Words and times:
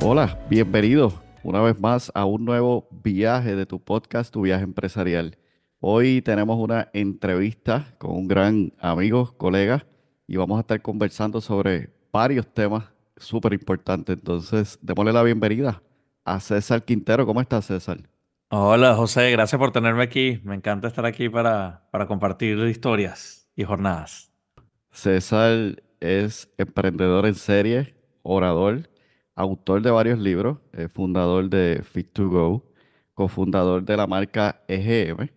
Hola, 0.00 0.38
bienvenido 0.48 1.12
una 1.42 1.60
vez 1.60 1.78
más 1.80 2.12
a 2.14 2.24
un 2.24 2.44
nuevo 2.44 2.88
viaje 3.02 3.56
de 3.56 3.66
tu 3.66 3.82
podcast, 3.82 4.32
Tu 4.32 4.42
Viaje 4.42 4.62
Empresarial. 4.62 5.36
Hoy 5.80 6.22
tenemos 6.22 6.56
una 6.56 6.88
entrevista 6.92 7.94
con 7.98 8.12
un 8.12 8.28
gran 8.28 8.72
amigo, 8.78 9.34
colega, 9.36 9.84
y 10.28 10.36
vamos 10.36 10.58
a 10.58 10.60
estar 10.60 10.80
conversando 10.82 11.40
sobre 11.40 11.92
varios 12.12 12.46
temas 12.46 12.84
súper 13.16 13.52
importantes. 13.52 14.16
Entonces, 14.16 14.78
démosle 14.80 15.12
la 15.12 15.24
bienvenida 15.24 15.82
a 16.24 16.38
César 16.38 16.84
Quintero. 16.84 17.26
¿Cómo 17.26 17.40
estás, 17.40 17.66
César? 17.66 17.98
Hola 18.50 18.94
José, 18.94 19.30
gracias 19.32 19.58
por 19.58 19.72
tenerme 19.72 20.04
aquí. 20.04 20.40
Me 20.44 20.54
encanta 20.54 20.86
estar 20.86 21.04
aquí 21.06 21.28
para, 21.28 21.88
para 21.90 22.06
compartir 22.06 22.56
historias 22.58 23.50
y 23.56 23.64
jornadas. 23.64 24.32
César 24.92 25.82
es 26.00 26.48
emprendedor 26.56 27.26
en 27.26 27.34
serie, 27.34 27.96
orador, 28.22 28.88
autor 29.38 29.82
de 29.82 29.90
varios 29.92 30.18
libros, 30.18 30.58
eh, 30.72 30.88
fundador 30.88 31.48
de 31.48 31.82
Fit2Go, 31.84 32.64
cofundador 33.14 33.84
de 33.84 33.96
la 33.96 34.06
marca 34.08 34.64
EGM 34.66 35.30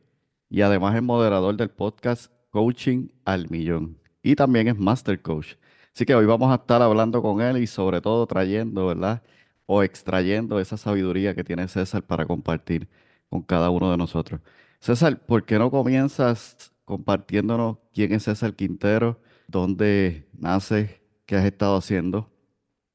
y 0.49 0.61
además 0.61 0.95
es 0.95 1.03
moderador 1.03 1.55
del 1.55 1.69
podcast 1.69 2.31
Coaching 2.49 3.09
al 3.25 3.47
Millón 3.52 3.99
y 4.23 4.35
también 4.35 4.67
es 4.67 4.77
Master 4.77 5.22
Coach. 5.22 5.53
Así 5.94 6.05
que 6.05 6.16
hoy 6.16 6.25
vamos 6.25 6.52
a 6.52 6.55
estar 6.55 6.81
hablando 6.81 7.22
con 7.22 7.41
él 7.41 7.57
y 7.57 7.67
sobre 7.67 8.02
todo 8.02 8.25
trayendo, 8.25 8.88
¿verdad? 8.88 9.22
O 9.67 9.83
extrayendo 9.83 10.59
esa 10.59 10.77
sabiduría 10.77 11.35
que 11.35 11.44
tiene 11.44 11.67
César 11.67 12.02
para 12.02 12.25
compartir 12.25 12.89
con 13.29 13.44
cada 13.44 13.69
uno 13.69 13.91
de 13.91 13.97
nosotros. 13.97 14.41
César, 14.79 15.19
¿por 15.27 15.45
qué 15.45 15.59
no 15.59 15.69
comienzas 15.69 16.73
compartiéndonos 16.85 17.77
quién 17.94 18.13
es 18.13 18.23
César 18.23 18.55
Quintero, 18.55 19.19
dónde 19.47 20.27
nace, 20.33 21.02
qué 21.27 21.35
has 21.35 21.45
estado 21.45 21.77
haciendo? 21.77 22.30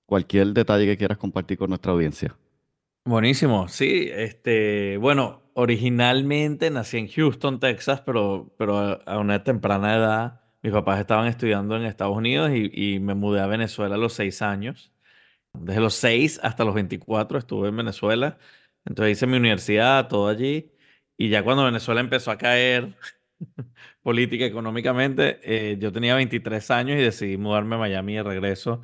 Cualquier 0.07 0.49
detalle 0.49 0.87
que 0.87 0.97
quieras 0.97 1.19
compartir 1.19 1.59
con 1.59 1.69
nuestra 1.69 1.93
audiencia. 1.93 2.37
Buenísimo, 3.05 3.69
sí, 3.69 4.09
este, 4.13 4.97
bueno, 4.97 5.43
originalmente 5.55 6.71
nací 6.71 6.99
en 6.99 7.09
Houston, 7.09 7.61
Texas, 7.61 8.01
pero, 8.01 8.53
pero 8.59 9.01
a 9.07 9.19
una 9.19 9.45
temprana 9.45 9.95
edad 9.95 10.41
mis 10.63 10.73
papás 10.73 10.99
estaban 10.99 11.29
estudiando 11.29 11.77
en 11.77 11.85
Estados 11.85 12.17
Unidos 12.17 12.51
y, 12.53 12.99
me 12.99 13.15
mudé 13.15 13.41
a 13.41 13.47
Venezuela 13.47 13.95
a 13.95 13.99
los 13.99 14.15
seis 14.15 14.43
años. 14.43 14.93
Desde 15.53 15.81
los 15.81 15.95
seis 15.95 16.41
hasta 16.43 16.65
los 16.65 16.75
24 16.75 17.39
estuve 17.39 17.69
en 17.69 17.77
Venezuela 17.77 18.39
entonces 18.87 19.19
hice 19.19 19.27
mi 19.27 19.37
universidad, 19.37 20.09
todo 20.09 20.29
allí, 20.29 20.73
y 21.19 21.29
ya 21.29 21.43
cuando 21.43 21.65
Venezuela 21.65 22.01
empezó 22.01 22.31
a 22.31 22.39
caer 22.39 22.95
política, 24.03 24.45
económicamente, 24.45 25.41
eh, 25.43 25.77
yo 25.79 25.93
tenía 25.93 26.15
23 26.15 26.71
años 26.71 26.99
y 26.99 27.03
decidí 27.03 27.37
mudarme 27.37 27.77
a 27.77 27.79
Miami 27.81 28.15
de 28.15 28.23
regreso. 28.23 28.83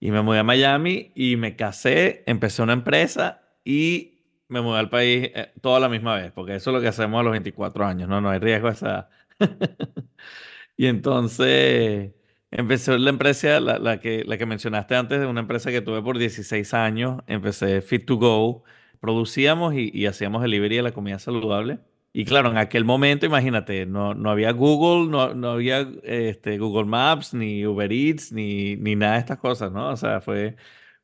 Y 0.00 0.10
me 0.10 0.22
mudé 0.22 0.40
a 0.40 0.44
Miami 0.44 1.12
y 1.14 1.36
me 1.36 1.56
casé, 1.56 2.24
empecé 2.26 2.62
una 2.62 2.72
empresa 2.72 3.42
y 3.64 4.22
me 4.48 4.60
mudé 4.60 4.78
al 4.80 4.90
país 4.90 5.30
eh, 5.34 5.52
toda 5.60 5.78
la 5.80 5.88
misma 5.88 6.16
vez, 6.16 6.32
porque 6.32 6.56
eso 6.56 6.70
es 6.70 6.74
lo 6.74 6.80
que 6.80 6.88
hacemos 6.88 7.20
a 7.20 7.22
los 7.22 7.32
24 7.32 7.86
años, 7.86 8.08
no, 8.08 8.20
no 8.20 8.30
hay 8.30 8.38
riesgo 8.38 8.68
esa. 8.68 9.10
y 10.76 10.86
entonces 10.86 12.12
empecé 12.50 12.98
la 12.98 13.10
empresa, 13.10 13.60
la, 13.60 13.78
la, 13.78 14.00
que, 14.00 14.24
la 14.24 14.38
que 14.38 14.46
mencionaste 14.46 14.96
antes, 14.96 15.26
una 15.26 15.40
empresa 15.40 15.70
que 15.70 15.82
tuve 15.82 16.02
por 16.02 16.18
16 16.18 16.74
años, 16.74 17.22
empecé 17.26 17.82
Fit2Go 17.82 18.64
producíamos 19.00 19.74
y, 19.74 20.06
hacíamos 20.06 20.42
delivery 20.42 20.76
de 20.76 20.82
la 20.82 20.92
comida 20.92 21.18
saludable. 21.18 21.80
Y 22.12 22.24
claro, 22.24 22.50
en 22.50 22.58
aquel 22.58 22.84
momento, 22.84 23.24
imagínate, 23.24 23.86
no, 23.86 24.14
no 24.14 24.30
había 24.30 24.50
Google, 24.50 25.08
no, 25.10 25.32
no 25.34 25.50
había 25.50 25.88
este, 26.02 26.58
Google 26.58 26.86
Maps, 26.86 27.34
ni 27.34 27.64
Uber 27.64 27.92
Eats, 27.92 28.32
ni, 28.32 28.74
ni 28.76 28.96
nada 28.96 29.14
de 29.14 29.20
estas 29.20 29.38
cosas, 29.38 29.70
¿no? 29.70 29.90
O 29.90 29.96
sea, 29.96 30.20
fue, 30.20 30.56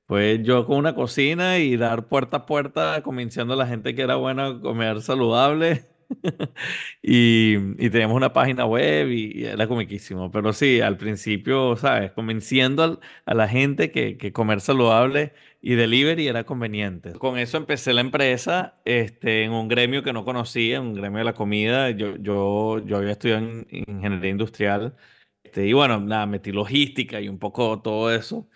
fue 0.07 0.41
yo 0.43 0.67
con 0.67 0.79
una 0.79 0.95
cocina 0.97 1.59
y 1.59 1.77
dar 1.77 2.09
puerta 2.09 2.39
a 2.39 2.47
puerta 2.47 3.03
convenciendo 3.03 3.55
a 3.55 3.57
la 3.57 3.67
gente 3.69 3.95
que 3.95 4.03
era 4.03 4.17
bueno 4.17 4.61
comer 4.61 5.01
saludable. 5.03 5.87
y, 7.03 7.57
y, 7.85 7.91
teníamos 7.91 8.17
una 8.17 8.33
página 8.33 8.67
web 8.67 9.09
y, 9.11 9.45
era 9.45 9.67
comiquísimo. 9.69 10.31
Pero 10.31 10.53
sí, 10.53 10.81
al 10.81 10.97
principio, 10.97 11.77
¿sabes? 11.77 12.13
Convenciendo 12.13 13.01
a 13.25 13.35
la 13.35 13.49
gente 13.49 13.91
que, 13.93 14.17
que 14.17 14.33
comer 14.33 14.61
saludable 14.61 15.35
y 15.61 15.75
delivery 15.75 16.29
era 16.29 16.45
conveniente. 16.45 17.13
Con 17.15 17.39
eso 17.39 17.57
empecé 17.57 17.93
la 17.93 18.01
empresa 18.03 18.81
este, 18.85 19.45
en 19.45 19.53
un 19.53 19.69
gremio 19.69 20.03
que 20.03 20.13
no 20.13 20.25
conocía, 20.25 20.77
en 20.77 20.83
un 20.83 20.95
gremio 20.95 21.19
de 21.19 21.25
la 21.25 21.35
comida. 21.35 21.91
Yo, 21.91 22.17
yo, 22.17 22.85
yo 22.87 22.97
había 22.99 23.13
estudiado 23.13 23.43
en 23.43 23.67
ingeniería 23.71 24.31
industrial. 24.31 24.97
Este, 25.43 25.67
y 25.67 25.73
bueno, 25.73 26.01
nada, 26.01 26.27
metí 26.27 26.53
logística 26.53 27.21
y 27.21 27.29
un 27.29 27.39
poco 27.39 27.81
todo 27.83 28.15
eso. 28.15 28.49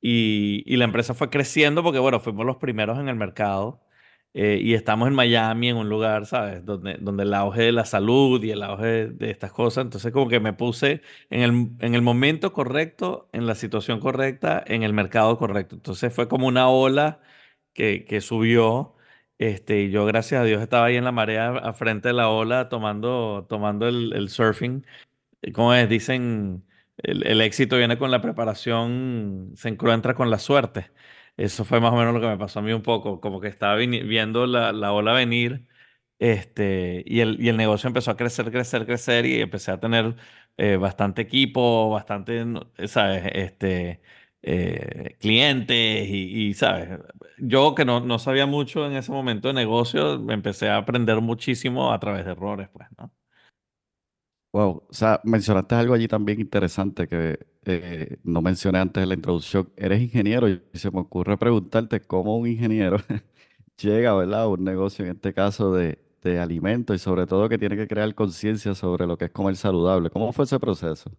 Y, 0.00 0.62
y 0.66 0.76
la 0.76 0.84
empresa 0.84 1.14
fue 1.14 1.30
creciendo 1.30 1.82
porque, 1.82 1.98
bueno, 1.98 2.20
fuimos 2.20 2.46
los 2.46 2.56
primeros 2.58 2.98
en 2.98 3.08
el 3.08 3.16
mercado. 3.16 3.80
Eh, 4.34 4.60
y 4.62 4.74
estamos 4.74 5.08
en 5.08 5.14
Miami, 5.14 5.70
en 5.70 5.76
un 5.76 5.88
lugar, 5.88 6.26
¿sabes? 6.26 6.64
Donde, 6.64 6.96
donde 7.00 7.24
el 7.24 7.34
auge 7.34 7.62
de 7.62 7.72
la 7.72 7.84
salud 7.84 8.42
y 8.44 8.50
el 8.50 8.62
auge 8.62 9.08
de, 9.08 9.30
estas 9.30 9.52
cosas. 9.52 9.84
Entonces, 9.84 10.12
como 10.12 10.28
que 10.28 10.38
me 10.38 10.52
puse 10.52 11.02
en 11.30 11.40
el, 11.40 11.50
en 11.80 11.94
el 11.94 12.02
momento 12.02 12.52
correcto, 12.52 13.28
en 13.32 13.46
la 13.46 13.54
situación 13.54 14.00
correcta, 14.00 14.62
en 14.66 14.82
el 14.82 14.92
mercado 14.92 15.36
correcto. 15.38 15.76
Entonces, 15.76 16.14
fue 16.14 16.28
como 16.28 16.46
una 16.46 16.68
ola 16.68 17.20
que, 17.72 18.04
que 18.04 18.20
subió. 18.20 18.94
Este, 19.38 19.82
y 19.82 19.90
yo, 19.90 20.04
gracias 20.06 20.40
a 20.42 20.44
Dios, 20.44 20.62
estaba 20.62 20.86
ahí 20.86 20.96
en 20.96 21.04
la 21.04 21.12
marea, 21.12 21.72
frente 21.74 22.08
de 22.08 22.14
la 22.14 22.28
ola, 22.28 22.68
tomando, 22.68 23.46
tomando 23.48 23.88
el, 23.88 24.28
surfing. 24.28 24.84
Como 25.54 25.74
es, 25.74 25.88
dicen, 25.88 26.64
el 26.98 27.40
éxito 27.40 27.76
viene 27.76 27.98
con 27.98 28.10
la 28.10 28.20
preparación, 28.20 29.52
se 29.56 29.68
encuentra 29.68 30.14
con 30.14 30.30
la 30.30 30.38
suerte. 30.38 30.90
Eso 31.38 31.64
fue 31.64 31.80
más 31.80 31.92
o 31.92 31.96
menos 31.96 32.14
lo 32.14 32.20
que 32.20 32.26
me 32.26 32.36
pasó 32.38 32.58
a 32.60 32.62
mí 32.62 32.72
un 32.72 32.82
poco, 32.82 33.20
como 33.20 33.40
que 33.40 33.48
estaba 33.48 33.76
viendo 33.76 34.46
la, 34.46 34.72
la, 34.72 34.92
ola 34.92 35.12
venir 35.12 35.66
este, 36.18 37.04
y, 37.06 37.20
el, 37.20 37.40
y 37.40 37.48
el 37.48 37.56
negocio 37.56 37.88
empezó 37.88 38.10
a 38.12 38.16
crecer, 38.16 38.50
crecer, 38.50 38.86
crecer 38.86 39.26
y 39.26 39.40
empecé 39.40 39.70
a 39.72 39.80
tener 39.80 40.16
eh, 40.56 40.76
bastante 40.76 41.22
equipo, 41.22 41.90
bastante, 41.90 42.44
¿sabes? 42.88 43.24
Este, 43.34 44.02
eh, 44.42 45.16
clientes 45.20 46.08
y, 46.10 46.54
¿sabes? 46.54 47.00
Yo 47.38 47.74
que 47.74 47.84
no, 47.84 48.00
no 48.00 48.18
sabía 48.18 48.46
mucho 48.46 48.86
en 48.86 48.94
ese 48.96 49.12
momento 49.12 49.48
de 49.48 49.54
negocio, 49.54 50.14
empecé 50.30 50.68
a 50.70 50.78
aprender 50.78 51.20
muchísimo 51.20 51.92
a 51.92 52.00
través 52.00 52.24
de 52.24 52.32
errores, 52.32 52.68
pues, 52.72 52.88
¿no? 52.98 53.12
Wow, 54.52 54.86
o 54.88 54.92
sea, 54.92 55.20
mencionaste 55.24 55.74
algo 55.74 55.94
allí 55.94 56.08
también 56.08 56.40
interesante 56.40 57.06
que 57.06 57.38
eh, 57.64 58.16
no 58.24 58.42
mencioné 58.42 58.78
antes 58.78 59.02
en 59.02 59.08
la 59.08 59.14
introducción. 59.14 59.70
Eres 59.76 60.00
ingeniero 60.00 60.48
y 60.48 60.60
se 60.74 60.90
me 60.90 61.00
ocurre 61.00 61.36
preguntarte 61.36 62.00
cómo 62.00 62.36
un 62.38 62.46
ingeniero 62.46 62.98
llega, 63.78 64.14
¿verdad? 64.14 64.42
a 64.42 64.48
un 64.48 64.64
negocio, 64.64 65.04
en 65.04 65.12
este 65.12 65.34
caso 65.34 65.72
de, 65.74 65.98
de 66.22 66.38
alimentos 66.38 66.96
y 66.96 66.98
sobre 66.98 67.26
todo 67.26 67.48
que 67.48 67.58
tiene 67.58 67.76
que 67.76 67.86
crear 67.86 68.14
conciencia 68.14 68.74
sobre 68.74 69.06
lo 69.06 69.16
que 69.18 69.26
es 69.26 69.30
comer 69.30 69.56
saludable. 69.56 70.10
¿Cómo 70.10 70.32
fue 70.32 70.44
ese 70.44 70.58
proceso? 70.58 71.10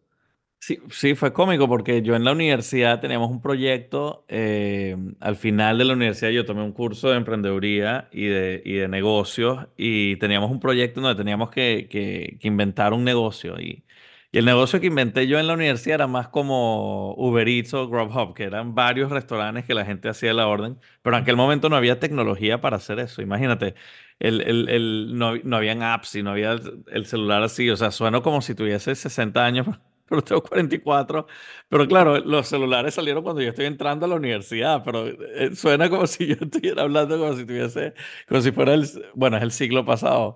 Sí, 0.61 0.77
sí, 0.91 1.15
fue 1.15 1.31
cómico 1.31 1.69
porque 1.69 2.01
yo 2.01 2.15
en 2.15 2.25
la 2.25 2.33
universidad 2.33 2.99
teníamos 2.99 3.31
un 3.31 3.41
proyecto, 3.41 4.25
eh, 4.27 4.95
al 5.21 5.37
final 5.37 5.77
de 5.77 5.85
la 5.85 5.93
universidad 5.93 6.31
yo 6.31 6.45
tomé 6.45 6.63
un 6.63 6.73
curso 6.73 7.09
de 7.09 7.17
emprendeduría 7.17 8.09
y 8.11 8.25
de, 8.25 8.61
y 8.65 8.73
de 8.73 8.89
negocios 8.89 9.67
y 9.77 10.17
teníamos 10.17 10.51
un 10.51 10.59
proyecto 10.59 10.99
donde 10.99 11.15
teníamos 11.15 11.49
que, 11.49 11.87
que, 11.89 12.37
que 12.41 12.47
inventar 12.49 12.91
un 12.91 13.05
negocio 13.05 13.59
y, 13.59 13.83
Y 14.31 14.37
el 14.37 14.45
negocio 14.45 14.79
que 14.79 14.87
inventé 14.87 15.27
yo 15.27 15.39
en 15.39 15.47
la 15.47 15.53
universidad 15.55 15.95
era 15.95 16.07
más 16.07 16.27
como 16.29 17.13
Uber 17.17 17.47
Eats 17.47 17.73
o 17.73 17.87
Grubhub, 17.89 18.35
que 18.35 18.43
eran 18.43 18.75
varios 18.75 19.09
restaurantes 19.11 19.65
que 19.65 19.73
la 19.73 19.85
gente 19.85 20.07
hacía 20.09 20.33
la 20.33 20.47
orden, 20.47 20.79
pero 21.01 21.15
en 21.17 21.23
aquel 21.23 21.35
momento 21.35 21.67
no 21.69 21.75
había 21.75 21.99
tecnología 21.99 22.61
para 22.61 22.77
hacer 22.77 22.99
eso. 22.99 23.21
Imagínate, 23.23 23.73
el, 24.19 24.41
el, 24.41 24.69
el- 24.69 25.17
no, 25.17 25.35
no 25.43 25.55
habían 25.57 25.81
apps 25.83 26.15
y 26.15 26.23
no 26.23 26.31
había 26.31 26.51
el, 26.53 26.83
el 26.91 27.05
celular 27.05 27.41
así. 27.43 27.69
O 27.69 27.77
sea, 27.77 27.91
sueno 27.91 28.21
como 28.21 28.41
si 28.41 28.55
tuviese 28.55 28.93
60 28.95 29.45
años, 29.45 29.67
pero 30.09 30.21
tengo 30.23 30.41
44. 30.43 31.27
Pero 31.67 31.87
claro, 31.87 32.17
los 32.19 32.47
celulares 32.47 32.93
salieron 32.95 33.23
cuando 33.23 33.41
yo 33.41 33.49
estoy 33.49 33.65
entrando 33.65 34.05
a 34.05 34.09
la 34.09 34.15
universidad, 34.15 34.83
pero 34.83 35.07
eh, 35.07 35.55
suena 35.55 35.89
como 35.89 36.05
si 36.07 36.27
yo 36.27 36.35
estuviera 36.39 36.83
hablando 36.83 37.17
como 37.17 37.35
si 37.35 37.45
tuviese, 37.45 37.93
como 38.27 38.41
si 38.41 38.51
fuera 38.51 38.73
el, 38.73 38.87
bueno, 39.15 39.37
es 39.37 39.43
el 39.43 39.51
siglo 39.51 39.85
pasado. 39.85 40.35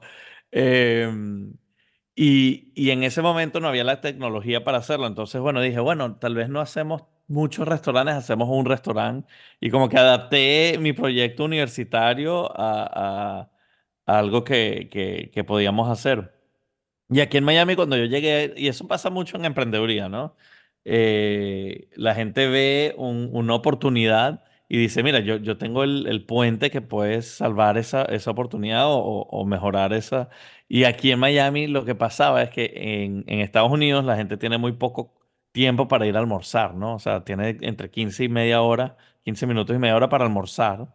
Em, 0.52 1.54
y, 2.16 2.72
y 2.76 2.92
en 2.92 3.04
ese 3.04 3.22
momento 3.22 3.60
no 3.60 3.68
había 3.68 3.84
la 3.84 4.02
tecnología 4.02 4.64
para 4.64 4.78
hacerlo. 4.80 5.08
Entonces, 5.08 5.42
bueno, 5.42 5.62
dije, 5.62 5.80
bueno, 5.80 6.18
tal 6.18 6.36
vez 6.36 6.50
no 6.50 6.62
hacemos 6.62 7.04
muchos 7.28 7.68
restaurantes, 7.68 8.16
hacemos 8.16 8.50
un 8.50 8.66
restaurante. 8.66 9.28
Y 9.60 9.70
como 9.72 9.90
que 9.90 9.98
adapté 9.98 10.78
mi 10.80 10.94
proyecto 10.94 11.46
universitario 11.46 12.52
a, 12.60 12.84
a- 13.42 13.52
a 14.06 14.20
algo 14.20 14.44
que, 14.44 14.90
que, 14.92 15.32
que 15.34 15.44
podíamos 15.44 15.90
hacer. 15.90 16.34
Y 17.10 17.20
aquí 17.22 17.38
en 17.38 17.44
Miami, 17.44 17.76
cuando 17.76 17.98
yo 17.98 18.06
llegué, 18.06 18.54
y 18.58 18.68
eso 18.68 18.88
pasa 18.88 19.10
mucho 19.10 19.38
en 19.38 19.46
emprendeduría, 19.46 20.10
¿no? 20.10 20.36
Eh, 20.86 21.90
la 21.96 22.16
gente 22.16 22.48
ve 22.48 22.96
un- 22.98 23.30
una 23.34 23.56
oportunidad 23.56 24.44
y 24.70 24.78
dice, 24.78 25.04
mira, 25.04 25.20
yo, 25.20 25.38
yo 25.38 25.58
tengo 25.58 25.84
el, 25.84 26.08
el 26.08 26.26
puente 26.26 26.72
que 26.72 26.82
puede 26.82 27.22
salvar 27.22 27.78
esa, 27.78 28.04
esa 28.06 28.32
oportunidad 28.32 28.88
o, 28.88 28.98
o- 29.00 29.46
mejorar 29.46 29.94
esa. 29.94 30.30
Y 30.68 30.86
aquí 30.86 31.12
en 31.12 31.20
Miami 31.20 31.68
lo 31.68 31.86
que 31.86 31.96
pasaba 31.96 32.42
es 32.44 32.50
que 32.50 32.72
en, 32.76 33.24
en 33.28 33.40
Estados 33.40 33.72
Unidos 33.72 34.06
la 34.06 34.16
gente 34.16 34.38
tiene 34.38 34.58
muy 34.58 34.72
poco 34.74 35.14
tiempo 35.52 35.88
para 35.88 36.06
ir 36.08 36.16
a 36.16 36.20
almorzar, 36.20 36.74
¿no? 36.76 36.96
O 36.96 37.00
sea, 37.00 37.24
tiene 37.24 37.58
entre 37.62 37.92
15 37.92 38.24
y 38.24 38.30
media 38.30 38.62
hora, 38.62 38.98
15 39.24 39.46
minutos 39.48 39.76
y 39.76 39.80
media 39.80 39.96
hora 39.96 40.10
para 40.10 40.26
almorzar. 40.26 40.88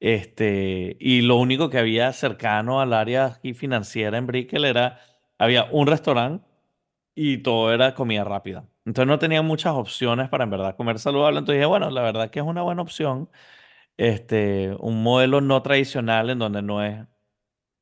Este, 0.00 0.96
y 1.00 1.22
lo 1.22 1.36
único 1.36 1.70
que 1.70 1.78
había 1.78 2.12
cercano 2.12 2.80
al 2.80 2.92
área 2.92 3.40
financiera 3.54 4.16
en 4.18 4.26
Brickell 4.26 4.64
era 4.64 5.00
había 5.38 5.64
un 5.72 5.86
restaurante 5.86 6.44
y 7.14 7.38
todo 7.38 7.72
era 7.74 7.94
comida 7.94 8.24
rápida. 8.24 8.68
Entonces 8.88 9.08
no 9.08 9.18
tenía 9.20 9.42
muchas 9.42 9.74
opciones 9.74 10.28
para 10.30 10.44
en 10.44 10.50
verdad 10.50 10.76
comer 10.76 10.98
saludable. 10.98 11.40
Entonces 11.40 11.58
dije, 11.60 11.66
bueno, 11.66 11.90
la 11.90 12.02
verdad 12.02 12.30
que 12.30 12.40
es 12.40 12.46
una 12.46 12.62
buena 12.62 12.82
opción. 12.82 13.30
Este, 13.98 14.74
un 14.80 15.02
modelo 15.02 15.40
no 15.42 15.62
tradicional 15.62 16.30
en 16.30 16.38
donde 16.40 16.62
no 16.62 16.84
es 16.84 17.06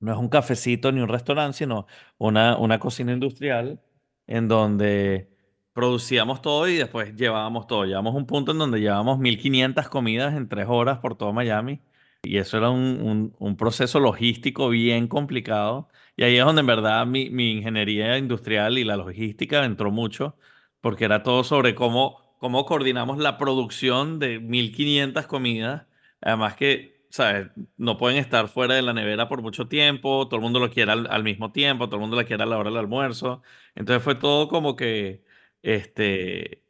no 0.00 0.12
es 0.12 0.18
un 0.18 0.28
cafecito 0.28 0.92
ni 0.92 1.00
un 1.00 1.08
restaurante, 1.08 1.58
sino 1.58 1.86
una, 2.18 2.56
una 2.58 2.78
cocina 2.78 3.12
industrial 3.12 3.80
en 4.26 4.48
donde 4.48 5.30
producíamos 5.72 6.42
todo 6.42 6.68
y 6.68 6.76
después 6.76 7.14
llevábamos 7.16 7.66
todo. 7.66 7.84
Llevamos 7.84 8.14
un 8.14 8.26
punto 8.26 8.52
en 8.52 8.58
donde 8.58 8.80
llevábamos 8.80 9.18
1500 9.18 9.88
comidas 9.88 10.34
en 10.36 10.48
tres 10.48 10.66
horas 10.68 10.98
por 10.98 11.16
todo 11.16 11.32
Miami. 11.32 11.82
Y 12.22 12.38
eso 12.38 12.58
era 12.58 12.70
un, 12.70 13.00
un- 13.02 13.34
un 13.38 13.56
proceso 13.56 14.00
logístico 14.00 14.68
bien 14.68 15.06
complicado. 15.08 15.88
Y 16.16 16.24
ahí 16.24 16.36
es 16.36 16.44
donde 16.44 16.60
en 16.60 16.66
verdad 16.66 17.06
mi, 17.06 17.30
mi 17.30 17.52
ingeniería 17.52 18.18
industrial 18.18 18.78
y 18.78 18.84
la 18.84 18.96
logística 18.96 19.64
entró 19.64 19.90
mucho, 19.92 20.36
porque 20.86 21.04
era 21.04 21.24
todo 21.24 21.42
sobre 21.42 21.74
cómo, 21.74 22.20
cómo 22.38 22.64
coordinamos 22.64 23.18
la 23.18 23.38
producción 23.38 24.20
de 24.20 24.38
1500 24.38 25.26
comidas. 25.26 25.84
Además 26.20 26.54
que, 26.54 27.04
¿sabes? 27.10 27.48
no 27.76 27.98
pueden 27.98 28.18
estar 28.18 28.46
fuera 28.46 28.76
de 28.76 28.82
la 28.82 28.92
nevera 28.92 29.28
por 29.28 29.42
mucho 29.42 29.66
tiempo, 29.66 30.28
todo 30.28 30.36
el 30.36 30.42
mundo 30.42 30.60
lo 30.60 30.70
quiere 30.70 30.92
al, 30.92 31.08
al 31.10 31.24
mismo 31.24 31.50
tiempo, 31.50 31.88
todo 31.88 31.96
el 31.96 32.02
mundo 32.02 32.14
la 32.14 32.22
quiere 32.22 32.44
a 32.44 32.46
la 32.46 32.56
hora 32.56 32.70
del 32.70 32.78
almuerzo. 32.78 33.42
Entonces 33.74 34.00
fue 34.00 34.14
todo 34.14 34.46
como 34.46 34.76
que 34.76 35.24
este, 35.62 36.62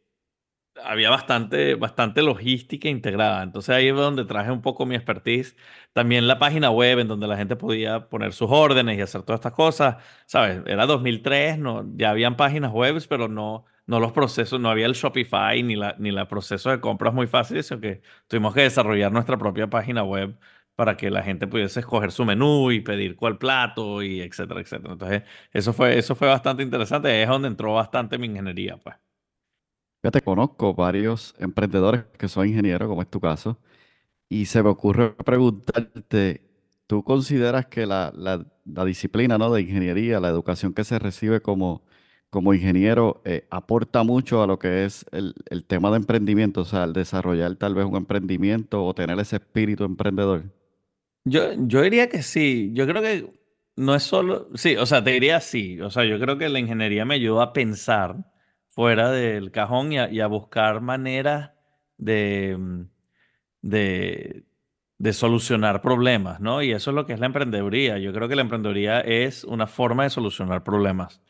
había 0.84 1.10
bastante, 1.10 1.74
bastante 1.74 2.22
logística 2.22 2.88
integrada. 2.88 3.42
Entonces 3.42 3.74
ahí 3.74 3.88
es 3.88 3.94
donde 3.94 4.24
traje 4.24 4.50
un 4.50 4.62
poco 4.62 4.86
mi 4.86 4.94
expertise. 4.94 5.56
También 5.92 6.26
la 6.28 6.38
página 6.38 6.70
web 6.70 6.98
en 7.00 7.08
donde 7.08 7.26
la 7.26 7.36
gente 7.36 7.56
podía 7.56 8.08
poner 8.08 8.32
sus 8.32 8.48
órdenes 8.50 8.98
y 8.98 9.00
hacer 9.02 9.22
todas 9.22 9.38
estas 9.40 9.52
cosas. 9.52 9.96
¿Sabes? 10.26 10.62
Era 10.66 10.86
2003, 10.86 11.58
no, 11.58 11.84
ya 11.96 12.10
habían 12.10 12.36
páginas 12.36 12.72
web, 12.72 13.02
pero 13.08 13.28
no, 13.28 13.64
no 13.86 14.00
los 14.00 14.12
procesos, 14.12 14.60
no 14.60 14.68
había 14.70 14.86
el 14.86 14.92
Shopify 14.94 15.62
ni 15.62 15.76
la, 15.76 15.96
ni 15.98 16.10
la 16.10 16.28
proceso 16.28 16.70
de 16.70 16.80
compras 16.80 17.14
muy 17.14 17.26
fácil, 17.26 17.62
sino 17.62 17.80
que 17.80 18.02
tuvimos 18.28 18.54
que 18.54 18.62
desarrollar 18.62 19.12
nuestra 19.12 19.38
propia 19.38 19.68
página 19.68 20.02
web 20.04 20.38
para 20.74 20.96
que 20.96 21.10
la 21.10 21.22
gente 21.22 21.46
pudiese 21.46 21.80
escoger 21.80 22.12
su 22.12 22.24
menú 22.24 22.70
y 22.70 22.80
pedir 22.80 23.16
cuál 23.16 23.38
plato 23.38 24.02
y 24.02 24.20
etcétera, 24.20 24.60
etcétera. 24.60 24.92
Entonces, 24.92 25.22
eso 25.52 25.72
fue, 25.72 25.98
eso 25.98 26.14
fue 26.14 26.28
bastante 26.28 26.62
interesante. 26.62 27.22
Es 27.22 27.28
donde 27.28 27.48
entró 27.48 27.72
bastante 27.74 28.18
mi 28.18 28.26
ingeniería, 28.26 28.76
pues. 28.76 28.96
Fíjate, 30.06 30.22
conozco 30.22 30.74
varios 30.74 31.34
emprendedores 31.38 32.04
que 32.18 32.28
son 32.28 32.46
ingenieros, 32.48 32.88
como 32.88 33.02
es 33.02 33.08
tu 33.10 33.20
caso, 33.20 33.58
y 34.28 34.46
se 34.46 34.62
me 34.62 34.70
ocurre 34.70 35.14
preguntarte, 35.16 36.42
¿tú 36.86 37.04
consideras 37.04 37.66
que 37.66 37.86
la, 37.86 38.12
la- 38.16 38.46
la 38.66 38.84
disciplina, 38.84 39.38
¿no? 39.38 39.52
de 39.52 39.62
ingeniería, 39.62 40.20
la 40.20 40.28
educación 40.28 40.74
que 40.74 40.84
se 40.84 40.98
recibe 40.98 41.40
como, 41.42 41.84
como 42.30 42.54
ingeniero, 42.54 43.22
eh, 43.24 43.46
aporta 43.50 44.02
mucho 44.04 44.42
a 44.42 44.46
lo 44.48 44.58
que 44.58 44.84
es 44.86 45.06
el, 45.12 45.34
el 45.50 45.64
tema 45.66 45.90
de 45.90 45.98
emprendimiento? 45.98 46.62
O 46.62 46.64
sea, 46.66 46.84
al 46.84 46.92
desarrollar 46.94 47.56
tal 47.56 47.74
vez 47.74 47.86
un 47.86 47.96
emprendimiento 47.96 48.84
o 48.84 48.94
tener 48.94 49.18
ese 49.20 49.36
espíritu 49.36 49.84
emprendedor. 49.84 50.44
Yo, 51.24 51.52
yo 51.66 51.82
diría 51.82 52.08
que 52.08 52.22
sí. 52.22 52.70
Yo 52.74 52.86
creo 52.86 53.02
que 53.02 53.30
no 53.76 53.94
es 53.94 54.02
solo. 54.02 54.48
Sí, 54.54 54.76
o 54.76 54.86
sea, 54.86 55.02
te 55.02 55.10
diría 55.12 55.40
sí. 55.40 55.80
O 55.80 55.90
sea, 55.90 56.04
yo 56.04 56.18
creo 56.20 56.38
que 56.38 56.48
la 56.48 56.58
ingeniería 56.60 57.04
me 57.04 57.14
ayuda 57.16 57.44
a 57.44 57.52
pensar 57.52 58.16
fuera 58.76 59.12
del 59.12 59.52
cajón 59.52 59.92
y 59.94 60.00
a, 60.00 60.10
y 60.10 60.20
a 60.22 60.28
buscar 60.28 60.82
maneras 60.82 61.52
de, 61.98 62.56
mm, 62.58 62.82
de, 63.62 64.44
de 64.98 65.12
solucionar 65.12 65.82
problemas, 65.82 66.40
¿no? 66.40 66.62
Y 66.62 66.72
eso 66.72 66.90
es 66.90 66.94
lo 66.96 67.06
que 67.06 67.12
es 67.14 67.20
la 67.20 67.26
emprendeduría. 67.26 67.98
Yo 67.98 68.12
creo 68.12 68.28
que 68.28 68.36
la 68.36 68.42
emprendeduría 68.42 69.00
es 69.00 69.44
una 69.44 69.66
forma 69.66 70.04
de 70.04 70.10
solucionar 70.10 70.64
problemas. 70.64 71.22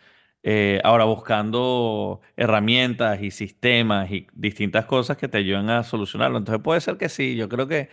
Eh, 0.42 0.80
ahora, 0.84 1.04
buscando 1.06 2.20
herramientas 2.36 3.20
y 3.22 3.30
sistemas 3.32 4.10
y 4.12 4.28
distintas 4.34 4.86
cosas 4.86 5.16
que 5.16 5.28
te 5.28 5.38
ayuden 5.38 5.70
a 5.70 5.82
solucionarlo. 5.84 6.38
Entonces, 6.38 6.62
puede 6.62 6.80
ser 6.80 6.96
que 6.98 7.08
sí. 7.08 7.36
Yo 7.36 7.48
creo 7.48 7.66
que 7.68 7.88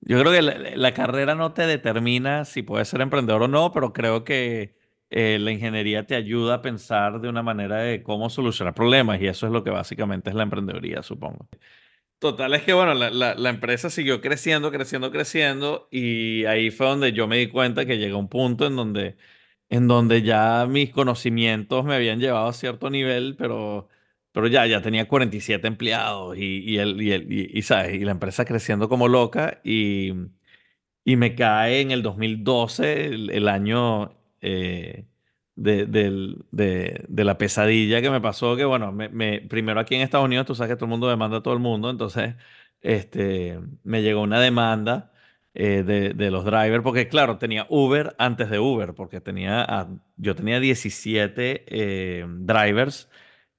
yo 0.00 0.20
creo 0.20 0.32
que 0.32 0.42
la, 0.42 0.54
la 0.76 0.94
carrera 0.94 1.34
no 1.34 1.52
te 1.54 1.66
determina 1.66 2.44
si 2.44 2.62
puedes 2.62 2.88
ser 2.88 3.00
emprendedor 3.00 3.42
o 3.44 3.48
no, 3.48 3.72
pero 3.72 3.92
creo 3.92 4.24
que 4.24 4.76
eh, 5.14 5.38
la 5.40 5.52
ingeniería 5.52 6.06
te 6.06 6.16
ayuda 6.16 6.56
a 6.56 6.62
pensar 6.62 7.20
de 7.22 7.30
una 7.30 7.42
manera 7.44 7.78
de 7.78 8.02
cómo 8.04 8.30
solucionar 8.30 8.74
problemas 8.74 9.20
y 9.22 9.28
eso 9.28 9.46
es 9.46 9.52
lo 9.54 9.64
que 9.64 9.70
básicamente 9.70 10.30
es 10.30 10.36
la 10.36 10.44
emprendeduría, 10.44 11.02
supongo. 11.02 11.48
Total, 12.18 12.54
es 12.54 12.62
que 12.62 12.72
bueno, 12.72 12.94
la, 12.94 13.10
la- 13.10 13.34
la 13.34 13.50
empresa 13.50 13.90
siguió 13.90 14.20
creciendo, 14.22 14.70
creciendo, 14.72 15.10
creciendo 15.10 15.88
y 15.90 16.44
ahí 16.46 16.70
fue 16.70 16.86
donde 16.86 17.12
yo 17.12 17.26
me 17.28 17.36
di 17.38 17.48
cuenta 17.48 17.84
que 17.84 17.98
llegó 17.98 18.18
un 18.18 18.28
punto 18.28 18.66
en 18.66 18.76
donde, 18.76 19.16
en 19.68 19.88
donde 19.88 20.22
ya 20.22 20.66
mis 20.68 20.90
conocimientos 20.90 21.84
me 21.84 21.94
habían 21.94 22.20
llevado 22.20 22.48
a 22.48 22.52
cierto 22.54 22.88
nivel, 22.90 23.36
pero, 23.36 23.88
pero 24.32 24.46
ya, 24.48 24.66
ya 24.66 24.80
tenía 24.80 25.06
47 25.08 25.66
empleados 25.68 26.38
y, 26.38 26.60
y, 26.60 26.78
el, 26.78 27.00
y, 27.02 27.12
el- 27.12 27.30
y, 27.32 27.50
y, 27.58 27.62
¿sabes? 27.62 27.94
y 27.94 28.00
la 28.04 28.12
empresa 28.12 28.44
creciendo 28.46 28.88
como 28.88 29.06
loca 29.08 29.60
y, 29.64 30.12
y 31.04 31.16
me 31.16 31.34
cae 31.34 31.80
en 31.80 31.90
el 31.90 32.02
2012, 32.02 33.06
el, 33.06 33.30
el 33.30 33.48
año 33.48 34.12
eh, 34.44 35.06
de, 35.56 35.86
del- 35.86 36.44
de- 36.52 37.04
de 37.08 37.24
la 37.24 37.38
pesadilla 37.38 38.02
que 38.02 38.10
me 38.10 38.20
pasó, 38.20 38.56
que 38.56 38.64
bueno, 38.64 38.92
me, 38.92 39.08
me- 39.08 39.40
primero 39.42 39.80
aquí 39.80 39.94
en 39.94 40.02
Estados 40.02 40.26
Unidos, 40.26 40.46
tú 40.46 40.54
sabes 40.54 40.70
que 40.72 40.76
todo 40.76 40.86
el 40.86 40.90
mundo 40.90 41.08
demanda 41.08 41.38
a 41.38 41.42
todo 41.42 41.54
el 41.54 41.60
mundo, 41.60 41.90
entonces 41.90 42.34
este, 42.82 43.60
me 43.84 44.02
llegó 44.02 44.22
una 44.22 44.40
demanda 44.40 45.12
eh, 45.54 45.82
de, 45.84 46.10
de 46.14 46.30
los 46.30 46.44
drivers, 46.44 46.82
porque 46.82 47.08
claro, 47.08 47.38
tenía 47.38 47.66
Uber 47.70 48.14
antes 48.18 48.50
de 48.50 48.58
Uber, 48.58 48.94
porque 48.94 49.20
tenía, 49.20 49.88
yo 50.16 50.34
tenía 50.34 50.60
17 50.60 51.64
eh, 51.68 52.26
drivers. 52.28 53.08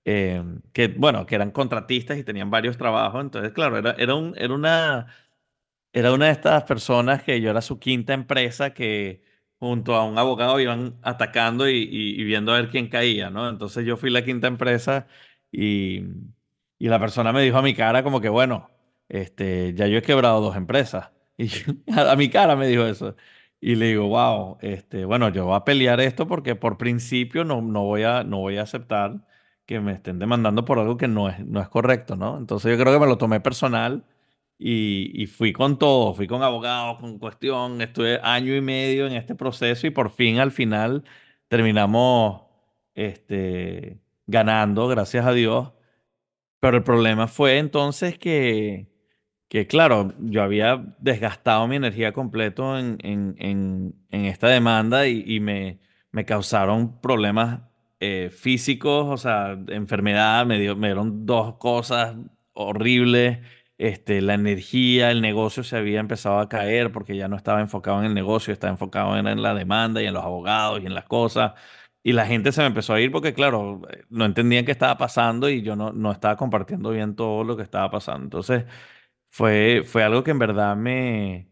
eh, 0.06 0.44
que 0.74 0.88
bueno, 0.90 1.26
que 1.26 1.36
eran 1.36 1.52
contratistas 1.52 2.18
y 2.18 2.24
tenían 2.24 2.52
varios 2.52 2.78
trabajos, 2.78 3.22
entonces 3.22 3.52
claro, 3.54 3.78
era, 3.78 3.92
era, 3.98 4.16
un, 4.16 4.36
era 4.38 4.54
una, 4.54 5.08
era 5.94 6.14
una 6.14 6.28
de 6.28 6.32
estas 6.34 6.64
personas 6.64 7.24
que 7.24 7.42
yo 7.42 7.50
era 7.52 7.62
su 7.62 7.80
quinta 7.80 8.14
empresa 8.14 8.74
que 8.74 9.24
junto 9.60 9.96
a 9.96 10.04
un 10.06 10.18
abogado 10.18 10.60
iban 10.60 10.98
atacando 11.04 11.70
y, 11.70 11.78
y- 11.92 12.24
viendo 12.24 12.52
a 12.54 12.56
ver 12.62 12.70
quién 12.70 12.90
caía, 12.90 13.30
¿no? 13.30 13.50
Entonces 13.50 13.86
yo 13.86 13.98
fui 13.98 14.10
la 14.12 14.24
quinta 14.26 14.48
empresa 14.48 15.08
y, 15.52 16.02
y 16.78 16.88
la 16.90 17.00
persona 17.00 17.32
me 17.34 17.42
dijo 17.44 17.58
a 17.58 17.62
mi 17.62 17.74
cara 17.74 18.04
como 18.04 18.22
que, 18.22 18.30
bueno, 18.30 18.70
este, 19.10 19.74
ya 19.76 19.88
yo 19.88 19.98
he 19.98 20.02
quebrado 20.02 20.42
dos 20.42 20.56
empresas. 20.56 21.12
Y 21.38 21.50
a, 21.92 22.12
a 22.14 22.16
mi 22.16 22.30
cara 22.30 22.56
me 22.56 22.66
dijo 22.68 22.86
eso. 22.86 23.16
Y 23.60 23.76
le 23.76 23.88
digo, 23.88 24.08
wow, 24.08 24.58
este, 24.62 25.04
bueno, 25.06 25.28
yo 25.30 25.46
voy 25.46 25.56
a 25.56 25.66
pelear 25.66 26.00
esto 26.00 26.28
porque 26.28 26.56
por 26.56 26.78
principio 26.78 27.44
no, 27.44 27.62
no 27.62 27.84
voy 27.84 28.04
a, 28.04 28.24
no 28.24 28.38
voy 28.40 28.58
a 28.58 28.62
aceptar 28.64 29.26
que 29.66 29.80
me 29.82 29.92
estén 29.94 30.18
demandando 30.20 30.64
por 30.66 30.80
algo 30.80 30.96
que 30.98 31.08
no 31.10 31.28
es, 31.30 31.46
no 31.46 31.60
es 31.62 31.68
correcto, 31.70 32.16
¿no? 32.16 32.38
Entonces 32.38 32.72
yo 32.78 32.82
creo 32.82 32.94
que 32.94 33.00
me 33.00 33.08
lo 33.08 33.18
tomé 33.18 33.40
personal 33.42 34.06
y, 34.58 35.12
y 35.22 35.28
fui 35.28 35.54
con 35.54 35.78
todo, 35.80 36.14
fui 36.14 36.28
con 36.28 36.44
abogados, 36.44 37.00
con 37.00 37.20
cuestión, 37.20 37.82
estuve 37.82 38.20
año 38.24 38.56
y 38.56 38.62
medio 38.62 39.08
en 39.08 39.14
este 39.14 39.36
proceso 39.36 39.88
y 39.88 39.92
por 39.92 40.10
fin 40.12 40.40
al 40.40 40.52
final 40.52 41.04
terminamos 41.48 42.44
este, 42.96 44.00
ganando, 44.28 44.88
gracias 44.88 45.26
a 45.26 45.34
Dios. 45.34 45.72
Pero 46.60 46.78
el 46.78 46.84
problema 46.84 47.28
fue 47.28 47.60
entonces 47.60 48.18
que, 48.18 48.88
que 49.50 49.68
claro, 49.68 50.14
yo 50.20 50.42
había 50.44 50.96
desgastado 51.00 51.68
mi 51.68 51.76
energía 51.76 52.14
completo 52.14 52.78
en, 52.80 52.98
en, 53.04 53.36
en, 53.40 53.96
en 54.12 54.26
esta 54.26 54.48
demanda 54.48 55.08
y, 55.08 55.24
y 55.28 55.40
me, 55.40 55.80
me 56.12 56.26
causaron 56.26 57.00
problemas 57.02 57.62
eh, 58.00 58.30
físicos, 58.32 59.06
o 59.08 59.18
sea, 59.18 59.58
enfermedad, 59.68 60.46
me, 60.46 60.60
dio- 60.60 60.76
me 60.76 60.88
dieron 60.88 61.26
dos 61.26 61.56
cosas 61.58 62.16
horribles. 62.54 63.40
Este, 63.78 64.22
la 64.22 64.36
energía, 64.36 65.12
el 65.12 65.22
negocio 65.22 65.64
se 65.64 65.76
había 65.78 66.00
empezado 66.00 66.40
a 66.40 66.48
caer 66.48 66.92
porque 66.92 67.18
ya 67.18 67.28
no 67.28 67.36
estaba 67.36 67.60
enfocado 67.62 68.00
en 68.00 68.06
el 68.06 68.14
negocio, 68.14 68.54
estaba 68.54 68.72
enfocado 68.72 69.18
en, 69.18 69.42
la 69.42 69.54
demanda 69.54 70.02
y 70.02 70.06
en 70.06 70.14
los 70.14 70.24
abogados 70.24 70.82
y 70.82 70.86
en 70.86 70.94
las 70.94 71.06
cosas. 71.06 71.54
Y 72.02 72.14
la 72.14 72.26
gente 72.26 72.52
se 72.52 72.62
me 72.62 72.68
empezó 72.68 72.94
a 72.94 73.02
ir 73.02 73.12
porque, 73.12 73.34
claro, 73.34 73.82
eh, 73.92 74.04
no 74.10 74.26
entendían 74.26 74.66
qué 74.66 74.72
estaba 74.72 74.98
pasando 74.98 75.50
y 75.50 75.62
yo 75.62 75.76
no, 75.76 75.92
no 75.92 76.12
estaba 76.12 76.38
compartiendo 76.38 76.92
bien 76.92 77.16
todo 77.16 77.44
lo 77.44 77.58
que 77.58 77.64
estaba 77.64 77.90
pasando. 77.92 78.24
Entonces, 78.26 78.66
fue, 79.30 79.84
fue 79.86 80.04
algo 80.04 80.24
que 80.24 80.32
en 80.32 80.40
verdad 80.40 80.76
me, 80.78 81.50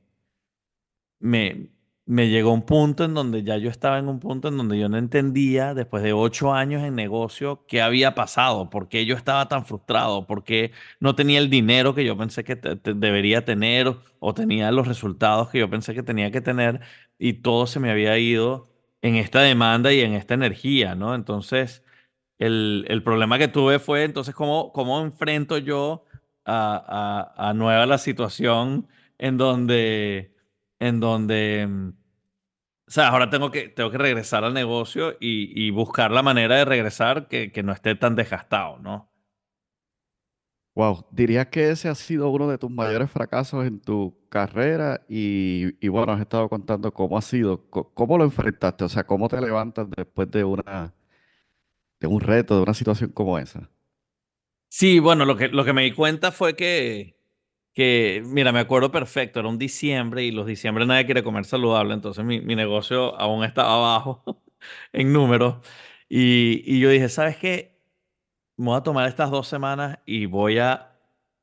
me, 1.19 1.72
me 2.05 2.29
llegó 2.29 2.51
un 2.53 2.63
punto 2.65 3.05
en 3.05 3.13
donde 3.13 3.43
ya 3.43 3.57
yo 3.57 3.69
estaba 3.69 3.97
en 3.97 4.09
un 4.09 4.19
punto 4.19 4.49
en 4.49 4.57
donde 4.57 4.77
yo 4.77 4.89
no 4.89 4.97
entendía, 4.97 5.73
después 5.73 6.03
de 6.03 6.11
ocho 6.13 6.53
años 6.53 6.83
en 6.83 6.95
negocio, 6.95 7.65
qué 7.67 7.81
había 7.81 8.13
pasado, 8.13 8.69
por 8.69 8.89
qué 8.89 9.05
yo 9.05 9.15
estaba 9.15 9.47
tan 9.47 9.65
frustrado, 9.65 10.27
por 10.27 10.43
qué 10.43 10.71
no 10.99 11.15
tenía 11.15 11.39
el 11.39 11.49
dinero 11.49 11.95
que 11.95 12.03
yo 12.05 12.17
pensé 12.17 12.43
que 12.43 12.55
debería 12.55 13.45
tener 13.45 13.95
o 14.19 14.33
tenía 14.33 14.71
los 14.71 14.87
resultados 14.87 15.49
que 15.49 15.59
yo 15.59 15.69
pensé 15.69 15.93
que 15.93 16.03
tenía 16.03 16.29
que 16.31 16.41
tener 16.41 16.81
y 17.17 17.33
todo 17.35 17.67
se 17.67 17.79
me 17.79 17.89
había 17.89 18.17
ido 18.17 18.67
en 19.01 19.15
esta 19.15 19.41
demanda 19.41 19.93
y 19.93 20.01
en 20.01 20.13
esta 20.13 20.33
energía, 20.33 20.95
¿no? 20.95 21.15
Entonces, 21.15 21.83
el, 22.39 22.85
el 22.89 23.03
problema 23.03 23.37
que 23.37 23.47
tuve 23.47 23.79
fue 23.79 24.03
entonces 24.03 24.35
cómo, 24.35 24.71
cómo 24.73 25.01
enfrento 25.01 25.57
yo 25.57 26.05
a, 26.45 27.31
a, 27.37 27.49
a 27.49 27.53
nueva 27.53 27.85
la 27.85 27.97
situación 27.97 28.87
en 29.17 29.37
donde 29.37 30.32
en 30.87 30.99
donde, 30.99 31.65
mm, 31.67 31.89
o 32.87 32.91
sea, 32.91 33.09
ahora 33.09 33.29
tengo 33.29 33.51
que, 33.51 33.69
tengo 33.69 33.89
que 33.89 33.97
regresar 33.97 34.43
al 34.43 34.53
negocio 34.53 35.13
y, 35.19 35.51
y 35.55 35.71
buscar 35.71 36.11
la 36.11 36.21
manera 36.21 36.57
de 36.57 36.65
regresar 36.65 37.27
que, 37.27 37.51
que 37.51 37.63
no 37.63 37.71
esté 37.71 37.95
tan 37.95 38.15
desgastado, 38.15 38.79
¿no? 38.79 39.09
Wow, 40.75 41.05
dirías 41.11 41.47
que 41.47 41.69
ese 41.69 41.87
ha 41.87 41.95
sido 41.95 42.29
uno 42.29 42.47
de 42.47 42.57
tus 42.57 42.69
mayores 42.69 43.09
fracasos 43.11 43.65
en 43.65 43.79
tu 43.79 44.17
carrera 44.29 45.05
y, 45.07 45.75
y 45.85 45.87
bueno, 45.87 46.13
has 46.13 46.21
estado 46.21 46.49
contando 46.49 46.91
cómo 46.91 47.17
ha 47.17 47.21
sido, 47.21 47.69
cómo 47.69 48.17
lo 48.17 48.23
enfrentaste, 48.23 48.83
o 48.83 48.89
sea, 48.89 49.05
cómo 49.05 49.29
te 49.29 49.39
levantas 49.39 49.87
después 49.95 50.31
de 50.31 50.43
una, 50.43 50.93
de 51.99 52.07
un 52.07 52.19
reto, 52.19 52.55
de 52.55 52.63
una 52.63 52.73
situación 52.73 53.11
como 53.11 53.37
esa. 53.37 53.69
Sí, 54.67 54.97
bueno, 54.99 55.25
lo 55.25 55.37
que, 55.37 55.49
lo 55.49 55.63
que 55.63 55.73
me 55.73 55.83
di 55.83 55.91
cuenta 55.91 56.31
fue 56.31 56.55
que, 56.55 57.22
que, 57.73 58.23
mira, 58.25 58.51
me 58.51 58.59
acuerdo 58.59 58.91
perfecto, 58.91 59.39
era 59.39 59.49
un 59.49 59.57
diciembre 59.57 60.23
y 60.23 60.31
los 60.31 60.45
diciembre 60.45 60.85
nadie 60.85 61.05
quiere 61.05 61.23
comer 61.23 61.45
saludable, 61.45 61.93
entonces 61.93 62.23
mi, 62.25 62.41
mi 62.41 62.55
negocio 62.55 63.19
aún 63.19 63.43
estaba 63.43 63.73
abajo 63.75 64.23
en 64.93 65.13
números 65.13 65.57
y, 66.09 66.63
y 66.65 66.79
yo 66.79 66.89
dije, 66.89 67.09
¿sabes 67.09 67.37
qué? 67.37 67.73
me 68.57 68.67
voy 68.67 68.77
a 68.77 68.81
tomar 68.83 69.07
estas 69.07 69.31
dos 69.31 69.47
semanas 69.47 69.99
y 70.05 70.25
voy 70.25 70.59
a, 70.59 70.91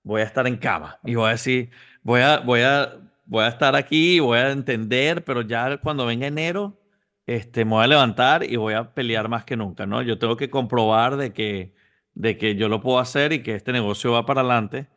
voy 0.02 0.20
a 0.22 0.25
estar 0.25 0.46
en 0.46 0.56
cama. 0.56 0.99
Y 1.04 1.14
voy 1.14 1.28
a 1.28 1.30
decir, 1.32 1.70
voy 2.02 2.20
a, 2.20 2.38
voy 2.40 2.60
a, 2.62 2.99
voy 3.26 3.44
a 3.44 3.49
estar 3.49 3.76
aquí, 3.76 4.20
voy 4.20 4.38
a 4.38 4.50
entender, 4.50 5.25
pero 5.25 5.42
ya 5.42 5.78
cuando 5.78 6.06
venga 6.06 6.26
enero, 6.26 6.80
este, 7.26 7.64
me 7.64 7.72
voy 7.72 7.84
a 7.84 7.87
levantar 7.88 8.44
y 8.44 8.56
voy 8.56 8.75
a 8.75 8.94
pelear 8.94 9.28
más 9.28 9.44
que 9.44 9.56
nunca, 9.56 9.87
¿no? 9.87 10.02
Yo 10.02 10.18
tengo 10.18 10.37
que 10.37 10.50
comprobar 10.50 11.16
de 11.16 11.32
que, 11.32 11.75
de 12.14 12.37
que 12.38 12.56
yo 12.56 12.68
lo 12.68 12.80
puedo 12.80 12.99
hacer 12.99 13.32
y 13.32 13.42
que 13.42 13.54
este 13.54 13.72
negocio 13.72 14.12
va 14.12 14.26
para 14.26 14.40
adelante. 14.40 14.88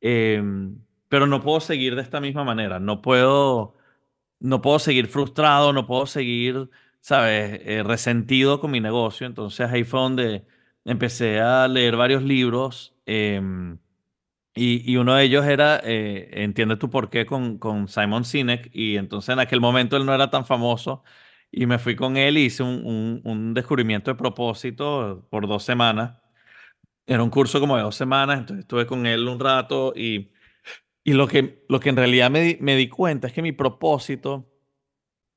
Em, 0.00 0.78
pero 1.08 1.26
no 1.26 1.40
puedo 1.42 1.60
seguir 1.60 1.96
de 1.96 2.02
esta 2.02 2.20
misma 2.20 2.44
manera. 2.44 2.78
No 2.80 3.02
puedo 3.02 3.76
no 4.40 4.62
puedo 4.62 4.78
seguir 4.78 5.08
frustrado, 5.08 5.72
no 5.72 5.86
puedo 5.86 6.06
seguir, 6.06 6.70
¿sabes?, 7.00 7.60
eh, 7.64 7.82
resentido 7.84 8.60
con 8.60 8.70
mi 8.70 8.80
negocio. 8.80 9.26
Entonces 9.26 9.70
ahí 9.70 9.84
fue 9.84 10.00
donde 10.00 10.46
empecé 10.84 11.40
a 11.40 11.68
leer 11.68 11.96
varios 11.96 12.22
libros 12.22 12.94
em, 13.06 13.78
y, 14.54 14.96
uno 14.96 15.14
de 15.16 15.24
ellos 15.24 15.46
era 15.46 15.80
eh, 15.84 16.30
Entiende 16.44 16.76
tu 16.76 16.90
por 16.90 17.10
qué 17.10 17.26
con, 17.26 17.58
con 17.58 17.88
Simon 17.88 18.24
Sinek 18.24 18.70
y 18.72 18.96
entonces 18.96 19.32
en 19.32 19.40
aquel 19.40 19.60
momento 19.60 19.96
él 19.96 20.06
no 20.06 20.14
era 20.14 20.30
tan 20.30 20.46
famoso 20.46 21.04
y 21.50 21.66
me 21.66 21.78
fui 21.78 21.96
con 21.96 22.16
él 22.16 22.38
y 22.38 22.46
hice 22.46 22.62
un, 22.62 23.20
un 23.24 23.54
descubrimiento 23.54 24.10
de 24.10 24.16
propósito 24.16 25.26
por 25.30 25.48
dos 25.48 25.64
semanas. 25.64 26.16
Era 27.06 27.22
un 27.22 27.30
curso 27.30 27.60
como 27.60 27.76
de 27.76 27.82
dos 27.82 27.96
semanas, 27.96 28.38
entonces 28.40 28.64
estuve 28.64 28.86
con 28.86 29.06
él 29.06 29.28
un 29.28 29.38
rato 29.38 29.92
y, 29.96 30.32
y 31.04 31.12
lo 31.12 31.28
que, 31.28 31.64
lo 31.68 31.80
que 31.80 31.90
en 31.90 31.96
realidad 31.96 32.30
me 32.30 32.40
di, 32.40 32.58
me 32.60 32.76
di 32.76 32.88
cuenta 32.88 33.28
es 33.28 33.32
que 33.32 33.42
mi 33.42 33.52
propósito 33.52 34.50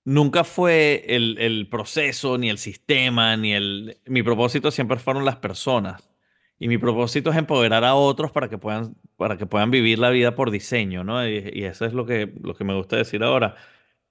Nunca 0.10 0.44
fue 0.44 1.06
el, 1.08 1.38
el 1.38 1.68
proceso, 1.70 2.40
ni 2.40 2.50
el 2.50 2.58
sistema, 2.58 3.38
ni 3.38 3.54
el... 3.54 4.00
Mi 4.08 4.24
propósito 4.24 4.72
siempre 4.72 4.98
fueron 4.98 5.24
las 5.24 5.36
personas. 5.36 6.10
Y 6.58 6.68
mi 6.68 6.80
propósito 6.80 7.30
es 7.30 7.38
empoderar 7.38 7.84
a 7.84 7.94
otros 7.94 8.32
para 8.32 8.50
que 8.50 8.58
puedan, 8.58 8.96
para 9.18 9.38
que 9.38 9.46
puedan 9.46 9.72
vivir 9.72 10.00
la 10.00 10.10
vida 10.10 10.34
por 10.36 10.52
diseño, 10.52 11.04
¿no? 11.04 11.28
Y, 11.28 11.64
eso 11.64 11.86
es 11.86 11.94
lo 11.94 12.08
que, 12.08 12.34
lo 12.42 12.56
que 12.56 12.64
me 12.64 12.76
gusta 12.76 12.96
decir 12.96 13.24
ahora. 13.24 13.56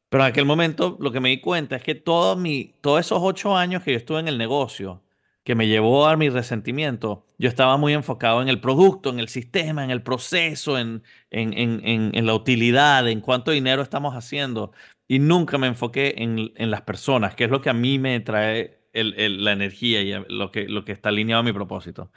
Pero 0.09 0.23
en 0.25 0.31
aquel 0.31 0.45
momento 0.45 0.97
lo 1.01 1.11
que 1.13 1.21
me 1.21 1.31
di 1.31 1.41
cuenta 1.41 1.77
es 1.77 1.83
que 1.83 1.95
todo 1.97 2.37
mi, 2.37 2.77
todos 2.81 3.01
esos 3.01 3.19
ocho 3.21 3.57
años 3.57 3.83
que 3.83 3.93
yo 3.93 3.99
estuve 3.99 4.21
en 4.21 4.29
el 4.29 4.39
negocio, 4.39 5.03
que 5.49 5.55
me 5.55 5.67
llevó 5.67 6.07
a 6.07 6.17
mi 6.19 6.29
resentimiento, 6.29 7.25
yo 7.39 7.49
estaba 7.49 7.79
muy 7.79 7.95
enfocado 7.95 8.43
en 8.43 8.51
el 8.51 8.61
producto, 8.61 9.09
en 9.09 9.19
el 9.19 9.29
sistema, 9.29 9.83
en 9.83 9.91
el 9.91 10.03
proceso, 10.03 10.77
en, 10.77 11.03
en, 11.31 11.55
en, 11.55 12.11
en, 12.13 12.27
la 12.27 12.35
utilidad, 12.35 13.09
en 13.09 13.23
cuánto 13.23 13.51
dinero 13.53 13.81
estamos 13.81 14.15
haciendo. 14.15 14.73
Y 15.09 15.21
nunca 15.21 15.57
me 15.57 15.67
enfoqué 15.67 16.17
en, 16.19 16.71
las 16.71 16.83
personas, 16.83 17.35
que 17.35 17.45
es 17.45 17.51
lo 17.51 17.63
que 17.63 17.71
a 17.71 17.73
mí 17.73 17.99
me 17.99 18.21
trae 18.21 18.79
la 18.93 19.53
energía 19.53 20.03
y 20.03 20.13
lo 20.29 20.51
que, 20.53 20.69
lo 20.69 20.85
que 20.85 20.93
está 20.93 21.09
alineado 21.09 21.41
a 21.41 21.45
mi 21.45 21.55
propósito. 21.55 22.13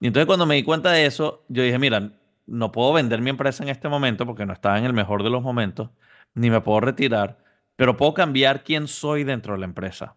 Y 0.00 0.06
entonces 0.06 0.26
cuando 0.26 0.46
me 0.46 0.54
di 0.54 0.62
cuenta 0.62 0.90
de 0.90 1.04
eso, 1.04 1.44
yo 1.48 1.62
dije, 1.62 1.78
mira, 1.78 2.12
no 2.46 2.72
puedo 2.72 2.94
vender 2.94 3.20
mi 3.20 3.28
empresa 3.28 3.62
en 3.62 3.68
este 3.68 3.90
momento 3.90 4.24
porque 4.24 4.46
no 4.46 4.54
estaba 4.54 4.78
en 4.78 4.86
el 4.86 4.94
mejor 4.94 5.22
de 5.22 5.28
los 5.28 5.42
momentos, 5.42 5.90
ni 6.34 6.48
me 6.48 6.62
puedo 6.62 6.80
retirar, 6.80 7.44
pero 7.76 7.98
puedo 7.98 8.14
cambiar 8.14 8.64
quién 8.64 8.88
soy 8.88 9.24
dentro 9.24 9.52
de 9.52 9.60
la 9.60 9.66
empresa. 9.66 10.16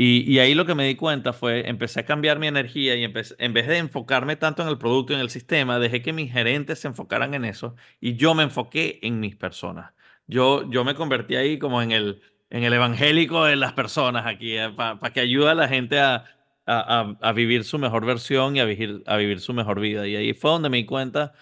Y, 0.00 0.32
y 0.32 0.38
ahí 0.38 0.54
lo 0.54 0.64
que 0.64 0.76
me 0.76 0.86
di 0.86 0.94
cuenta 0.94 1.32
fue, 1.32 1.68
empecé 1.68 2.00
a 2.00 2.06
cambiar 2.06 2.38
mi 2.38 2.46
energía 2.46 2.94
y 2.96 3.02
empecé, 3.04 3.34
en 3.40 3.52
vez 3.52 3.66
de 3.66 3.78
enfocarme 3.78 4.36
tanto 4.36 4.62
en 4.62 4.68
el 4.68 4.78
producto 4.78 5.12
y 5.12 5.16
en 5.16 5.20
el 5.22 5.30
sistema, 5.30 5.78
dejé 5.80 6.02
que 6.02 6.12
mis 6.12 6.32
gerentes 6.32 6.78
se 6.80 6.88
enfocaran 6.88 7.34
en 7.34 7.44
eso 7.44 7.74
y 8.00 8.14
yo 8.16 8.34
me 8.34 8.44
enfoqué 8.44 9.00
en 9.02 9.18
mis 9.20 9.34
personas. 9.36 9.92
Yo, 10.28 10.70
yo 10.70 10.84
me 10.84 10.94
convertí 10.94 11.34
ahí 11.36 11.58
como 11.58 11.82
en 11.82 11.90
el, 11.92 12.22
en 12.50 12.62
el 12.64 12.72
evangélico 12.74 13.44
de 13.44 13.56
las 13.56 13.72
personas 13.72 14.26
aquí, 14.26 14.56
para 14.76 15.12
que 15.12 15.20
ayude 15.20 15.50
a 15.50 15.54
la 15.54 15.68
gente 15.68 15.98
a, 16.00 16.24
a- 16.66 17.16
a 17.20 17.32
vivir 17.32 17.64
su 17.64 17.78
mejor 17.78 18.04
versión 18.06 18.56
y 18.56 18.60
a 18.60 18.64
vivir, 18.64 19.02
a 19.06 19.16
vivir 19.16 19.40
su 19.40 19.52
mejor 19.54 19.80
vida. 19.80 20.06
Y 20.06 20.14
ahí 20.16 20.32
fue 20.34 20.50
donde 20.52 20.68
me 20.70 20.76
di 20.78 20.84
cuenta 20.86 21.32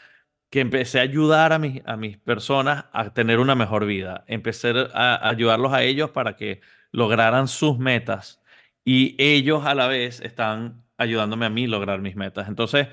que 0.51 0.61
empecé 0.61 0.99
a 1.01 1.03
ayudar 1.03 1.53
a 1.53 1.59
mis, 1.59 1.83
a 1.87 1.97
mis 1.97 2.19
personas 2.19 2.87
a 2.93 3.13
tener 3.13 3.39
una 3.41 3.55
mejor 3.55 3.87
vida. 3.87 4.25
Empecé 4.29 4.71
a, 4.95 5.15
a 5.17 5.29
ayudarlos 5.31 5.73
a 5.73 5.83
ellos 5.83 6.11
para 6.11 6.37
que 6.37 6.61
lograran 6.93 7.49
sus 7.49 7.79
metas 7.79 8.43
y 8.87 9.17
ellos 9.19 9.67
a 9.67 9.75
la 9.75 9.89
vez 9.89 10.21
están 10.21 10.85
ayudándome 10.97 11.45
a 11.47 11.51
mí 11.51 11.67
lograr 11.67 12.01
mis 12.01 12.17
metas. 12.17 12.49
Entonces, 12.49 12.89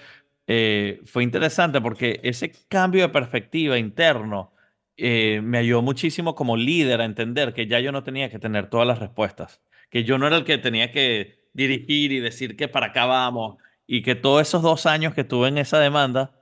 eh, 0.47 1.01
fue 1.05 1.23
interesante 1.23 1.79
porque 1.81 2.19
ese 2.23 2.51
cambio 2.67 3.03
de 3.03 3.09
perspectiva 3.09 3.77
interno 3.77 4.53
eh, 4.97 5.39
me 5.43 5.59
ayudó 5.59 5.83
muchísimo 5.83 6.35
como 6.35 6.57
líder 6.57 6.99
a 6.99 7.05
entender 7.05 7.53
que 7.53 7.67
ya 7.67 7.79
yo 7.79 7.91
no 7.91 8.03
tenía 8.03 8.29
que 8.29 8.39
tener 8.39 8.69
todas 8.69 8.87
las 8.87 8.99
respuestas, 8.99 9.61
que 9.91 10.03
yo 10.03 10.17
no 10.17 10.27
era 10.27 10.37
el 10.37 10.45
que 10.45 10.57
tenía 10.57 10.91
que 10.91 11.47
dirigir 11.53 12.11
y 12.11 12.19
decir 12.19 12.57
que 12.57 12.67
para 12.67 12.87
acá 12.87 13.05
vamos 13.05 13.57
y 13.87 14.01
que 14.01 14.15
todos 14.15 14.41
esos 14.41 14.63
dos 14.63 14.85
años 14.87 15.13
que 15.13 15.23
tuve 15.23 15.49
en 15.49 15.59
esa 15.59 15.79
demanda, 15.79 16.33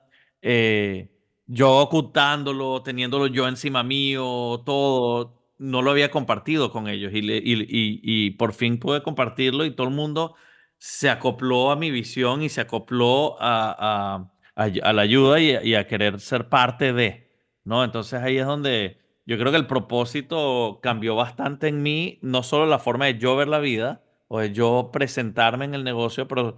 eh, 0.41 1.09
yo 1.47 1.77
ocultándolo, 1.79 2.81
teniéndolo 2.83 3.27
yo 3.27 3.47
encima 3.47 3.83
mío, 3.83 4.61
todo, 4.65 5.40
no 5.61 5.81
lo 5.81 5.91
había 5.91 6.11
compartido 6.11 6.71
con 6.71 6.87
ellos 6.87 7.13
y, 7.13 7.21
le- 7.21 7.37
y, 7.37 7.53
y, 7.63 8.01
y 8.03 8.31
por 8.31 8.53
fin 8.53 8.79
pude 8.79 9.03
compartirlo 9.03 9.65
y 9.65 9.71
todo 9.75 9.87
el 9.87 9.93
mundo 9.93 10.35
se 10.77 11.09
acopló 11.09 11.71
a 11.71 11.75
mi 11.75 11.91
visión 11.91 12.41
y 12.43 12.49
se 12.49 12.61
acopló 12.61 13.37
a, 13.39 14.31
a, 14.55 14.65
a, 14.83 14.93
la 14.93 15.01
ayuda 15.01 15.39
y, 15.39 15.75
a- 15.75 15.87
querer 15.87 16.19
ser 16.19 16.49
parte 16.49 16.93
de, 16.93 17.29
¿no? 17.63 17.83
Entonces 17.83 18.21
ahí 18.21 18.37
es 18.37 18.45
donde 18.45 18.99
yo 19.25 19.37
creo 19.37 19.51
que 19.51 19.57
el 19.57 19.67
propósito 19.67 20.79
cambió 20.81 21.15
bastante 21.15 21.67
en 21.67 21.83
mí, 21.83 22.19
no 22.21 22.43
solo 22.43 22.65
la 22.65 22.79
forma 22.79 23.05
de 23.05 23.17
yo 23.19 23.35
ver 23.35 23.47
la 23.47 23.59
vida 23.59 24.03
o 24.27 24.39
de 24.39 24.51
yo 24.53 24.89
presentarme 24.93 25.65
en 25.65 25.73
el 25.75 25.83
negocio, 25.83 26.27
pero 26.27 26.57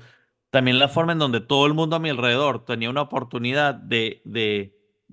también 0.49 0.79
la 0.79 0.87
forma 0.87 1.13
en 1.13 1.19
donde 1.19 1.41
todo 1.41 1.65
el 1.65 1.73
mundo 1.73 1.95
a 1.95 1.99
mi 1.99 2.09
alrededor 2.09 2.63
tenía 2.65 2.89
una 2.89 3.01
oportunidad 3.01 3.73
de, 3.75 4.21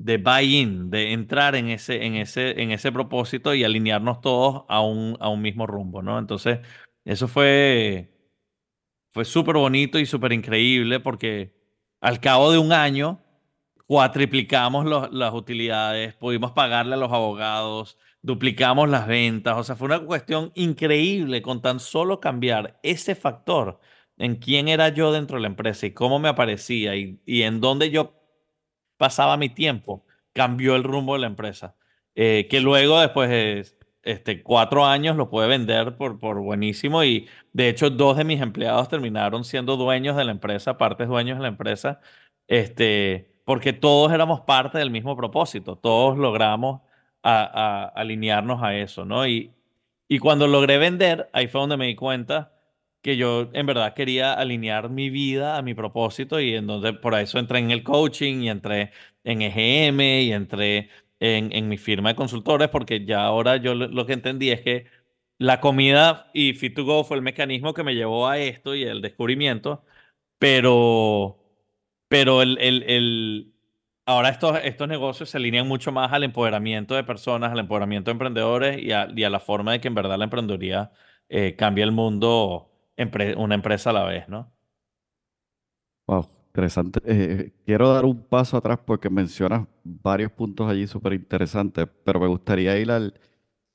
de 0.00 0.16
buy-in, 0.16 0.90
de 0.90 1.12
entrar 1.12 1.54
en 1.54 1.68
ese, 1.68 2.06
en 2.06 2.14
ese, 2.16 2.60
en 2.62 2.70
ese 2.72 2.90
propósito 2.90 3.54
y 3.54 3.64
alinearnos 3.64 4.20
todos 4.22 4.64
a 4.68 4.80
un, 4.80 5.16
a 5.20 5.28
un 5.28 5.42
mismo 5.42 5.66
rumbo, 5.66 6.00
¿no? 6.02 6.18
Entonces, 6.18 6.60
eso 7.04 7.28
fue, 7.28 8.10
fue 9.10 9.24
súper 9.26 9.56
bonito 9.56 9.98
y 9.98 10.06
súper 10.06 10.32
increíble 10.32 11.00
porque 11.00 11.54
al 12.00 12.20
cabo 12.20 12.50
de 12.50 12.58
un 12.58 12.72
año 12.72 13.22
cuatriplicamos 13.86 15.10
las 15.12 15.34
utilidades, 15.34 16.14
pudimos 16.14 16.52
pagarle 16.52 16.94
a 16.94 16.98
los 16.98 17.12
abogados, 17.12 17.98
duplicamos 18.22 18.88
las 18.88 19.06
ventas, 19.06 19.58
o 19.58 19.64
sea, 19.64 19.76
fue 19.76 19.86
una 19.86 20.00
cuestión 20.00 20.52
increíble 20.54 21.42
con 21.42 21.60
tan 21.60 21.80
solo 21.80 22.20
cambiar 22.20 22.78
ese 22.82 23.14
factor 23.14 23.80
en 24.16 24.36
quién 24.36 24.68
era 24.68 24.88
yo 24.90 25.12
dentro 25.12 25.36
de 25.36 25.42
la 25.42 25.48
empresa 25.48 25.86
y 25.86 25.92
cómo 25.92 26.18
me 26.18 26.28
aparecía 26.28 26.96
y, 26.96 27.20
y 27.26 27.42
en 27.42 27.60
dónde 27.60 27.90
yo 27.90 28.19
pasaba 29.00 29.38
mi 29.38 29.48
tiempo, 29.48 30.04
cambió 30.34 30.76
el 30.76 30.84
rumbo 30.84 31.14
de 31.14 31.20
la 31.20 31.26
empresa. 31.26 31.74
Eh, 32.14 32.46
que 32.50 32.60
luego, 32.60 33.00
después 33.00 33.30
de 33.30 33.66
este, 34.02 34.42
cuatro 34.42 34.84
años, 34.84 35.16
lo 35.16 35.30
pude 35.30 35.48
vender 35.48 35.96
por, 35.96 36.18
por 36.18 36.38
buenísimo. 36.40 37.02
Y 37.02 37.26
de 37.54 37.70
hecho, 37.70 37.88
dos 37.90 38.16
de 38.18 38.24
mis 38.24 38.40
empleados 38.42 38.88
terminaron 38.90 39.44
siendo 39.44 39.76
dueños 39.78 40.16
de 40.16 40.24
la 40.24 40.32
empresa, 40.32 40.76
partes 40.76 41.08
dueños 41.08 41.38
de 41.38 41.42
la 41.42 41.48
empresa, 41.48 42.00
este, 42.46 43.40
porque 43.46 43.72
todos 43.72 44.12
éramos 44.12 44.42
parte 44.42 44.76
del 44.78 44.90
mismo 44.90 45.16
propósito. 45.16 45.76
Todos 45.76 46.18
logramos 46.18 46.82
a- 47.22 47.92
alinearnos 47.94 48.62
a 48.62 48.74
eso, 48.76 49.04
¿no? 49.06 49.26
Y, 49.26 49.52
y 50.08 50.18
cuando 50.18 50.46
logré 50.46 50.78
vender, 50.78 51.30
ahí 51.32 51.48
fue 51.48 51.60
donde 51.62 51.76
me 51.78 51.86
di 51.86 51.94
cuenta 51.96 52.52
que 53.02 53.16
yo 53.16 53.48
en 53.52 53.66
verdad 53.66 53.94
quería 53.94 54.32
alinear 54.34 54.90
mi 54.90 55.10
vida 55.10 55.56
a 55.56 55.62
mi 55.62 55.74
propósito 55.74 56.40
y 56.40 56.54
en 56.54 56.66
donde 56.66 56.92
por 56.94 57.14
eso 57.14 57.38
entré 57.38 57.58
en 57.60 57.70
el 57.70 57.82
coaching 57.82 58.42
y 58.42 58.50
entré 58.50 58.92
en 59.24 59.42
EGM 59.42 60.22
y 60.22 60.32
entré 60.32 60.90
en, 61.20 61.52
en 61.54 61.68
mi 61.68 61.78
firma 61.78 62.10
de 62.10 62.14
consultores 62.16 62.68
porque 62.68 63.04
ya 63.04 63.22
ahora 63.24 63.56
yo 63.56 63.74
lo, 63.74 63.86
lo 63.88 64.06
que 64.06 64.12
entendí 64.14 64.50
es 64.50 64.60
que 64.62 64.86
la 65.38 65.60
comida 65.60 66.30
y 66.34 66.52
Fit 66.54 66.74
to 66.76 66.84
Go 66.84 67.04
fue 67.04 67.16
el 67.16 67.22
mecanismo 67.22 67.72
que 67.74 67.82
me 67.84 67.94
llevó 67.94 68.28
a 68.28 68.38
esto 68.38 68.74
y 68.74 68.82
el 68.84 69.00
descubrimiento, 69.02 69.84
pero, 70.38 71.38
pero 72.08 72.42
el, 72.42 72.58
el, 72.58 72.82
el- 72.84 73.54
ahora 74.06 74.30
estos, 74.30 74.58
estos 74.64 74.88
negocios 74.88 75.30
se 75.30 75.36
alinean 75.38 75.68
mucho 75.68 75.92
más 75.92 76.12
al 76.12 76.24
empoderamiento 76.24 76.94
de 76.94 77.04
personas, 77.04 77.52
al 77.52 77.60
empoderamiento 77.60 78.10
de 78.10 78.12
emprendedores 78.12 78.82
y 78.82 78.92
a, 78.92 79.08
y 79.14 79.24
a 79.24 79.30
la 79.30 79.40
forma 79.40 79.72
de 79.72 79.80
que 79.80 79.88
en 79.88 79.94
verdad 79.94 80.18
la 80.18 80.24
emprendeduría 80.24 80.92
eh, 81.28 81.54
cambia 81.56 81.84
el 81.84 81.92
mundo 81.92 82.69
una 83.36 83.54
empresa 83.54 83.90
a 83.90 83.92
la 83.92 84.04
vez, 84.04 84.28
¿no? 84.28 84.52
Wow, 86.06 86.28
interesante. 86.48 87.00
Eh, 87.04 87.52
quiero 87.64 87.92
dar 87.92 88.04
un 88.04 88.22
paso 88.22 88.56
atrás 88.56 88.78
porque 88.84 89.08
mencionas 89.08 89.66
varios 89.84 90.32
puntos 90.32 90.68
allí 90.68 90.86
súper 90.86 91.12
interesantes, 91.12 91.86
pero 92.04 92.20
me 92.20 92.26
gustaría 92.26 92.76
ir 92.78 92.90
al, 92.90 93.14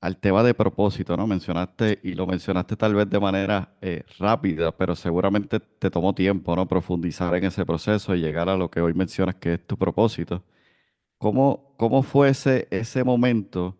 al 0.02 0.18
tema 0.18 0.44
de 0.44 0.54
propósito, 0.54 1.18
¿no? 1.18 1.28
Mencionaste, 1.28 2.00
y 2.04 2.14
lo 2.14 2.28
mencionaste 2.28 2.76
tal 2.76 2.94
vez 2.94 3.10
de 3.10 3.20
manera 3.20 3.76
eh, 3.82 4.04
rápida, 4.20 4.72
pero 4.76 4.96
seguramente 4.96 5.60
te 5.60 5.90
tomó 5.90 6.14
tiempo, 6.14 6.56
¿no? 6.56 6.68
Profundizar 6.68 7.34
en 7.36 7.46
ese 7.46 7.66
proceso 7.66 8.16
y 8.16 8.22
llegar 8.22 8.50
a 8.50 8.58
lo 8.58 8.70
que 8.70 8.82
hoy 8.82 8.94
mencionas 8.94 9.36
que 9.36 9.56
es 9.56 9.66
tu 9.66 9.78
propósito. 9.78 10.44
¿Cómo, 11.18 11.76
cómo 11.78 12.04
fue 12.04 12.30
ese, 12.30 12.68
ese 12.72 13.04
momento, 13.04 13.80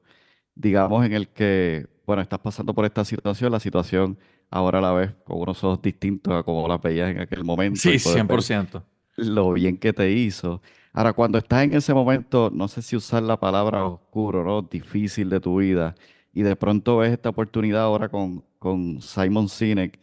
digamos, 0.56 1.06
en 1.06 1.14
el 1.14 1.28
que, 1.30 1.88
bueno, 2.06 2.22
estás 2.22 2.40
pasando 2.40 2.74
por 2.74 2.86
esta 2.86 3.06
situación, 3.06 3.52
la 3.52 3.60
situación 3.60 4.18
ahora 4.50 4.82
la 4.82 4.94
ves 4.94 5.12
con 5.24 5.40
unos 5.40 5.64
ojos 5.64 5.82
distintos 5.82 6.34
a 6.34 6.44
como 6.44 6.68
la 6.68 6.78
veías 6.78 7.12
en 7.12 7.22
aquel 7.22 7.44
momento 7.44 7.80
Sí, 7.80 8.00
puedes 8.00 8.04
cien 8.14 8.28
por 8.28 8.42
ver 8.42 8.44
ciento. 8.44 8.84
lo 9.18 9.54
bien 9.54 9.78
que 9.78 9.94
te 9.94 10.12
hizo. 10.12 10.62
Ahora, 10.94 11.14
cuando 11.14 11.38
estás 11.38 11.64
en 11.66 11.74
ese 11.74 11.94
momento, 11.94 12.50
no 12.54 12.68
sé 12.68 12.82
si 12.82 12.96
usar 12.96 13.24
la 13.24 13.40
palabra 13.40 13.86
oscuro, 13.86 14.44
¿no? 14.44 14.62
Difícil 14.62 15.30
de 15.30 15.40
tu 15.42 15.58
vida, 15.58 15.96
y 16.34 16.42
de 16.44 16.56
pronto 16.56 16.98
ves 16.98 17.12
esta 17.14 17.30
oportunidad 17.30 17.82
ahora 17.84 18.10
con, 18.10 18.44
con 18.60 19.02
Simon 19.02 19.50
Sinek, 19.50 20.00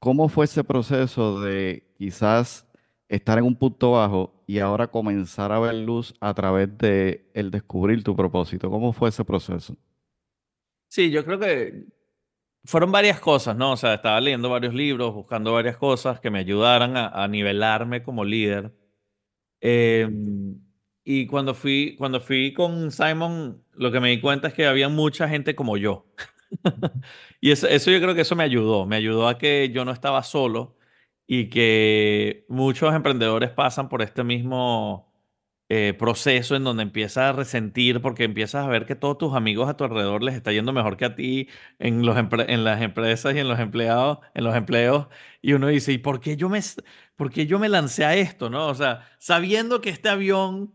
¿cómo 0.00 0.28
fue 0.28 0.46
ese 0.46 0.64
proceso 0.64 1.40
de 1.40 1.84
quizás 1.98 2.66
estar 3.08 3.38
en 3.38 3.44
un 3.44 3.56
punto 3.56 3.92
bajo 3.92 4.32
y 4.46 4.58
ahora 4.60 4.88
comenzar 4.88 5.52
a 5.52 5.60
ver 5.60 5.74
luz 5.76 6.14
a 6.20 6.34
través 6.34 6.76
de 6.78 7.30
el 7.34 7.50
descubrir 7.50 8.02
tu 8.04 8.16
propósito? 8.16 8.70
¿Cómo 8.70 8.92
fue 8.92 9.08
ese 9.10 9.24
proceso? 9.24 9.76
Sí, 10.88 11.10
yo 11.10 11.24
creo 11.24 11.38
que 11.38 11.84
fueron 12.64 12.92
varias 12.92 13.20
cosas, 13.20 13.56
¿no? 13.56 13.72
O 13.72 13.76
sea, 13.76 13.94
estaba 13.94 14.20
leyendo 14.20 14.50
varios 14.50 14.74
libros, 14.74 15.14
buscando 15.14 15.52
varias 15.52 15.76
cosas 15.76 16.20
que 16.20 16.30
me 16.30 16.38
ayudaran 16.40 16.96
a, 16.96 17.26
nivelarme 17.28 18.02
como 18.02 18.24
líder. 18.24 18.72
Eh, 19.60 20.08
y 21.04 21.26
cuando 21.26 21.54
fui, 21.54 21.96
cuando 21.98 22.20
fui 22.20 22.52
con 22.52 22.90
Simon, 22.90 23.64
lo 23.72 23.90
que 23.90 24.00
me 24.00 24.10
di 24.10 24.20
cuenta 24.20 24.48
es 24.48 24.54
que 24.54 24.66
había 24.66 24.88
mucha 24.88 25.28
gente 25.28 25.54
como 25.54 25.76
yo. 25.76 26.06
Y 27.42 27.52
eso, 27.52 27.66
eso 27.68 27.90
yo 27.90 28.00
creo 28.02 28.14
que 28.14 28.20
eso 28.20 28.36
me 28.36 28.44
ayudó, 28.44 28.84
me 28.84 28.96
ayudó 28.96 29.26
a 29.26 29.38
que 29.38 29.70
yo 29.72 29.86
no 29.86 29.92
estaba 29.92 30.22
solo 30.22 30.76
y 31.26 31.48
que 31.48 32.44
muchos 32.48 32.94
emprendedores 32.94 33.50
pasan 33.50 33.88
por 33.88 34.02
este 34.02 34.24
mismo 34.24 35.09
eh, 35.72 35.94
proceso 35.96 36.56
en 36.56 36.64
donde 36.64 36.82
empiezas 36.82 37.24
a 37.30 37.32
resentir 37.32 38.00
porque 38.02 38.24
empiezas 38.24 38.64
a 38.64 38.68
ver 38.68 38.86
que 38.86 38.96
todos 38.96 39.18
tus 39.18 39.34
amigos 39.36 39.68
a 39.68 39.76
tu 39.76 39.84
alrededor 39.84 40.20
les 40.22 40.34
está 40.34 40.50
yendo 40.52 40.72
mejor 40.72 40.96
que 40.96 41.04
a 41.04 41.14
ti 41.14 41.48
en 41.78 42.04
los 42.04 42.16
en 42.48 42.64
las 42.64 42.82
empresas 42.82 43.34
y 43.36 43.38
en 43.38 43.48
los 43.48 43.60
empleados, 43.60 44.18
en 44.34 44.44
los 44.44 44.56
empleos 44.56 45.06
y 45.40 45.52
uno 45.52 45.68
dice, 45.68 45.92
¿y 45.92 45.98
por 45.98 46.20
qué 46.20 46.36
yo 46.36 46.48
me, 46.48 46.60
por 47.16 47.30
qué 47.30 47.46
yo 47.46 47.58
me 47.60 47.68
lancé 47.68 48.04
a 48.04 48.16
esto, 48.16 48.50
no? 48.50 48.66
O 48.66 48.74
sea, 48.74 49.08
sabiendo 49.18 49.80
que 49.80 49.90
este 49.90 50.08
avión 50.08 50.74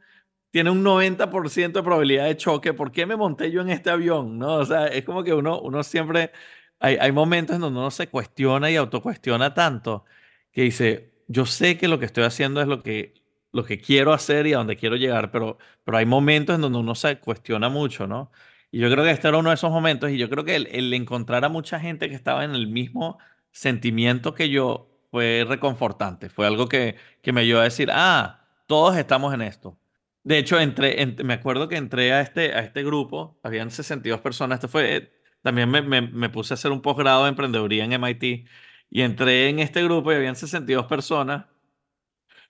tiene 0.51 0.69
un 0.69 0.83
90% 0.83 1.79
de 1.79 1.83
probabilidad 1.83 2.25
de 2.27 2.37
choque, 2.37 2.73
¿por 2.73 2.91
qué 2.91 3.05
me 3.05 3.17
monté 3.17 3.51
yo 3.51 3.61
en 3.61 3.69
este 3.69 3.89
avión? 3.89 4.39
¿No? 4.39 4.55
O 4.55 4.65
sea, 4.65 4.87
es 4.87 5.03
como 5.03 5.23
que 5.23 5.33
uno, 5.33 5.59
uno 5.61 5.83
siempre, 5.83 6.31
hay, 6.79 6.95
hay 6.97 7.11
momentos 7.11 7.55
en 7.55 7.61
donde 7.61 7.79
uno 7.79 7.91
se 7.91 8.07
cuestiona 8.09 8.71
y 8.71 8.77
autocuestiona 8.77 9.53
tanto 9.53 10.05
que 10.53 10.61
dice, 10.63 11.13
yo 11.27 11.45
sé 11.45 11.77
que 11.77 11.87
lo 11.89 11.99
que 11.99 12.05
estoy 12.05 12.23
haciendo 12.23 12.61
es 12.61 12.67
lo 12.67 12.83
que, 12.83 13.24
lo 13.55 13.63
que 13.65 13.79
quiero 13.79 14.13
hacer 14.13 14.47
y 14.47 14.53
a 14.53 14.57
donde 14.57 14.75
quiero 14.77 14.95
llegar, 14.97 15.31
pero, 15.31 15.57
pero 15.83 15.97
hay 15.97 16.05
momentos 16.05 16.55
en 16.55 16.61
donde 16.61 16.79
uno 16.79 16.95
se 16.95 17.19
cuestiona 17.19 17.69
mucho, 17.69 18.07
¿no? 18.07 18.31
Y 18.71 18.79
yo 18.79 18.89
creo 18.91 19.03
que 19.03 19.11
este 19.11 19.27
era 19.27 19.37
uno 19.37 19.49
de 19.49 19.55
esos 19.55 19.71
momentos 19.71 20.09
y 20.11 20.17
yo 20.17 20.29
creo 20.29 20.43
que 20.43 20.55
el, 20.55 20.67
el 20.67 20.93
encontrar 20.93 21.45
a 21.45 21.49
mucha 21.49 21.79
gente 21.79 22.09
que 22.09 22.15
estaba 22.15 22.43
en 22.43 22.51
el 22.55 22.67
mismo 22.67 23.17
sentimiento 23.51 24.33
que 24.33 24.49
yo 24.49 24.89
fue 25.11 25.45
reconfortante, 25.47 26.29
fue 26.29 26.45
algo 26.47 26.67
que, 26.67 26.95
que 27.21 27.31
me 27.31 27.41
ayudó 27.41 27.61
a 27.61 27.63
decir, 27.63 27.89
ah, 27.93 28.45
todos 28.67 28.97
estamos 28.97 29.33
en 29.33 29.41
esto. 29.41 29.77
De 30.23 30.37
hecho, 30.39 30.59
entré, 30.59 30.99
ent- 31.01 31.23
me 31.23 31.33
acuerdo 31.35 31.67
que 31.69 31.77
entré 31.77 32.11
a 32.13 32.21
este, 32.21 32.53
a 32.53 32.59
este 32.61 32.83
grupo, 32.83 33.39
habían 33.43 33.71
62 33.71 34.21
personas, 34.21 34.57
esto 34.57 34.67
fue, 34.67 34.95
eh, 34.97 35.11
también 35.41 35.69
me, 35.69 35.81
me, 35.81 36.01
me 36.01 36.29
puse 36.29 36.53
a 36.53 36.55
hacer 36.55 36.71
un 36.71 36.81
posgrado 36.81 37.23
de 37.23 37.29
emprendeduría 37.29 37.85
en 37.85 37.93
MIT 37.93 38.45
y 38.89 39.01
entré 39.01 39.49
en 39.49 39.59
este 39.59 39.83
grupo 39.83 40.11
y 40.11 40.15
habían 40.15 40.35
62 40.35 40.85
personas 40.87 41.45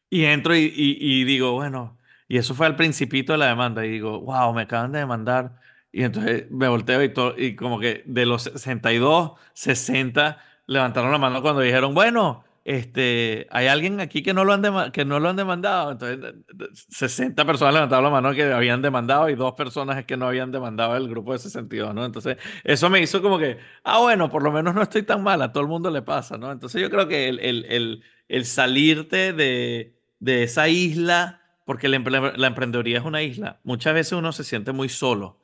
y 0.10 0.26
entro 0.26 0.56
y, 0.56 0.62
y, 0.76 0.98
y 1.22 1.24
digo, 1.26 1.54
bueno, 1.54 1.98
y 2.28 2.38
eso 2.38 2.56
fue 2.56 2.65
al 2.68 2.76
principito 2.76 3.34
de 3.34 3.39
la 3.39 3.48
demanda 3.48 3.86
y 3.86 3.89
digo, 3.91 4.22
wow, 4.22 4.54
me 4.54 4.63
acaban 4.63 4.91
de 4.91 5.00
demandar 5.00 5.60
y 5.91 6.04
entonces 6.04 6.50
me 6.52 6.68
volteo 6.68 7.04
y, 7.04 7.10
to- 7.13 7.36
y 7.38 7.56
como 7.56 7.80
que 7.80 8.04
de 8.06 8.26
los 8.26 8.44
62, 8.44 9.34
60 9.54 10.39
levantaron 10.68 11.12
la 11.12 11.18
mano 11.18 11.41
cuando 11.41 11.62
dijeron, 11.62 11.94
bueno, 11.94 12.44
este, 12.63 13.46
hay 13.52 13.68
alguien 13.68 14.00
aquí 14.02 14.24
que 14.24 14.34
no 14.34 14.44
lo 14.44 14.52
han, 14.54 14.91
que 14.91 15.06
no 15.06 15.20
lo 15.20 15.30
han 15.30 15.36
demandado. 15.36 15.91
Entonces, 15.91 16.20
de- 16.20 16.34
de- 16.54 16.70
60 16.74 17.46
personas 17.46 17.74
levantaron 17.76 18.04
la 18.06 18.10
mano 18.10 18.34
que 18.34 18.44
habían 18.52 18.82
demandado 18.82 19.30
y 19.30 19.36
dos 19.36 19.54
personas 19.54 20.04
que 20.06 20.18
no 20.18 20.28
habían 20.28 20.52
demandado 20.52 20.96
el 20.98 21.08
grupo 21.08 21.34
de 21.34 21.39
62, 21.39 21.94
¿no? 21.94 22.04
Entonces, 22.06 22.38
eso 22.63 22.89
me 22.89 23.00
hizo 23.02 23.22
como 23.22 23.38
que, 23.38 23.58
ah, 23.84 24.00
bueno, 24.02 24.30
por 24.30 24.41
lo 24.44 24.52
menos 24.52 24.74
no 24.74 24.82
estoy 24.82 25.04
tan 25.04 25.22
mal, 25.24 25.41
a 25.44 25.52
todo 25.52 25.62
el 25.63 25.70
mundo 25.70 25.91
le 25.91 26.02
pasa, 26.02 26.38
¿no? 26.38 26.52
Entonces, 26.52 26.82
yo 26.82 26.89
creo 26.89 27.08
que 27.08 27.30
el, 27.30 27.39
el, 27.39 27.65
el, 27.65 28.04
el 28.28 28.46
salirte 28.46 29.32
de, 29.34 29.95
de 30.26 30.44
esa 30.44 30.68
isla, 30.70 31.42
porque 31.66 31.88
la, 31.90 31.98
empre- 31.98 32.36
la 32.38 32.48
emprendeduría 32.48 32.98
es 33.00 33.06
una 33.06 33.22
isla, 33.24 33.60
muchas 33.64 33.94
veces 33.94 34.14
uno 34.14 34.32
se 34.32 34.44
siente 34.44 34.72
muy 34.72 34.90
solo. 34.90 35.40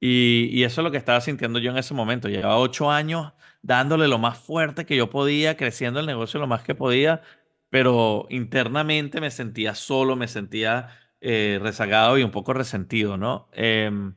Y, 0.00 0.48
y 0.52 0.64
eso 0.64 0.80
es 0.80 0.84
lo 0.84 0.90
que 0.90 0.98
estaba 0.98 1.20
sintiendo 1.22 1.58
yo 1.58 1.70
en 1.70 1.78
ese 1.78 1.94
momento. 1.94 2.28
Llevaba 2.28 2.58
ocho 2.58 2.90
años 2.90 3.32
dándole 3.62 4.08
lo 4.08 4.18
más 4.18 4.38
fuerte 4.38 4.84
que 4.86 4.96
yo 4.96 5.08
podía, 5.10 5.56
creciendo 5.56 6.00
el 6.00 6.06
negocio 6.06 6.38
lo 6.40 6.46
más 6.46 6.62
que 6.62 6.74
podía, 6.74 7.22
pero 7.70 8.26
internamente 8.30 9.20
me 9.20 9.30
sentía 9.30 9.74
solo, 9.74 10.14
me 10.16 10.28
sentía 10.28 10.88
eh, 11.20 11.58
rezagado 11.62 12.18
y 12.18 12.22
un 12.22 12.30
poco 12.30 12.52
resentido, 12.52 13.16
¿no? 13.16 13.48
Em, 13.52 14.14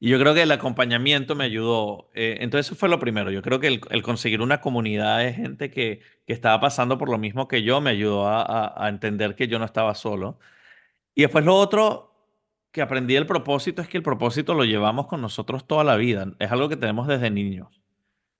y 0.00 0.10
yo 0.10 0.18
creo 0.18 0.34
que 0.34 0.42
el 0.42 0.52
acompañamiento 0.52 1.34
me 1.34 1.44
ayudó. 1.44 2.10
Eh, 2.14 2.38
entonces 2.40 2.66
eso 2.68 2.76
fue 2.76 2.88
lo 2.88 2.98
primero. 3.00 3.30
Yo 3.32 3.42
creo 3.42 3.58
que 3.60 3.66
el, 3.68 3.80
el 3.90 4.02
conseguir 4.02 4.40
una 4.42 4.60
comunidad 4.60 5.18
de 5.18 5.32
gente 5.32 5.70
que, 5.70 6.00
que 6.26 6.32
estaba 6.32 6.60
pasando 6.60 6.98
por 6.98 7.08
lo 7.10 7.18
mismo 7.18 7.48
que 7.48 7.62
yo 7.64 7.80
me 7.80 7.90
ayudó 7.90 8.26
a, 8.28 8.42
a- 8.42 8.84
a 8.86 8.88
entender 8.88 9.34
que 9.34 9.48
yo 9.48 9.58
no 9.58 9.64
estaba 9.64 9.94
solo. 9.94 10.38
Y 11.14 11.22
después 11.22 11.44
lo 11.44 11.56
otro 11.56 12.14
que 12.72 12.82
aprendí 12.82 13.14
del 13.14 13.26
propósito 13.26 13.82
es 13.82 13.88
que 13.88 13.96
el 13.98 14.02
propósito 14.04 14.54
lo 14.54 14.64
llevamos 14.64 15.06
con 15.08 15.20
nosotros 15.22 15.66
toda 15.66 15.84
la 15.84 15.96
vida. 15.96 16.32
Es 16.38 16.52
algo 16.52 16.68
que 16.68 16.76
tenemos 16.76 17.06
desde 17.08 17.30
niños. 17.30 17.82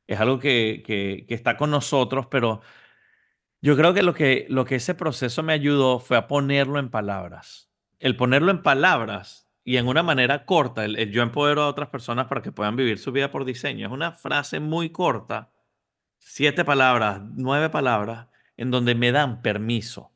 Es 0.07 0.21
algo 0.21 0.39
que, 0.39 0.83
que, 0.87 1.27
que 1.29 1.35
está 1.35 1.57
con 1.57 1.71
nosotros, 1.71 2.27
pero 2.29 2.61
yo 3.61 3.77
creo 3.77 3.93
que 3.95 4.03
lo 4.03 4.15
que, 4.15 4.47
lo 4.49 4.65
que 4.65 4.77
ese 4.77 4.95
proceso 4.95 5.43
me 5.43 5.53
ayudó 5.53 5.99
fue 5.99 6.17
a 6.17 6.29
ponerlo 6.29 6.79
en 6.79 6.91
palabras. 6.91 7.71
El 7.99 8.17
ponerlo 8.17 8.51
en 8.53 8.63
palabras 8.63 9.48
y 9.69 9.77
en 9.77 9.87
una 9.87 10.03
manera 10.03 10.47
corta, 10.47 10.87
el, 10.87 11.13
yo 11.13 11.21
empodero 11.21 11.61
a 11.61 11.69
otras 11.69 11.91
personas 11.91 12.27
para 12.27 12.41
que 12.41 12.53
puedan 12.53 12.75
vivir 12.75 12.99
su 12.99 13.13
vida 13.13 13.31
por 13.31 13.45
diseño, 13.45 13.87
es 13.87 13.93
una 13.93 14.13
frase 14.13 14.61
muy 14.61 14.89
corta, 14.89 15.51
siete 16.17 16.65
palabras, 16.65 17.21
nueve 17.35 17.69
palabras, 17.69 18.29
en 18.57 18.71
donde 18.71 18.95
me 18.95 19.13
dan 19.13 19.43
permiso. 19.43 20.11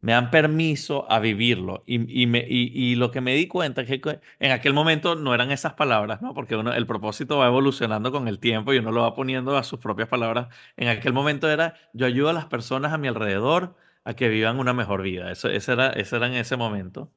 Me 0.00 0.12
dan 0.12 0.30
permiso 0.30 1.04
a 1.12 1.18
vivirlo. 1.20 1.82
Y, 1.84 2.22
y, 2.22 2.26
me, 2.26 2.38
y, 2.48 2.72
y 2.72 2.94
lo 2.94 3.10
que 3.10 3.20
me 3.20 3.34
di 3.34 3.48
cuenta 3.48 3.82
es 3.82 3.86
que 3.86 4.20
en 4.38 4.50
aquel 4.50 4.72
momento 4.72 5.14
no 5.14 5.34
eran 5.34 5.50
esas 5.50 5.74
palabras, 5.74 6.22
¿no? 6.22 6.32
Porque 6.32 6.56
uno, 6.56 6.72
el 6.72 6.86
propósito 6.86 7.36
va 7.36 7.48
evolucionando 7.48 8.12
con 8.12 8.28
el 8.28 8.38
tiempo 8.38 8.72
y 8.72 8.78
uno 8.78 8.92
lo 8.92 9.02
va 9.02 9.14
poniendo 9.14 9.58
a 9.58 9.62
sus 9.62 9.78
propias 9.78 10.08
palabras. 10.08 10.48
En 10.78 10.88
aquel 10.88 11.12
momento 11.12 11.50
era, 11.50 11.74
yo 11.92 12.06
ayudo 12.06 12.30
a 12.30 12.32
las 12.32 12.46
personas 12.46 12.94
a 12.94 12.98
mi 12.98 13.08
alrededor 13.08 13.76
a 14.04 14.14
que 14.14 14.30
vivan 14.30 14.58
una 14.58 14.72
mejor 14.72 15.02
vida. 15.02 15.30
Eso, 15.30 15.50
eso, 15.50 15.74
era, 15.74 15.90
eso 15.90 16.16
era 16.16 16.28
en 16.28 16.34
ese 16.34 16.56
momento. 16.56 17.12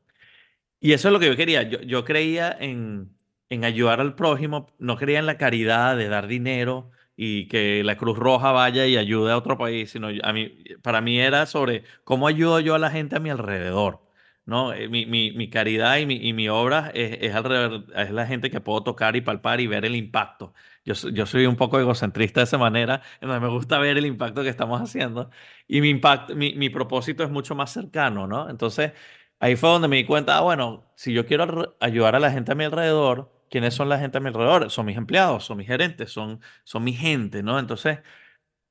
Y 0.79 0.93
eso 0.93 1.07
es 1.09 1.13
lo 1.13 1.19
que 1.19 1.27
yo 1.27 1.35
quería. 1.35 1.63
Yo, 1.63 1.81
yo 1.81 2.03
creía 2.05 2.55
en, 2.59 3.15
en 3.49 3.65
ayudar 3.65 3.99
al 4.01 4.15
prójimo, 4.15 4.67
no 4.79 4.97
creía 4.97 5.19
en 5.19 5.25
la 5.25 5.37
caridad 5.37 5.97
de 5.97 6.07
dar 6.09 6.27
dinero 6.27 6.91
y 7.15 7.47
que 7.47 7.83
la 7.83 7.97
Cruz 7.97 8.17
Roja 8.17 8.51
vaya 8.51 8.85
y 8.85 8.95
ayude 8.97 9.31
a 9.31 9.37
otro 9.37 9.57
país, 9.57 9.89
sino 9.91 10.09
a 10.23 10.33
mí, 10.33 10.49
para 10.83 11.01
mí 11.01 11.19
era 11.19 11.45
sobre 11.47 11.83
cómo 12.03 12.27
ayudo 12.27 12.59
yo 12.59 12.75
a 12.75 12.79
la 12.79 12.91
gente 12.91 13.15
a 13.15 13.19
mi 13.19 13.29
alrededor. 13.31 14.01
¿no? 14.45 14.71
Eh, 14.73 14.87
Mi, 14.87 15.05
mi, 15.05 15.31
mi 15.31 15.49
caridad 15.49 15.97
y 15.97 16.05
mi, 16.05 16.15
y 16.15 16.31
mi 16.33 16.47
obra 16.47 16.91
es, 16.93 17.17
es, 17.21 17.35
alrededor, 17.35 17.85
es 17.95 18.11
la 18.11 18.25
gente 18.27 18.49
que 18.51 18.61
puedo 18.61 18.83
tocar 18.83 19.15
y 19.15 19.21
palpar 19.21 19.59
y 19.59 19.67
ver 19.67 19.83
el 19.85 19.95
impacto. 19.95 20.53
Yo, 20.85 20.93
yo 21.09 21.25
soy 21.25 21.45
un 21.47 21.57
poco 21.57 21.79
egocentrista 21.79 22.39
de 22.41 22.45
esa 22.45 22.57
manera, 22.57 23.01
en 23.21 23.27
donde 23.29 23.45
me 23.45 23.51
gusta 23.53 23.77
ver 23.79 23.97
el 23.97 24.05
impacto 24.05 24.43
que 24.43 24.49
estamos 24.49 24.79
haciendo 24.81 25.29
y 25.67 25.81
mi 25.81 25.89
impacto, 25.89 26.35
mi, 26.35 26.53
mi 26.55 26.69
propósito 26.69 27.23
es 27.23 27.29
mucho 27.29 27.55
más 27.55 27.71
cercano, 27.73 28.25
¿no? 28.27 28.49
Entonces, 28.49 28.93
ahí 29.39 29.55
fue 29.55 29.69
donde 29.69 29.87
me 29.87 29.97
di 29.97 30.05
cuenta, 30.05 30.37
ah, 30.37 30.41
bueno, 30.41 30.91
si 30.95 31.13
yo 31.13 31.25
quiero 31.25 31.43
ar- 31.43 31.75
ayudar 31.79 32.15
a 32.15 32.19
la 32.19 32.31
gente 32.31 32.51
a 32.51 32.55
mi 32.55 32.63
alrededor, 32.65 33.31
¿quiénes 33.49 33.73
son 33.73 33.89
la 33.89 33.99
gente 33.99 34.17
a 34.17 34.21
mi 34.21 34.27
alrededor? 34.29 34.69
Son 34.71 34.85
mis 34.85 34.97
empleados, 34.97 35.45
son 35.45 35.57
mis 35.57 35.67
gerentes, 35.67 36.11
son, 36.11 36.41
son 36.63 36.83
mi 36.83 36.93
gente, 36.93 37.43
¿no? 37.43 37.59
Entonces, 37.59 37.99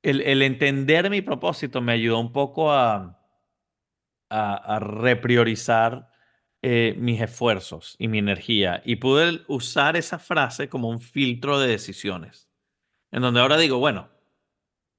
el, 0.03 0.21
el 0.21 0.41
entender 0.43 1.09
mi 1.11 1.21
propósito 1.21 1.81
me 1.81 1.93
ayudó 1.93 2.19
un 2.19 2.33
poco 2.33 2.71
a, 2.73 3.19
a, 4.29 4.55
a 4.75 4.79
repriorizar 4.79 6.09
eh, 6.61 6.95
mis 6.97 7.21
esfuerzos 7.21 7.95
y 7.99 8.07
mi 8.07 8.19
energía 8.19 8.81
y 8.85 8.97
pude 8.97 9.41
usar 9.47 9.95
esa 9.95 10.19
frase 10.19 10.69
como 10.69 10.89
un 10.89 10.99
filtro 10.99 11.59
de 11.59 11.67
decisiones, 11.67 12.49
en 13.11 13.23
donde 13.23 13.41
ahora 13.41 13.57
digo, 13.57 13.79
bueno, 13.79 14.09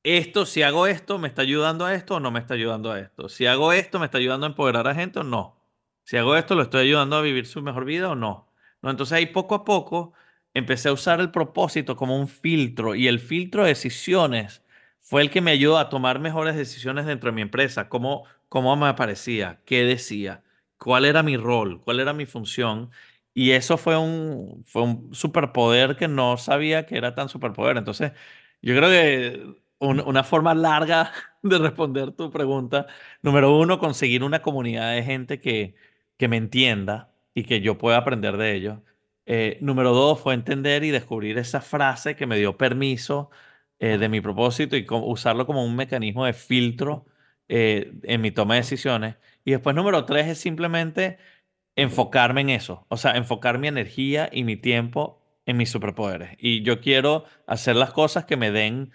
esto, 0.05 0.47
si 0.47 0.63
hago 0.63 0.87
esto, 0.89 1.19
¿me 1.19 1.29
está 1.29 1.43
ayudando 1.43 1.87
a 1.87 1.95
esto 1.95 2.17
o 2.17 2.21
no 2.21 2.31
me 2.33 2.41
está 2.41 2.55
ayudando 2.55 2.93
a 2.93 3.01
esto? 3.01 3.29
Si 3.31 3.47
hago 3.47 3.73
esto, 3.75 4.01
¿me 4.01 4.07
está 4.07 4.19
ayudando 4.19 4.47
a 4.47 4.51
empoderar 4.51 4.89
a 4.89 4.95
gente 4.97 5.21
o 5.21 5.25
no? 5.25 5.58
Si 6.09 6.17
hago 6.17 6.37
esto, 6.37 6.55
¿lo 6.55 6.63
estoy 6.63 6.83
ayudando 6.87 7.17
a 7.17 7.21
vivir 7.23 7.45
su 7.47 7.61
mejor 7.63 7.85
vida 7.85 8.09
o 8.11 8.15
no? 8.15 8.51
¿No? 8.81 8.91
Entonces 8.91 9.13
ahí 9.13 9.27
poco 9.27 9.55
a 9.55 9.65
poco 9.65 10.15
empecé 10.55 10.89
a 10.89 10.93
usar 10.95 11.21
el 11.21 11.31
propósito 11.31 11.97
como 11.97 12.19
un 12.19 12.29
filtro 12.29 12.95
y 12.95 13.07
el 13.09 13.21
filtro 13.21 13.63
de 13.63 13.69
decisiones 13.71 14.63
fue 15.03 15.21
el 15.23 15.31
que 15.31 15.43
me 15.43 15.51
ayudó 15.51 15.77
a 15.79 15.91
tomar 15.91 16.19
mejores 16.19 16.57
decisiones 16.57 17.05
dentro 17.07 17.31
de 17.31 17.35
mi 17.37 17.43
empresa, 17.43 17.89
cómo, 17.91 18.25
cómo 18.49 18.75
me 18.77 18.87
aparecía, 18.89 19.61
qué 19.67 19.85
decía, 19.85 20.43
cuál 20.79 21.05
era 21.05 21.23
mi 21.23 21.37
rol, 21.37 21.81
cuál 21.83 22.01
era 22.01 22.13
mi 22.15 22.25
función. 22.27 22.91
Y 23.35 23.51
eso 23.53 23.77
fue 23.77 23.97
un, 23.99 24.65
fue 24.67 24.83
un 24.83 25.15
superpoder 25.15 25.95
que 25.97 26.09
no 26.09 26.37
sabía 26.39 26.87
que 26.87 26.97
era 26.97 27.15
tan 27.15 27.29
superpoder. 27.29 27.77
Entonces, 27.77 28.13
yo 28.63 28.75
creo 28.77 28.89
que 28.91 29.55
un- 29.79 30.01
una 30.01 30.25
forma 30.25 30.55
larga 30.55 31.13
de 31.43 31.59
responder 31.59 32.13
tu 32.13 32.31
pregunta. 32.31 32.87
Número 33.23 33.57
uno, 33.57 33.79
conseguir 33.79 34.23
una 34.25 34.43
comunidad 34.43 34.93
de 34.95 35.03
gente 35.03 35.41
que, 35.41 35.75
que 36.19 36.29
me 36.29 36.37
entienda 36.37 37.13
y 37.35 37.45
que 37.45 37.61
yo 37.61 37.79
pueda 37.79 37.99
aprender 37.99 38.37
de 38.37 38.55
ellos. 38.55 38.81
Eh, 39.27 39.59
número 39.61 39.93
dos, 39.95 40.21
fue 40.21 40.35
entender 40.35 40.85
y 40.85 40.91
descubrir 40.91 41.39
esa 41.39 41.61
frase 41.61 42.17
que 42.17 42.27
me 42.27 42.39
dio 42.39 42.57
permiso 42.59 43.31
eh, 43.79 43.99
de 43.99 44.09
mi 44.09 44.21
propósito 44.21 44.77
y 44.77 44.87
usarlo 44.91 45.47
como 45.47 45.65
un 45.65 45.77
mecanismo 45.77 46.27
de 46.27 46.33
filtro 46.33 47.07
eh, 47.49 47.93
en 48.05 48.21
mi 48.21 48.31
toma 48.31 48.55
de 48.55 48.61
decisiones. 48.61 49.17
Y 49.45 49.53
después, 49.53 49.75
número 49.77 50.05
tres, 50.05 50.27
es 50.29 50.39
simplemente 50.39 51.19
enfocarme 51.77 52.41
en 52.43 52.51
eso, 52.51 52.87
o 52.89 52.97
sea, 52.97 53.13
enfocar 53.13 53.59
mi 53.59 53.69
energía 53.69 54.29
y 54.33 54.45
mi 54.45 54.57
tiempo 54.57 55.23
en 55.47 55.57
mis 55.57 55.71
superpoderes. 55.71 56.37
Y 56.39 56.63
yo 56.63 56.81
quiero 56.81 57.25
hacer 57.47 57.77
las 57.77 57.93
cosas 57.93 58.25
que 58.27 58.37
me 58.37 58.51
den 58.51 58.93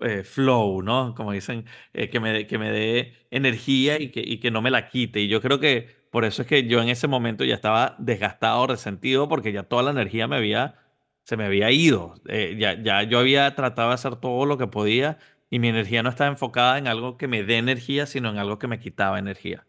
eh, 0.00 0.24
flow, 0.24 0.82
¿no? 0.82 1.14
Como 1.14 1.32
dicen, 1.32 1.66
eh, 1.92 2.10
que 2.10 2.20
me, 2.20 2.46
que 2.46 2.58
me 2.58 2.70
dé 2.70 3.14
energía 3.30 4.00
y 4.00 4.10
que, 4.10 4.20
y 4.20 4.38
que 4.38 4.50
no 4.50 4.62
me 4.62 4.70
la 4.70 4.88
quite. 4.88 5.20
Y 5.20 5.28
yo 5.28 5.40
creo 5.40 5.60
que 5.60 6.03
por 6.14 6.24
eso 6.24 6.42
es 6.42 6.48
que 6.48 6.68
yo 6.68 6.80
en 6.80 6.88
ese 6.90 7.08
momento 7.08 7.44
ya 7.44 7.56
estaba 7.56 7.96
desgastado, 7.98 8.68
resentido, 8.68 9.28
porque 9.28 9.50
ya 9.50 9.64
toda 9.64 9.82
la 9.82 9.90
energía 9.90 10.28
me 10.28 10.36
había, 10.36 10.76
se 11.24 11.36
me 11.36 11.44
había 11.44 11.72
ido. 11.72 12.14
Eh, 12.28 12.54
ya, 12.56 12.80
ya 12.80 13.02
yo 13.02 13.18
había 13.18 13.52
tratado 13.56 13.88
de 13.88 13.94
hacer 13.94 14.14
todo 14.14 14.46
lo 14.46 14.56
que 14.56 14.68
podía 14.68 15.18
y 15.50 15.58
mi 15.58 15.66
energía 15.66 16.04
no 16.04 16.10
estaba 16.10 16.30
enfocada 16.30 16.78
en 16.78 16.86
algo 16.86 17.16
que 17.16 17.26
me 17.26 17.42
dé 17.42 17.56
energía, 17.56 18.06
sino 18.06 18.30
en 18.30 18.38
algo 18.38 18.60
que 18.60 18.68
me 18.68 18.78
quitaba 18.78 19.18
energía. 19.18 19.66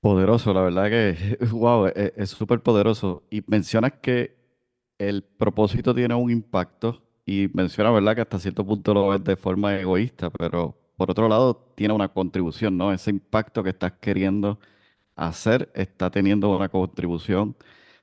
Poderoso, 0.00 0.54
la 0.54 0.60
verdad 0.60 0.88
que, 0.88 1.36
wow, 1.50 1.86
es 1.86 2.12
es 2.14 2.30
súper 2.30 2.60
poderoso. 2.60 3.24
Y 3.28 3.42
mencionas 3.48 3.94
que 4.00 4.36
el 4.98 5.24
propósito 5.24 5.92
tiene 5.92 6.14
un 6.14 6.30
impacto 6.30 7.02
y 7.26 7.48
mencionas, 7.54 7.92
¿verdad? 7.92 8.14
Que 8.14 8.20
hasta 8.20 8.38
cierto 8.38 8.64
punto 8.64 8.94
lo 8.94 9.08
ves 9.08 9.24
de 9.24 9.34
forma 9.34 9.76
egoísta, 9.76 10.30
pero 10.30 10.78
por 10.96 11.10
otro 11.10 11.28
lado 11.28 11.72
tiene 11.74 11.92
una 11.92 12.06
contribución, 12.06 12.76
¿no? 12.76 12.92
Ese 12.92 13.10
impacto 13.10 13.64
que 13.64 13.70
estás 13.70 13.94
queriendo 14.00 14.60
hacer 15.20 15.70
está 15.74 16.10
teniendo 16.10 16.54
una 16.56 16.68
contribución 16.68 17.54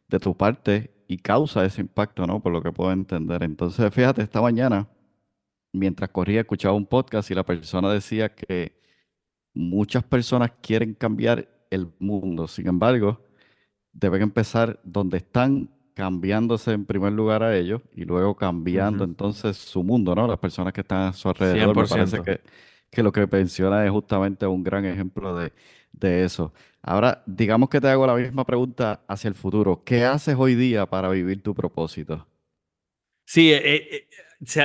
de 0.08 0.19
tu 0.19 0.38
parte 0.38 0.91
y 1.08 1.17
causa 1.17 1.65
ese 1.65 1.82
impacto, 1.82 2.27
¿no? 2.27 2.41
Por 2.41 2.51
lo 2.51 2.62
que 2.62 2.71
puedo 2.71 2.91
entender. 2.91 3.43
Entonces, 3.43 3.91
fíjate, 3.93 4.21
esta 4.21 4.41
mañana, 4.41 4.88
mientras 5.73 6.10
corría, 6.12 6.41
escuchaba 6.41 6.75
un 6.75 6.86
podcast 6.86 7.32
y 7.32 7.34
la 7.34 7.43
persona 7.43 7.91
decía 7.91 8.34
que 8.34 8.80
muchas 9.53 10.03
personas 10.03 10.51
quieren 10.62 10.93
cambiar 10.93 11.49
el 11.71 11.91
mundo. 11.97 12.47
Sin 12.47 12.67
embargo, 12.67 13.19
deben 13.91 14.21
empezar 14.21 14.80
donde 14.84 15.17
están, 15.17 15.71
cambiándose 15.95 16.73
en 16.73 16.86
primer 16.86 17.12
lugar 17.13 17.41
a 17.41 17.58
ellos 17.58 17.82
y 17.95 18.06
luego 18.06 18.36
cambiando 18.36 19.03
entonces 19.03 19.58
su 19.58 19.84
mundo, 19.84 20.13
¿no? 20.13 20.27
Las 20.27 20.38
personas 20.38 20.71
que 20.71 20.82
están 20.82 21.08
a 21.08 21.13
su 21.13 21.27
alrededor. 21.27 21.75
Me 21.75 21.88
parece 21.88 22.21
100%. 22.21 22.23
que, 22.23 22.41
que 22.91 23.01
lo 23.01 23.12
que 23.12 23.25
menciona 23.25 23.84
es 23.84 23.89
justamente 23.89 24.45
un 24.45 24.63
gran 24.63 24.86
ejemplo 24.86 25.36
de, 25.36 25.51
de 25.99 26.23
eso. 26.25 26.53
Ahora, 26.81 27.23
digamos 27.25 27.69
que 27.69 27.81
te 27.81 27.88
hago 27.89 28.07
la 28.07 28.15
misma 28.15 28.45
pregunta 28.45 29.01
hacia 29.07 29.27
el 29.27 29.36
futuro. 29.36 29.83
¿Qué 29.83 30.05
haces 30.05 30.36
hoy 30.38 30.55
día 30.55 30.86
para 30.86 31.10
vivir 31.10 31.41
tu 31.43 31.53
propósito? 31.55 32.27
Sí, 33.25 33.51
eh, 33.51 33.62
eh, 33.91 34.07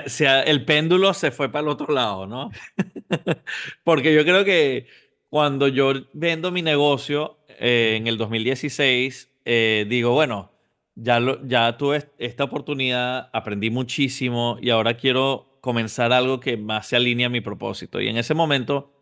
se- 0.06 0.50
el 0.50 0.64
péndulo 0.64 1.14
se 1.14 1.30
fue 1.30 1.50
para 1.50 1.62
el 1.62 1.68
otro 1.68 1.92
lado, 1.92 2.26
¿no? 2.26 2.50
Porque 3.84 4.14
yo 4.14 4.24
creo 4.24 4.44
que 4.44 4.86
cuando 5.28 5.68
yo 5.68 5.92
vendo 6.12 6.52
mi 6.52 6.62
negocio 6.62 7.38
eh, 7.48 7.94
en 7.96 8.06
el 8.06 8.16
2016, 8.18 9.30
eh, 9.44 9.86
digo, 9.88 10.12
bueno, 10.12 10.52
ya, 10.94 11.76
tuve 11.76 11.96
est- 11.98 12.10
esta 12.18 12.44
oportunidad, 12.44 13.30
aprendí 13.32 13.70
muchísimo 13.70 14.58
y 14.60 14.70
ahora 14.70 14.94
quiero 14.96 15.58
comenzar 15.60 16.12
algo 16.12 16.38
que 16.40 16.56
más 16.56 16.86
se 16.88 16.96
alinee 16.96 17.26
a 17.26 17.30
mi 17.30 17.40
propósito. 17.40 18.00
Y 18.00 18.08
en 18.08 18.16
ese 18.18 18.34
momento 18.34 18.92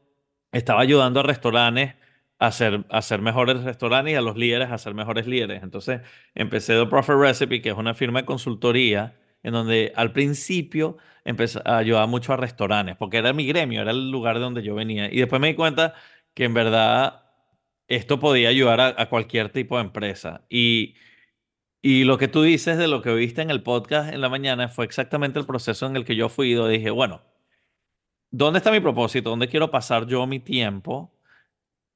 estaba 0.52 0.80
ayudando 0.82 1.20
a 1.20 1.22
restaurantes 1.22 1.94
a 2.40 2.46
hacer 2.46 3.20
mejores 3.20 3.62
restaurantes 3.62 4.14
y 4.14 4.16
a 4.16 4.22
los 4.22 4.36
líderes 4.36 4.70
a 4.70 4.78
ser 4.78 4.94
mejores 4.94 5.26
líderes. 5.26 5.62
Entonces 5.62 6.00
empecé 6.34 6.74
The 6.74 6.86
Profit 6.86 7.16
Recipe, 7.16 7.60
que 7.60 7.68
es 7.68 7.76
una 7.76 7.94
firma 7.94 8.20
de 8.20 8.26
consultoría 8.26 9.14
en 9.42 9.52
donde 9.52 9.92
al 9.94 10.12
principio 10.12 10.96
empecé 11.24 11.60
a 11.64 11.76
ayudar 11.78 12.08
mucho 12.08 12.32
a 12.32 12.36
restaurantes, 12.36 12.96
porque 12.96 13.18
era 13.18 13.32
mi 13.32 13.46
gremio, 13.46 13.82
era 13.82 13.90
el 13.90 14.10
lugar 14.10 14.36
de 14.36 14.42
donde 14.42 14.62
yo 14.62 14.74
venía. 14.74 15.12
Y 15.12 15.18
después 15.18 15.40
me 15.40 15.48
di 15.48 15.54
cuenta 15.54 15.94
que 16.34 16.44
en 16.44 16.54
verdad 16.54 17.24
esto 17.88 18.18
podía 18.18 18.48
ayudar 18.48 18.80
a, 18.80 18.94
a 18.96 19.08
cualquier 19.10 19.50
tipo 19.50 19.76
de 19.76 19.82
empresa. 19.84 20.44
Y, 20.48 20.94
y 21.82 22.04
lo 22.04 22.18
que 22.18 22.28
tú 22.28 22.42
dices 22.42 22.78
de 22.78 22.88
lo 22.88 23.02
que 23.02 23.12
viste 23.14 23.42
en 23.42 23.50
el 23.50 23.62
podcast 23.62 24.12
en 24.12 24.20
la 24.20 24.28
mañana 24.30 24.68
fue 24.68 24.84
exactamente 24.86 25.38
el 25.38 25.46
proceso 25.46 25.86
en 25.86 25.96
el 25.96 26.04
que 26.04 26.16
yo 26.16 26.28
fui 26.28 26.52
y 26.52 26.68
dije, 26.68 26.90
bueno, 26.90 27.22
¿dónde 28.30 28.58
está 28.58 28.70
mi 28.70 28.80
propósito? 28.80 29.30
¿Dónde 29.30 29.48
quiero 29.48 29.70
pasar 29.70 30.06
yo 30.06 30.26
mi 30.26 30.40
tiempo? 30.40 31.12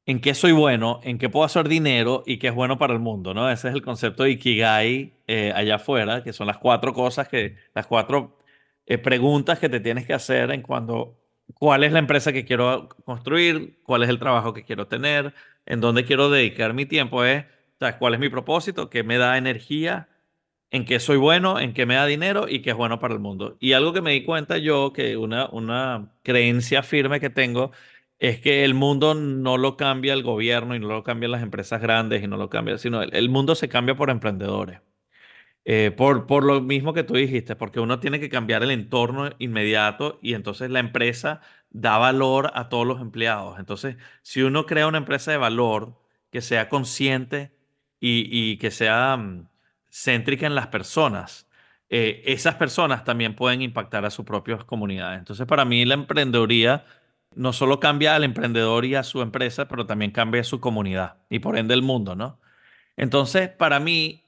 En 0.06 0.20
qué 0.20 0.34
soy 0.34 0.52
bueno, 0.52 1.00
en 1.02 1.18
qué 1.18 1.28
puedo 1.28 1.44
hacer 1.44 1.68
dinero 1.68 2.22
y 2.26 2.38
qué 2.38 2.48
es 2.48 2.54
bueno 2.54 2.78
para 2.78 2.92
el 2.92 3.00
mundo, 3.00 3.32
¿no? 3.32 3.50
Ese 3.50 3.68
es 3.68 3.74
el 3.74 3.82
concepto 3.82 4.24
de 4.24 4.32
Ikigai 4.32 5.14
eh, 5.26 5.52
allá 5.54 5.76
afuera, 5.76 6.22
que 6.22 6.32
son 6.32 6.46
las 6.46 6.58
cuatro 6.58 6.92
cosas 6.92 7.28
que, 7.28 7.56
las 7.74 7.86
cuatro 7.86 8.38
eh, 8.86 8.98
preguntas 8.98 9.58
que 9.58 9.68
te 9.68 9.80
tienes 9.80 10.06
que 10.06 10.12
hacer 10.12 10.50
en 10.50 10.62
cuando, 10.62 11.18
¿cuál 11.54 11.84
es 11.84 11.92
la 11.92 12.00
empresa 12.00 12.32
que 12.32 12.44
quiero 12.44 12.88
construir? 13.04 13.80
¿Cuál 13.82 14.02
es 14.02 14.10
el 14.10 14.18
trabajo 14.18 14.52
que 14.52 14.64
quiero 14.64 14.86
tener? 14.88 15.32
¿En 15.64 15.80
dónde 15.80 16.04
quiero 16.04 16.28
dedicar 16.28 16.74
mi 16.74 16.84
tiempo? 16.84 17.24
Es, 17.24 17.44
o 17.44 17.78
sea, 17.78 17.98
¿cuál 17.98 18.14
es 18.14 18.20
mi 18.20 18.28
propósito? 18.28 18.90
¿Qué 18.90 19.02
me 19.02 19.16
da 19.16 19.38
energía? 19.38 20.08
¿En 20.70 20.84
qué 20.84 21.00
soy 21.00 21.16
bueno? 21.16 21.60
¿En 21.60 21.72
qué 21.72 21.86
me 21.86 21.94
da 21.94 22.04
dinero? 22.04 22.46
¿Y 22.48 22.60
qué 22.60 22.70
es 22.70 22.76
bueno 22.76 22.98
para 22.98 23.14
el 23.14 23.20
mundo? 23.20 23.56
Y 23.60 23.72
algo 23.72 23.92
que 23.92 24.02
me 24.02 24.12
di 24.12 24.24
cuenta 24.24 24.58
yo, 24.58 24.92
que 24.92 25.16
una, 25.16 25.48
una 25.50 26.12
creencia 26.22 26.82
firme 26.82 27.20
que 27.20 27.30
tengo, 27.30 27.70
es 28.28 28.40
que 28.40 28.64
el 28.64 28.72
mundo 28.72 29.14
no 29.14 29.58
lo 29.58 29.76
cambia 29.76 30.14
el 30.14 30.22
gobierno 30.22 30.74
y 30.74 30.78
no 30.78 30.88
lo 30.88 31.04
cambian 31.04 31.32
las 31.32 31.42
empresas 31.42 31.82
grandes 31.82 32.22
y 32.22 32.26
no 32.26 32.38
lo 32.38 32.48
cambia, 32.48 32.78
sino 32.78 33.02
el, 33.02 33.28
mundo 33.28 33.54
se 33.54 33.68
cambia 33.68 33.96
por 33.96 34.08
emprendedores. 34.08 34.80
Eh, 35.66 35.92
por, 35.96 36.26
por 36.26 36.44
lo 36.44 36.60
mismo 36.62 36.94
que 36.94 37.04
tú 37.04 37.14
dijiste, 37.14 37.54
porque 37.56 37.80
uno 37.80 38.00
tiene 38.00 38.20
que 38.20 38.30
cambiar 38.30 38.62
el 38.62 38.70
entorno 38.70 39.30
inmediato 39.38 40.18
y 40.22 40.34
entonces 40.34 40.70
la 40.70 40.80
empresa 40.80 41.42
da 41.70 41.98
valor 41.98 42.50
a 42.54 42.70
todos 42.70 42.86
los 42.86 43.00
empleados. 43.00 43.58
Entonces, 43.58 43.96
si 44.22 44.42
uno 44.42 44.66
crea 44.66 44.86
una 44.86 44.98
empresa 44.98 45.30
de 45.30 45.38
valor 45.38 45.98
que 46.30 46.40
sea 46.40 46.68
consciente 46.70 47.52
y, 48.00 48.28
y 48.30 48.56
que 48.58 48.70
sea 48.70 49.16
mm, 49.18 49.48
céntrica 49.90 50.46
en 50.46 50.54
las 50.54 50.68
personas, 50.68 51.46
eh, 51.90 52.22
esas 52.26 52.54
personas 52.56 53.04
también 53.04 53.36
pueden 53.36 53.60
impactar 53.62 54.04
a 54.06 54.10
sus 54.10 54.24
propias 54.24 54.64
comunidades. 54.64 55.18
Entonces, 55.18 55.46
para 55.46 55.64
mí 55.64 55.84
la 55.84 55.94
emprendeduría 55.94 56.84
no 57.36 57.52
solo 57.52 57.80
cambia 57.80 58.14
al 58.14 58.24
emprendedor 58.24 58.84
y 58.84 58.94
a 58.94 59.02
su 59.02 59.22
empresa, 59.22 59.68
pero 59.68 59.86
también 59.86 60.10
cambia 60.10 60.40
a 60.40 60.44
su 60.44 60.60
comunidad 60.60 61.18
y 61.30 61.38
por 61.40 61.58
ende 61.58 61.74
el 61.74 61.82
mundo, 61.82 62.14
¿no? 62.14 62.40
Entonces, 62.96 63.48
para 63.48 63.80
mí, 63.80 64.24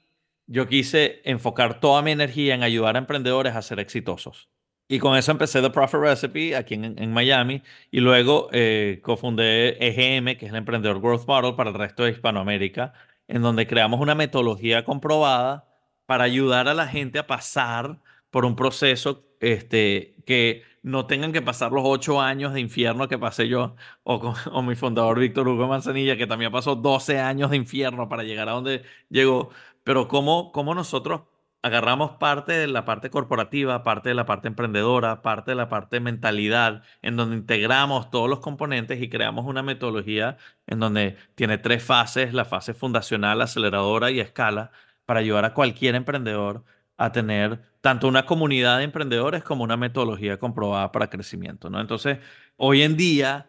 yo 0.47 0.69
quise 0.69 1.21
enfocar 1.25 1.81
toda 1.81 2.03
mi 2.03 2.12
energía 2.12 2.55
en 2.55 2.62
ayudar 2.62 2.97
a 2.97 2.99
emprendedores 3.01 3.55
a 3.55 3.62
ser 3.62 3.81
exitosos. 3.81 4.49
Y 4.88 5.01
con 5.01 5.16
eso 5.16 5.33
empecé 5.33 5.61
The 5.62 5.71
Profit 5.71 6.01
Recipe 6.01 6.55
aquí 6.55 6.75
en, 6.75 7.12
Miami 7.12 7.62
y 7.90 8.01
luego 8.01 8.49
eh, 8.53 9.01
cofundé 9.03 9.77
EGM, 9.81 10.37
que 10.38 10.47
es 10.47 10.53
el 10.53 10.59
Emprendedor 10.59 11.01
Growth 11.01 11.27
Model 11.27 11.57
para 11.57 11.71
el 11.71 11.77
resto 11.77 12.05
de 12.05 12.12
Hispanoamérica, 12.12 12.92
en 13.27 13.42
donde 13.42 13.66
creamos 13.66 14.01
una 14.01 14.14
metodología 14.14 14.85
comprobada 14.85 15.66
para 16.07 16.25
ayudar 16.25 16.69
a 16.69 16.75
la 16.75 16.87
gente 16.87 17.19
a 17.19 17.27
pasar 17.27 18.01
por 18.31 18.45
un 18.45 18.55
proceso 18.55 19.26
este, 19.40 20.16
que 20.27 20.62
no 20.83 21.07
tengan 21.07 21.33
que 21.33 21.42
pasar 21.42 21.72
los 21.72 21.83
ocho 21.85 22.20
años 22.20 22.53
de 22.55 22.61
infierno 22.61 23.09
que 23.09 23.18
pasé 23.18 23.49
yo 23.49 23.77
o, 24.05 24.20
con, 24.20 24.35
o 24.53 24.62
mi 24.62 24.77
fundador 24.77 25.18
Víctor 25.18 25.49
Hugo 25.49 25.66
Manzanilla, 25.66 26.16
que 26.16 26.27
también 26.27 26.53
pasó 26.53 26.77
12 26.77 27.18
años 27.20 27.51
de 27.51 27.57
infierno 27.57 28.09
para 28.09 28.22
llegar 28.22 28.49
a 28.49 28.53
donde 28.53 28.85
llegó. 29.09 29.51
Pero 29.85 30.09
cómo, 30.09 30.53
cómo 30.53 30.75
nosotros 30.75 31.22
agarramos 31.62 32.12
parte 32.12 32.53
de 32.53 32.66
la 32.68 32.85
parte 32.85 33.11
corporativa, 33.11 33.83
parte 33.83 34.11
de 34.11 34.14
la 34.14 34.27
parte 34.27 34.49
emprendedora, 34.49 35.22
parte 35.22 35.51
de 35.51 35.57
la 35.57 35.68
parte 35.68 36.01
mentalidad, 36.01 36.85
en 37.03 37.16
donde 37.16 37.37
integramos 37.37 38.11
todos 38.11 38.31
los 38.31 38.40
componentes 38.40 39.03
y 39.03 39.09
creamos 39.09 39.46
una 39.46 39.62
metodología 39.62 40.37
en 40.66 40.79
donde 40.79 41.16
tiene 41.35 41.59
tres 41.59 41.83
fases, 41.83 42.33
la 42.35 42.44
fase 42.44 42.75
fundacional, 42.75 43.40
aceleradora 43.42 44.11
y 44.12 44.20
escala, 44.20 44.70
para 45.07 45.20
ayudar 45.20 45.44
a 45.44 45.55
cualquier 45.55 45.94
emprendedor 45.96 46.64
a 46.97 47.13
tener 47.13 47.61
tanto 47.81 48.09
una 48.09 48.27
comunidad 48.27 48.79
de 48.79 48.85
emprendedores 48.85 49.45
como 49.45 49.65
una 49.65 49.77
metodología 49.77 50.39
comprobada 50.39 50.93
para 50.93 51.11
crecimiento, 51.11 51.71
¿no? 51.71 51.81
Entonces, 51.81 52.19
hoy 52.57 52.83
en 52.83 52.97
día, 52.97 53.49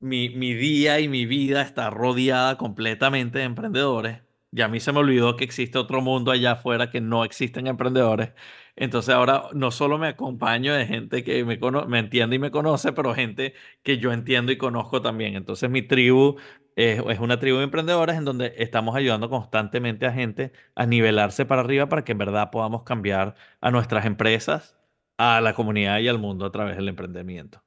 mi, 0.00 0.30
mi 0.30 0.54
día 0.54 1.00
y 1.00 1.08
mi 1.08 1.26
vida 1.26 1.62
está 1.62 1.90
rodeada 1.90 2.58
completamente 2.58 3.38
de 3.38 3.44
emprendedores 3.44 4.20
ya 4.52 4.66
a 4.66 4.68
mí 4.68 4.80
se 4.80 4.92
me 4.92 4.98
olvidó 5.00 5.36
que 5.36 5.44
existe 5.44 5.78
otro 5.78 6.02
mundo 6.02 6.30
allá 6.30 6.52
afuera 6.52 6.90
que 6.90 7.00
no 7.00 7.24
existen 7.24 7.66
emprendedores. 7.66 8.32
Entonces 8.76 9.14
ahora 9.14 9.44
no 9.52 9.70
solo 9.70 9.98
me 9.98 10.08
acompaño 10.08 10.74
de 10.74 10.86
gente 10.86 11.22
que 11.24 11.44
me, 11.44 11.58
me 11.88 11.98
entiende 11.98 12.36
y 12.36 12.38
me 12.38 12.50
conoce, 12.50 12.92
pero 12.92 13.14
gente 13.14 13.54
que 13.82 13.98
yo 13.98 14.12
entiendo 14.12 14.50
y 14.52 14.56
conozco 14.58 15.02
también. 15.02 15.34
Entonces 15.36 15.68
mi 15.70 15.82
tribu 15.82 16.36
es, 16.74 17.02
es 17.06 17.18
una 17.20 17.38
tribu 17.38 17.58
de 17.58 17.64
emprendedores 17.64 18.16
en 18.16 18.24
donde 18.24 18.54
estamos 18.56 18.96
ayudando 18.96 19.28
constantemente 19.28 20.06
a 20.06 20.12
gente 20.12 20.52
a 20.74 20.86
nivelarse 20.86 21.44
para 21.44 21.60
arriba 21.62 21.88
para 21.88 22.04
que 22.04 22.12
en 22.12 22.18
verdad 22.18 22.50
podamos 22.50 22.82
cambiar 22.84 23.34
a 23.60 23.70
nuestras 23.70 24.06
empresas, 24.06 24.76
a 25.18 25.40
la 25.42 25.54
comunidad 25.54 25.98
y 26.00 26.08
al 26.08 26.18
mundo 26.18 26.46
a 26.46 26.52
través 26.52 26.76
del 26.76 26.88
emprendimiento. 26.88 27.62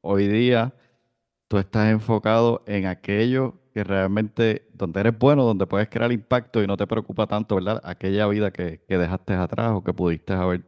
Hoy 0.00 0.26
día 0.26 0.74
tú 1.48 1.58
estás 1.58 1.88
enfocado 1.90 2.64
en 2.66 2.86
aquello 2.86 3.60
que 3.78 3.84
realmente, 3.84 4.66
donde 4.74 4.98
eres 4.98 5.16
bueno, 5.16 5.44
donde 5.44 5.64
puedes 5.64 5.88
crear 5.88 6.10
impacto 6.10 6.60
y 6.60 6.66
no 6.66 6.76
te 6.76 6.84
preocupa 6.84 7.28
tanto, 7.28 7.54
¿verdad? 7.54 7.80
Aquella 7.84 8.26
vida 8.26 8.50
que, 8.50 8.80
que 8.88 8.98
dejaste 8.98 9.34
atrás 9.34 9.70
o 9.72 9.84
que 9.84 9.92
pudiste 9.92 10.32
haber 10.32 10.62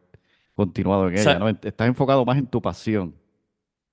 continuado 0.54 1.08
en 1.08 1.18
ella, 1.18 1.36
¿no? 1.40 1.48
Estás 1.48 1.88
enfocado 1.88 2.24
más 2.24 2.38
en 2.38 2.46
tu 2.46 2.62
pasión. 2.62 3.16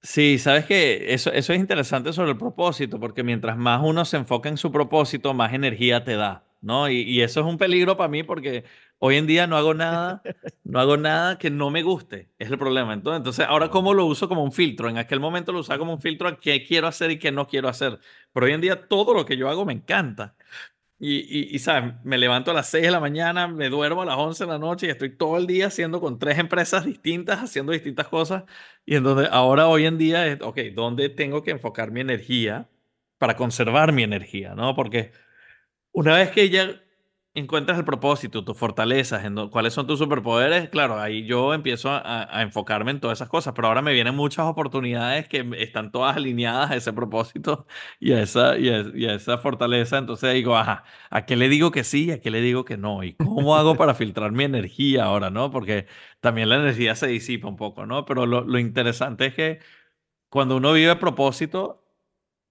Sí, 0.04 0.38
sabes 0.38 0.66
que 0.66 1.12
eso, 1.16 1.32
eso 1.32 1.52
es 1.52 1.60
interesante 1.60 2.14
sobre 2.14 2.30
el 2.30 2.38
propósito, 2.38 3.00
porque 3.00 3.24
mientras 3.24 3.58
más 3.58 3.82
uno 3.84 4.06
se 4.06 4.18
enfoca 4.18 4.50
en 4.50 4.58
su 4.58 4.72
propósito, 4.72 5.34
más 5.34 5.52
energía 5.52 6.04
te 6.04 6.16
da, 6.16 6.44
¿no? 6.62 6.88
Y, 6.88 7.02
y 7.02 7.22
eso 7.22 7.40
es 7.40 7.48
un 7.48 7.58
peligro 7.58 7.98
para 7.98 8.10
mí 8.10 8.22
porque 8.22 8.66
hoy 9.00 9.18
en 9.18 9.28
día 9.28 9.48
no 9.48 9.58
hago 9.58 9.74
nada, 9.74 10.22
no 10.64 10.80
hago 10.80 10.98
nada 10.98 11.38
que 11.38 11.50
no 11.50 11.70
me 11.70 11.84
guste, 11.84 12.30
es 12.40 12.50
el 12.50 12.58
problema. 12.58 12.94
Entonces, 12.94 13.18
entonces 13.18 13.46
ahora 13.48 13.70
cómo 13.70 13.94
lo 13.94 14.06
uso 14.06 14.28
como 14.28 14.44
un 14.44 14.52
filtro, 14.52 14.90
en 14.90 14.98
aquel 14.98 15.20
momento 15.20 15.52
lo 15.52 15.60
usaba 15.60 15.80
como 15.80 15.94
un 15.94 16.02
filtro 16.02 16.28
a 16.28 16.40
qué 16.40 16.64
quiero 16.66 16.88
hacer 16.88 17.12
y 17.12 17.20
qué 17.20 17.32
no 17.32 17.48
quiero 17.48 17.70
hacer, 17.70 18.00
pero 18.34 18.46
hoy 18.46 18.54
en 18.54 18.62
día 18.62 18.88
todo 18.88 19.14
lo 19.14 19.26
que 19.26 19.38
yo 19.38 19.50
hago 19.50 19.66
me 19.66 19.74
encanta. 19.74 20.36
Y, 21.00 21.18
y, 21.20 21.56
y, 21.56 21.60
¿sabes? 21.60 21.94
Me 22.04 22.18
levanto 22.18 22.50
a 22.50 22.54
las 22.56 22.70
6 22.70 22.86
de 22.86 22.92
la 22.92 23.00
mañana, 23.00 23.48
me 23.48 23.70
duermo 23.70 24.02
a 24.02 24.06
las 24.06 24.18
11 24.18 24.46
de 24.46 24.52
la 24.52 24.58
noche 24.58 24.88
y 24.88 24.90
estoy 24.90 25.16
todo 25.16 25.38
el 25.38 25.46
día 25.46 25.68
haciendo 25.68 26.02
con 26.02 26.18
tres 26.18 26.40
empresas 26.40 26.86
distintas, 26.86 27.40
haciendo 27.40 27.72
distintas 27.72 28.08
cosas. 28.08 28.46
Y 28.84 28.96
en 28.96 29.04
donde 29.04 29.28
ahora 29.32 29.68
hoy 29.68 29.86
en 29.86 30.00
día 30.00 30.26
es, 30.26 30.42
ok, 30.42 30.58
¿dónde 30.74 31.10
tengo 31.10 31.44
que 31.44 31.52
enfocar 31.52 31.92
mi 31.92 32.02
energía 32.02 32.68
para 33.20 33.36
conservar 33.38 33.92
mi 33.94 34.02
energía? 34.04 34.56
¿No? 34.56 34.76
Porque 34.76 35.12
una 35.92 36.16
vez 36.16 36.32
que 36.32 36.50
ya 36.50 36.82
encuentras 37.40 37.78
el 37.78 37.86
propósito, 37.86 38.44
tus 38.44 38.58
fortalezas, 38.58 39.24
en 39.24 39.50
cuáles 39.50 39.74
son 39.74 39.86
tus 39.86 40.00
superpoderes, 40.00 40.70
claro, 40.70 41.00
ahí 41.00 41.24
yo 41.26 41.54
empiezo 41.54 41.92
a, 41.92 42.28
a, 42.36 42.42
enfocarme 42.42 42.92
en 42.92 43.00
todas 43.00 43.20
esas 43.20 43.30
cosas, 43.30 43.54
pero 43.56 43.68
ahora 43.68 43.84
me 43.84 43.94
vienen 43.94 44.16
muchas 44.16 44.46
oportunidades 44.48 45.28
que 45.28 45.48
están 45.58 45.92
todas 45.92 46.18
alineadas 46.18 46.72
a 46.72 46.76
ese 46.76 46.94
propósito 46.94 47.68
y 48.00 48.14
a 48.14 48.22
esa, 48.22 48.58
y 48.58 48.70
a, 48.70 48.86
y 48.94 49.06
a 49.06 49.14
esa 49.14 49.38
fortaleza, 49.38 50.00
entonces 50.00 50.34
digo, 50.34 50.58
ajá, 50.58 50.84
¿a 51.12 51.26
qué 51.26 51.36
le 51.36 51.48
digo 51.48 51.72
que 51.72 51.84
sí? 51.84 52.12
¿A 52.12 52.20
qué 52.22 52.32
le 52.32 52.42
digo 52.42 52.66
que 52.66 52.78
no? 52.78 53.04
¿Y 53.04 53.14
cómo 53.14 53.56
hago 53.56 53.76
para 53.76 53.94
filtrar 53.94 54.32
mi 54.32 54.44
energía 54.44 55.06
ahora, 55.06 55.30
no? 55.30 55.52
Porque 55.52 55.88
también 56.20 56.50
la 56.50 56.56
energía 56.56 56.96
se 56.96 57.08
disipa 57.08 57.48
un 57.48 57.56
poco, 57.56 57.86
¿no? 57.86 58.06
Pero 58.06 58.26
lo, 58.26 58.42
lo 58.42 58.58
interesante 58.60 59.28
es 59.28 59.34
que 59.36 59.60
cuando 60.30 60.58
uno 60.58 60.74
vive 60.74 60.92
a 60.92 61.00
propósito, 61.00 61.86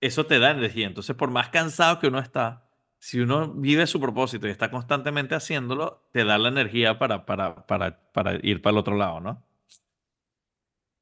eso 0.01 0.27
te 0.27 0.39
da 0.39 0.51
energía, 0.51 0.87
entonces 0.87 1.17
por 1.17 1.31
más 1.31 1.49
cansado 1.51 1.99
que 1.99 2.09
uno 2.09 2.19
está, 2.21 2.66
si 3.07 3.21
uno 3.21 3.53
vive 3.53 3.87
su 3.87 4.01
propósito 4.01 4.49
y 4.49 4.51
está 4.51 4.69
constantemente 4.69 5.37
haciéndolo, 5.37 6.09
te 6.11 6.25
da 6.25 6.39
la 6.39 6.49
energía 6.49 6.99
para, 6.99 7.25
para, 7.25 7.65
para, 7.65 8.01
para 8.13 8.35
ir 8.43 8.61
para 8.61 8.73
el 8.73 8.79
otro 8.79 8.97
lado, 8.97 9.21
¿no? 9.21 9.45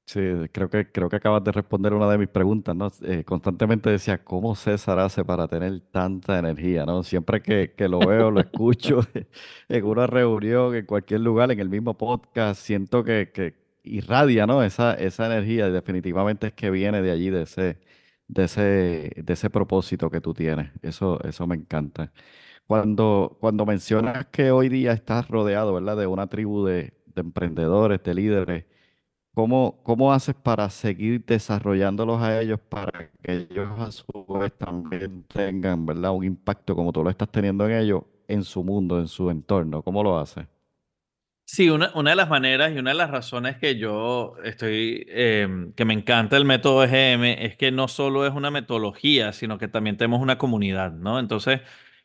Sí, 0.04 0.20
creo 0.52 0.68
que, 0.68 0.92
creo 0.92 1.08
que 1.08 1.16
acabas 1.16 1.42
de 1.44 1.52
responder 1.52 1.94
una 1.94 2.10
de 2.10 2.18
mis 2.18 2.28
preguntas, 2.28 2.76
¿no? 2.76 2.92
Eh, 3.04 3.24
constantemente 3.24 3.88
decía, 3.88 4.22
¿cómo 4.22 4.54
César 4.54 4.98
hace 4.98 5.24
para 5.24 5.48
tener 5.48 5.80
tanta 5.92 6.38
energía, 6.38 6.84
¿no? 6.84 7.02
Siempre 7.04 7.40
que, 7.40 7.72
que 7.72 7.88
lo 7.88 8.00
veo, 8.00 8.30
lo 8.30 8.40
escucho 8.40 9.00
en 9.70 9.84
una 9.84 10.06
reunión, 10.06 10.74
en 10.74 10.84
cualquier 10.84 11.20
lugar, 11.22 11.52
en 11.52 11.60
el 11.60 11.70
mismo 11.70 11.96
podcast, 11.96 12.60
siento 12.60 13.02
que, 13.02 13.30
que 13.32 13.54
irradia, 13.82 14.46
¿no? 14.46 14.62
Esa, 14.62 14.92
esa 14.92 15.24
energía 15.24 15.68
y 15.68 15.72
definitivamente 15.72 16.48
es 16.48 16.52
que 16.52 16.70
viene 16.70 17.00
de 17.00 17.10
allí, 17.10 17.30
de 17.30 17.44
ese, 17.44 17.78
de 18.28 18.44
ese, 18.44 18.62
de 19.24 19.32
ese 19.32 19.50
propósito 19.50 20.10
que 20.10 20.20
tú 20.20 20.34
tienes. 20.34 20.70
Eso, 20.82 21.22
eso 21.24 21.46
me 21.46 21.56
encanta. 21.56 22.12
Cuando, 22.66 23.38
cuando 23.40 23.66
mencionas 23.66 24.26
que 24.28 24.50
hoy 24.52 24.68
día 24.68 24.92
estás 24.92 25.28
rodeado, 25.28 25.74
¿verdad? 25.74 25.96
De 25.98 26.06
una 26.06 26.28
tribu 26.28 26.64
de, 26.66 26.94
de 27.06 27.20
emprendedores, 27.22 28.02
de 28.04 28.14
líderes, 28.14 28.64
¿cómo, 29.34 29.82
¿cómo 29.82 30.12
haces 30.12 30.34
para 30.34 30.70
seguir 30.70 31.24
desarrollándolos 31.26 32.20
a 32.22 32.40
ellos 32.40 32.60
para 32.68 33.10
que 33.22 33.48
ellos 33.50 33.68
a 33.80 33.90
su 33.92 34.06
vez 34.40 34.52
también 34.58 35.24
tengan, 35.24 35.86
¿verdad? 35.86 36.12
Un 36.12 36.24
impacto 36.24 36.76
como 36.76 36.92
tú 36.92 37.02
lo 37.04 37.10
estás 37.10 37.30
teniendo 37.30 37.66
en 37.68 37.72
ellos, 37.76 38.04
en 38.28 38.44
su 38.44 38.64
mundo, 38.64 38.98
en 39.00 39.08
su 39.08 39.30
entorno. 39.30 39.82
¿Cómo 39.82 40.02
lo 40.02 40.18
haces? 40.18 40.46
Sí, 41.46 41.68
una, 41.68 41.92
una 41.94 42.10
de 42.10 42.16
las 42.16 42.28
maneras 42.30 42.72
y 42.72 42.78
una 42.78 42.90
de 42.92 42.96
las 42.96 43.10
razones 43.10 43.58
que 43.58 43.76
yo 43.76 44.34
estoy, 44.44 45.04
em, 45.08 45.72
que 45.74 45.84
me 45.84 45.92
encanta 45.92 46.36
el 46.38 46.44
método 46.46 46.82
EGM 46.84 47.24
es 47.44 47.56
que 47.56 47.70
no 47.70 47.86
solo 47.86 48.26
es 48.26 48.32
una 48.32 48.50
metodología, 48.50 49.32
sino 49.32 49.58
que 49.58 49.68
también 49.68 49.96
tenemos 49.98 50.20
una 50.22 50.38
comunidad, 50.38 50.92
¿no? 50.92 51.18
Entonces, 51.18 51.60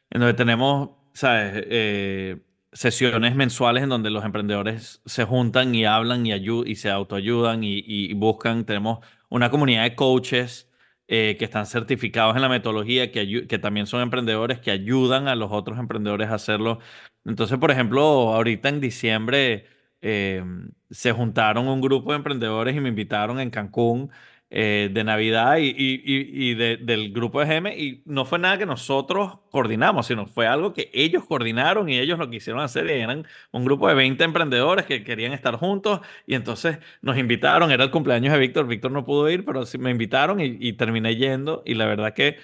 en 0.10 0.20
donde 0.20 0.34
tenemos, 0.34 0.90
¿sabes? 1.14 1.64
Eh, 1.68 2.38
sesiones 2.74 3.34
mensuales 3.36 3.84
en 3.84 3.90
donde 3.90 4.10
los 4.10 4.26
emprendedores 4.26 5.02
se 5.06 5.24
juntan 5.24 5.74
y 5.74 5.86
hablan 5.86 6.26
y, 6.26 6.34
y 6.34 6.76
se 6.76 6.90
autoayudan 6.92 7.64
y, 7.64 7.82
y 7.86 8.14
buscan, 8.14 8.66
tenemos 8.66 9.00
una 9.30 9.50
comunidad 9.50 9.84
de 9.84 9.96
coaches 9.96 10.69
eh, 11.12 11.36
que 11.40 11.46
están 11.46 11.66
certificados 11.66 12.36
en 12.36 12.42
la 12.44 12.50
metodología, 12.50 13.12
que, 13.12 13.48
que 13.48 13.60
también 13.60 13.88
son 13.88 14.02
emprendedores, 14.02 14.60
que 14.60 14.70
ayudan 14.72 15.28
a 15.28 15.36
los 15.36 15.52
otros 15.52 15.80
emprendedores 15.80 16.30
a 16.30 16.36
hacerlo. 16.36 16.80
Entonces, 17.26 17.58
por 17.58 17.72
ejemplo, 17.72 18.02
ahorita 18.02 18.70
en 18.70 18.80
diciembre 18.80 19.66
eh, 20.02 20.44
se 20.92 21.12
juntaron 21.12 21.68
un 21.68 21.82
grupo 21.82 22.12
de 22.12 22.18
emprendedores 22.18 22.76
y 22.76 22.80
me 22.80 22.90
invitaron 22.90 23.40
en 23.40 23.50
Cancún 23.50 24.12
eh, 24.52 24.90
de 24.92 25.04
Navidad 25.04 25.58
y, 25.58 25.68
y, 25.68 26.02
y 26.04 26.56
de, 26.56 26.78
del 26.78 27.14
grupo 27.14 27.40
de 27.40 27.46
GM 27.46 27.72
y 27.78 28.02
no 28.06 28.26
fue 28.26 28.40
nada 28.40 28.58
que 28.58 28.66
nosotros 28.66 29.38
coordinamos, 29.52 30.08
sino 30.08 30.26
fue 30.26 30.48
algo 30.48 30.74
que 30.74 30.90
ellos 30.92 31.24
coordinaron 31.26 31.88
y 31.88 32.00
ellos 32.00 32.18
lo 32.18 32.32
quisieron 32.32 32.60
hacer 32.60 32.88
y 32.88 32.94
eran 32.94 33.28
un 33.52 33.64
grupo 33.64 33.88
de 33.88 33.94
20 33.94 34.24
emprendedores 34.24 34.88
que 34.88 35.04
querían 35.04 35.34
estar 35.34 35.56
juntos 35.58 36.00
y 36.26 36.34
entonces 36.34 36.80
nos 37.04 37.20
invitaron, 37.20 37.72
era 37.72 37.84
el 37.84 37.92
cumpleaños 37.92 38.34
de 38.34 38.40
Víctor, 38.40 38.66
Víctor 38.66 38.92
no 38.92 39.06
pudo 39.06 39.30
ir, 39.30 39.46
pero 39.46 39.68
sí 39.68 39.78
me 39.78 39.92
invitaron 39.92 40.40
y, 40.42 40.74
terminé 40.74 41.16
yendo 41.16 41.62
y 41.64 41.76
la 41.76 41.86
verdad 41.86 42.16
que 42.16 42.38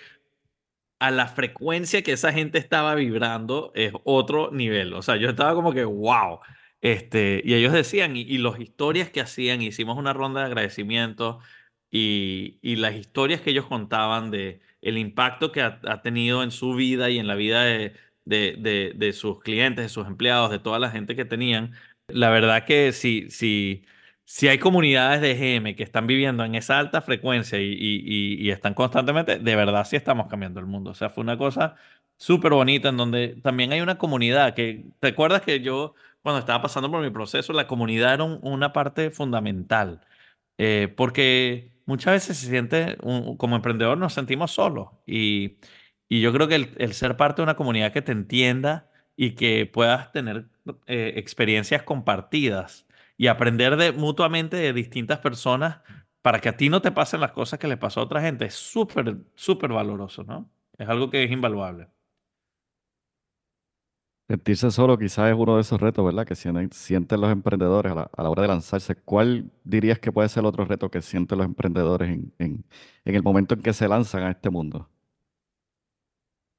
a 1.00 1.10
la 1.10 1.26
frecuencia 1.28 2.04
que 2.04 2.12
esa 2.12 2.32
gente 2.32 2.60
estaba 2.60 2.94
vibrando 2.94 3.72
es 3.74 3.94
otro 4.04 4.52
nivel. 4.52 4.94
O 4.94 5.02
sea, 5.02 5.16
yo 5.18 5.30
estaba 5.30 5.56
como 5.56 5.74
que, 5.74 5.84
wow. 5.86 6.40
Este, 6.82 7.42
y 7.44 7.56
ellos 7.56 7.74
decían, 7.74 8.16
y, 8.16 8.22
y 8.22 8.38
las 8.38 8.60
historias 8.60 9.10
que 9.10 9.22
hacían, 9.22 9.62
hicimos 9.62 9.98
una 9.98 10.14
ronda 10.14 10.42
de 10.42 10.48
agradecimiento 10.48 11.40
y, 11.98 12.60
y 12.62 12.76
las 12.78 12.96
historias 12.96 13.42
que 13.42 13.52
ellos 13.52 13.66
contaban 13.68 14.32
de 14.32 14.62
el 14.82 14.98
impacto 14.98 15.52
que 15.52 15.62
ha, 15.62 15.80
ha 15.88 16.02
tenido 16.02 16.44
en 16.44 16.52
su 16.52 16.74
vida 16.76 17.10
y 17.10 17.20
en 17.20 17.28
la 17.28 17.36
vida 17.36 17.64
de, 17.64 17.94
de, 18.26 18.56
de, 18.60 18.94
de 18.96 19.14
sus 19.14 19.40
clientes, 19.42 19.84
de 19.86 19.90
sus 19.90 20.08
empleados, 20.08 20.52
de 20.52 20.60
toda 20.60 20.80
la 20.80 20.92
gente 20.92 21.16
que 21.16 21.26
tenían. 21.26 21.74
La 22.08 22.30
verdad 22.30 22.66
que 22.66 22.92
si, 22.92 23.30
si, 23.32 23.86
si 24.26 24.48
hay 24.48 24.58
comunidades 24.60 25.22
de 25.22 25.36
GM 25.38 25.76
que 25.76 25.84
están 25.84 26.08
viviendo 26.08 26.44
en 26.44 26.56
esa 26.56 26.80
alta 26.80 27.02
frecuencia 27.02 27.60
y, 27.60 27.74
y, 27.74 28.46
y- 28.48 28.52
están 28.52 28.74
constantemente, 28.74 29.40
de 29.40 29.56
verdad 29.56 29.86
sí 29.86 29.96
estamos 29.96 30.28
cambiando 30.28 30.60
el 30.60 30.66
mundo. 30.66 30.92
O 30.92 30.94
sea, 30.96 31.10
fue 31.10 31.24
una 31.24 31.38
cosa 31.38 31.76
súper 32.18 32.54
bonita 32.54 32.90
en 32.90 32.98
donde 32.98 33.36
también 33.44 33.72
hay 33.74 33.82
una 33.82 33.98
comunidad 33.98 34.54
que, 34.56 34.86
¿te 35.00 35.10
acuerdas 35.10 35.42
que 35.42 35.62
yo 35.62 35.96
cuando 36.22 36.40
estaba 36.40 36.62
pasando 36.62 36.90
por 36.92 37.02
mi 37.04 37.10
proceso, 37.12 37.54
la 37.54 37.68
comunidad 37.68 38.14
era 38.16 38.24
un- 38.24 38.40
una 38.42 38.74
parte 38.74 39.12
fundamental? 39.12 40.02
Eh, 40.58 40.94
porque 40.98 41.72
muchas 41.86 42.14
veces 42.14 42.38
se 42.38 42.48
siente, 42.50 42.98
como 43.38 43.56
emprendedor 43.56 43.98
nos 43.98 44.14
sentimos 44.14 44.52
solos 44.52 44.90
y, 45.06 45.58
y 46.10 46.22
yo 46.22 46.34
creo 46.34 46.48
que 46.48 46.56
el, 46.56 46.74
el 46.78 46.94
ser 46.94 47.18
parte 47.18 47.42
de 47.42 47.44
una 47.44 47.56
comunidad 47.56 47.94
que 47.94 48.02
te 48.02 48.12
entienda 48.12 48.90
y 49.16 49.32
que 49.36 49.66
puedas 49.66 50.12
tener 50.12 50.48
eh, 50.88 51.14
experiencias 51.18 51.84
compartidas 51.84 52.86
y 53.18 53.28
aprender 53.28 53.78
de, 53.78 53.92
mutuamente 53.92 54.58
de 54.58 54.74
distintas 54.74 55.20
personas 55.20 55.80
para 56.22 56.40
que 56.42 56.50
a 56.50 56.58
ti 56.58 56.70
no 56.70 56.82
te 56.82 56.92
pasen 56.92 57.22
las 57.22 57.32
cosas 57.32 57.60
que 57.60 57.68
le 57.68 57.78
pasó 57.78 58.02
a 58.02 58.04
otra 58.04 58.22
gente 58.22 58.46
es 58.46 58.56
súper, 58.56 59.18
súper 59.36 59.72
valoroso, 59.72 60.24
¿no? 60.24 60.50
Es 60.78 60.90
algo 60.90 61.10
que 61.10 61.24
es 61.24 61.32
invaluable. 61.32 61.88
Sentirse 64.28 64.72
solo 64.72 64.98
quizás 64.98 65.30
es 65.30 65.36
uno 65.38 65.56
de 65.56 65.62
esos 65.62 65.80
retos, 65.80 66.04
¿verdad? 66.04 66.26
Que 66.26 66.34
sienten, 66.34 67.22
los 67.22 67.32
emprendedores 67.32 67.92
a 67.92 68.24
la, 68.24 68.30
hora 68.30 68.42
de 68.42 68.48
lanzarse. 68.48 68.96
¿Cuál 68.96 69.52
dirías 69.64 70.00
que 70.00 70.12
puede 70.12 70.30
ser 70.30 70.46
otro 70.46 70.66
reto 70.66 70.90
que 70.90 71.04
sienten 71.04 71.38
los 71.38 71.46
emprendedores 71.46 72.10
en, 72.40 72.66
el 73.06 73.24
momento 73.24 73.54
en 73.54 73.62
que 73.62 73.72
se 73.72 73.88
lanzan 73.88 74.24
a 74.24 74.32
este 74.32 74.50
mundo? 74.50 74.90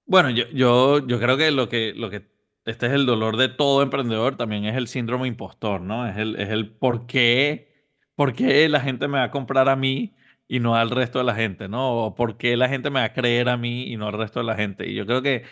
Bueno, 0.06 0.30
yo, 0.30 1.04
creo 1.06 1.36
que 1.36 1.50
lo 1.50 1.68
que, 1.68 1.92
lo 1.92 2.08
que 2.08 2.30
este 2.64 2.86
es 2.86 2.92
el 2.92 3.04
dolor 3.04 3.36
de 3.36 3.48
todo 3.48 3.82
emprendedor, 3.82 4.36
también 4.36 4.64
es 4.66 4.76
el 4.76 4.86
síndrome 4.86 5.26
impostor, 5.26 5.80
¿no? 5.80 6.06
Es 6.06 6.16
el, 6.18 6.36
es 6.36 6.50
el 6.50 6.70
por 6.70 7.06
qué, 7.06 7.72
por 8.14 8.32
qué 8.32 8.68
la 8.68 8.80
gente 8.80 9.08
me 9.08 9.18
va 9.18 9.24
a 9.24 9.30
comprar 9.32 9.68
a 9.68 9.74
mí 9.74 10.14
y 10.46 10.60
no 10.60 10.76
al 10.76 10.90
resto 10.90 11.18
de 11.18 11.24
la 11.24 11.34
gente, 11.34 11.68
¿no? 11.68 12.06
O 12.06 12.14
por 12.14 12.36
qué 12.36 12.56
la 12.56 12.68
gente 12.68 12.90
me 12.90 13.00
va 13.00 13.06
a 13.06 13.12
creer 13.12 13.48
a 13.48 13.56
mí 13.56 13.84
y 13.92 13.96
no 13.96 14.06
al 14.06 14.14
resto 14.14 14.38
de 14.40 14.46
la 14.46 14.54
gente. 14.54 14.88
Y 14.88 14.94
yo 14.94 15.06
creo 15.06 15.22
que, 15.22 15.44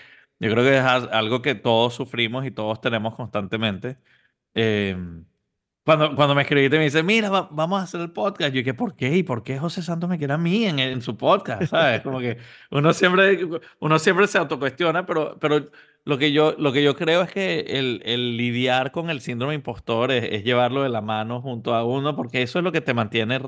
yo 0.45 0.51
creo 0.53 0.65
que 0.65 0.77
es 0.79 0.83
al- 0.85 1.11
algo 1.13 1.43
que 1.43 1.55
todos 1.55 1.95
sufrimos 1.95 2.47
y 2.47 2.51
todos 2.51 2.81
tenemos 2.81 3.15
constantemente. 3.17 3.99
Em, 4.55 5.25
cuando, 5.85 6.15
cuando 6.17 6.35
me 6.35 6.43
escribiste 6.43 6.79
me 6.79 6.85
dice, 6.85 7.03
mira, 7.03 7.31
va- 7.31 7.49
vamos 7.53 7.81
a 7.81 7.85
hacer 7.85 8.01
el 8.01 8.13
podcast. 8.13 8.53
Yo 8.55 8.59
dije, 8.61 8.75
¿por 8.75 8.97
qué? 8.97 9.17
¿Y 9.17 9.23
por 9.23 9.43
qué 9.43 9.59
José 9.59 9.83
Santos 9.83 10.09
me 10.11 10.19
quiere 10.19 10.33
a 10.35 10.39
mí 10.39 10.65
en, 10.67 10.79
en 10.79 11.03
su 11.03 11.17
podcast? 11.17 11.65
¿Sabes? 11.71 12.03
Como 12.03 12.21
que 12.21 12.39
uno 12.71 12.93
siempre, 12.95 13.39
uno 13.81 13.99
siempre 13.99 14.27
se 14.27 14.39
autocuestiona, 14.39 15.07
pero, 15.07 15.39
pero 15.41 15.67
lo 16.05 16.19
que 16.19 16.33
yo, 16.33 16.55
lo 16.59 16.73
que 16.73 16.83
yo 16.83 16.97
creo 16.97 17.23
es 17.23 17.31
que 17.33 17.61
el, 17.61 18.03
el 18.05 18.37
lidiar 18.37 18.93
con 18.93 19.11
el 19.11 19.21
síndrome 19.21 19.55
impostor 19.55 20.11
es, 20.13 20.25
es 20.33 20.45
llevarlo 20.45 20.83
de 20.83 20.89
la 20.91 21.01
mano 21.03 21.41
junto 21.43 21.75
a 21.75 21.85
uno, 21.85 22.17
porque 22.17 22.43
eso 22.43 22.59
es 22.59 22.65
lo 22.65 22.73
que 22.73 22.81
te 22.81 22.95
mantiene, 22.95 23.41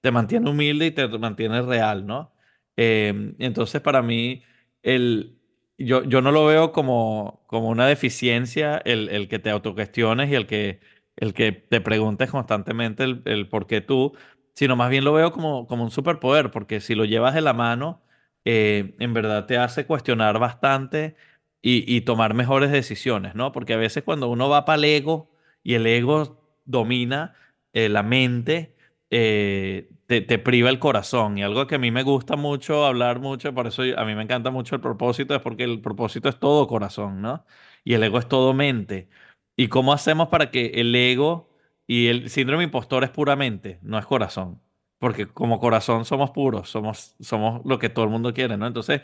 te 0.00 0.10
mantiene 0.10 0.50
humilde 0.50 0.86
y 0.86 0.90
te 0.92 1.08
mantiene 1.08 1.62
real, 1.62 2.06
¿no? 2.06 2.32
Eh, 2.76 3.34
entonces, 3.38 3.80
para 3.80 4.02
mí, 4.02 4.42
el, 4.82 5.37
yo, 5.78 6.02
yo 6.04 6.20
no 6.22 6.32
lo 6.32 6.46
veo 6.46 6.72
como, 6.72 7.42
como 7.46 7.68
una 7.68 7.86
deficiencia 7.86 8.78
el, 8.84 9.08
el 9.10 9.28
que 9.28 9.38
te 9.38 9.50
autocuestiones 9.50 10.30
y 10.30 10.34
el 10.34 10.46
que 10.46 10.80
el 11.16 11.34
que 11.34 11.50
te 11.52 11.80
preguntes 11.80 12.30
constantemente 12.30 13.02
el, 13.04 13.22
el 13.24 13.48
por 13.48 13.66
qué 13.66 13.80
tú, 13.80 14.12
sino 14.54 14.76
más 14.76 14.88
bien 14.90 15.04
lo 15.04 15.12
veo 15.12 15.32
como, 15.32 15.66
como 15.66 15.82
un 15.84 15.90
superpoder, 15.90 16.50
porque 16.52 16.80
si 16.80 16.94
lo 16.94 17.04
llevas 17.04 17.34
de 17.34 17.40
la 17.40 17.52
mano, 17.54 18.02
eh, 18.44 18.94
en 19.00 19.14
verdad 19.14 19.46
te 19.46 19.58
hace 19.58 19.84
cuestionar 19.86 20.38
bastante 20.38 21.16
y, 21.62 21.84
y 21.96 22.02
tomar 22.02 22.34
mejores 22.34 22.70
decisiones, 22.70 23.34
¿no? 23.34 23.50
Porque 23.52 23.74
a 23.74 23.76
veces 23.76 24.04
cuando 24.04 24.28
uno 24.28 24.48
va 24.48 24.64
para 24.64 24.76
el 24.78 24.84
ego 24.84 25.30
y 25.64 25.74
el 25.74 25.86
ego 25.86 26.40
domina 26.64 27.34
eh, 27.72 27.88
la 27.88 28.02
mente, 28.04 28.76
eh, 29.10 29.90
te, 30.08 30.38
priva 30.38 30.70
el 30.70 30.78
corazón. 30.78 31.38
Y 31.38 31.42
algo 31.42 31.66
que 31.66 31.76
a 31.76 31.78
mí 31.78 31.90
me 31.90 32.02
gusta 32.02 32.36
mucho 32.36 32.86
hablar 32.86 33.20
mucho, 33.20 33.54
por 33.54 33.66
eso 33.66 33.82
a 33.96 34.04
mí 34.04 34.14
me 34.14 34.22
encanta 34.22 34.50
mucho 34.50 34.74
el 34.74 34.80
propósito, 34.80 35.34
es 35.34 35.42
porque 35.42 35.64
el 35.64 35.80
propósito 35.82 36.28
es 36.30 36.38
todo 36.38 36.66
corazón, 36.66 37.20
¿no? 37.20 37.44
Y 37.84 37.94
el 37.94 38.02
ego 38.02 38.18
es 38.18 38.28
todo 38.28 38.54
mente. 38.54 39.08
¿Y 39.56 39.68
cómo 39.68 39.92
hacemos 39.92 40.28
para 40.28 40.50
que 40.50 40.66
el 40.76 40.94
ego 40.94 41.50
y 41.86 42.08
el 42.08 42.30
síndrome 42.30 42.64
impostor 42.64 43.04
es 43.04 43.10
puramente, 43.10 43.80
no 43.82 43.98
es 43.98 44.06
corazón? 44.06 44.62
Porque 44.98 45.26
como 45.28 45.60
corazón 45.60 46.04
somos 46.04 46.30
puros, 46.30 46.70
somos, 46.70 47.16
somos 47.20 47.62
lo 47.66 47.78
que 47.78 47.90
todo 47.90 48.04
el 48.04 48.10
mundo 48.10 48.32
quiere, 48.34 48.56
¿no? 48.56 48.66
Entonces, 48.66 49.02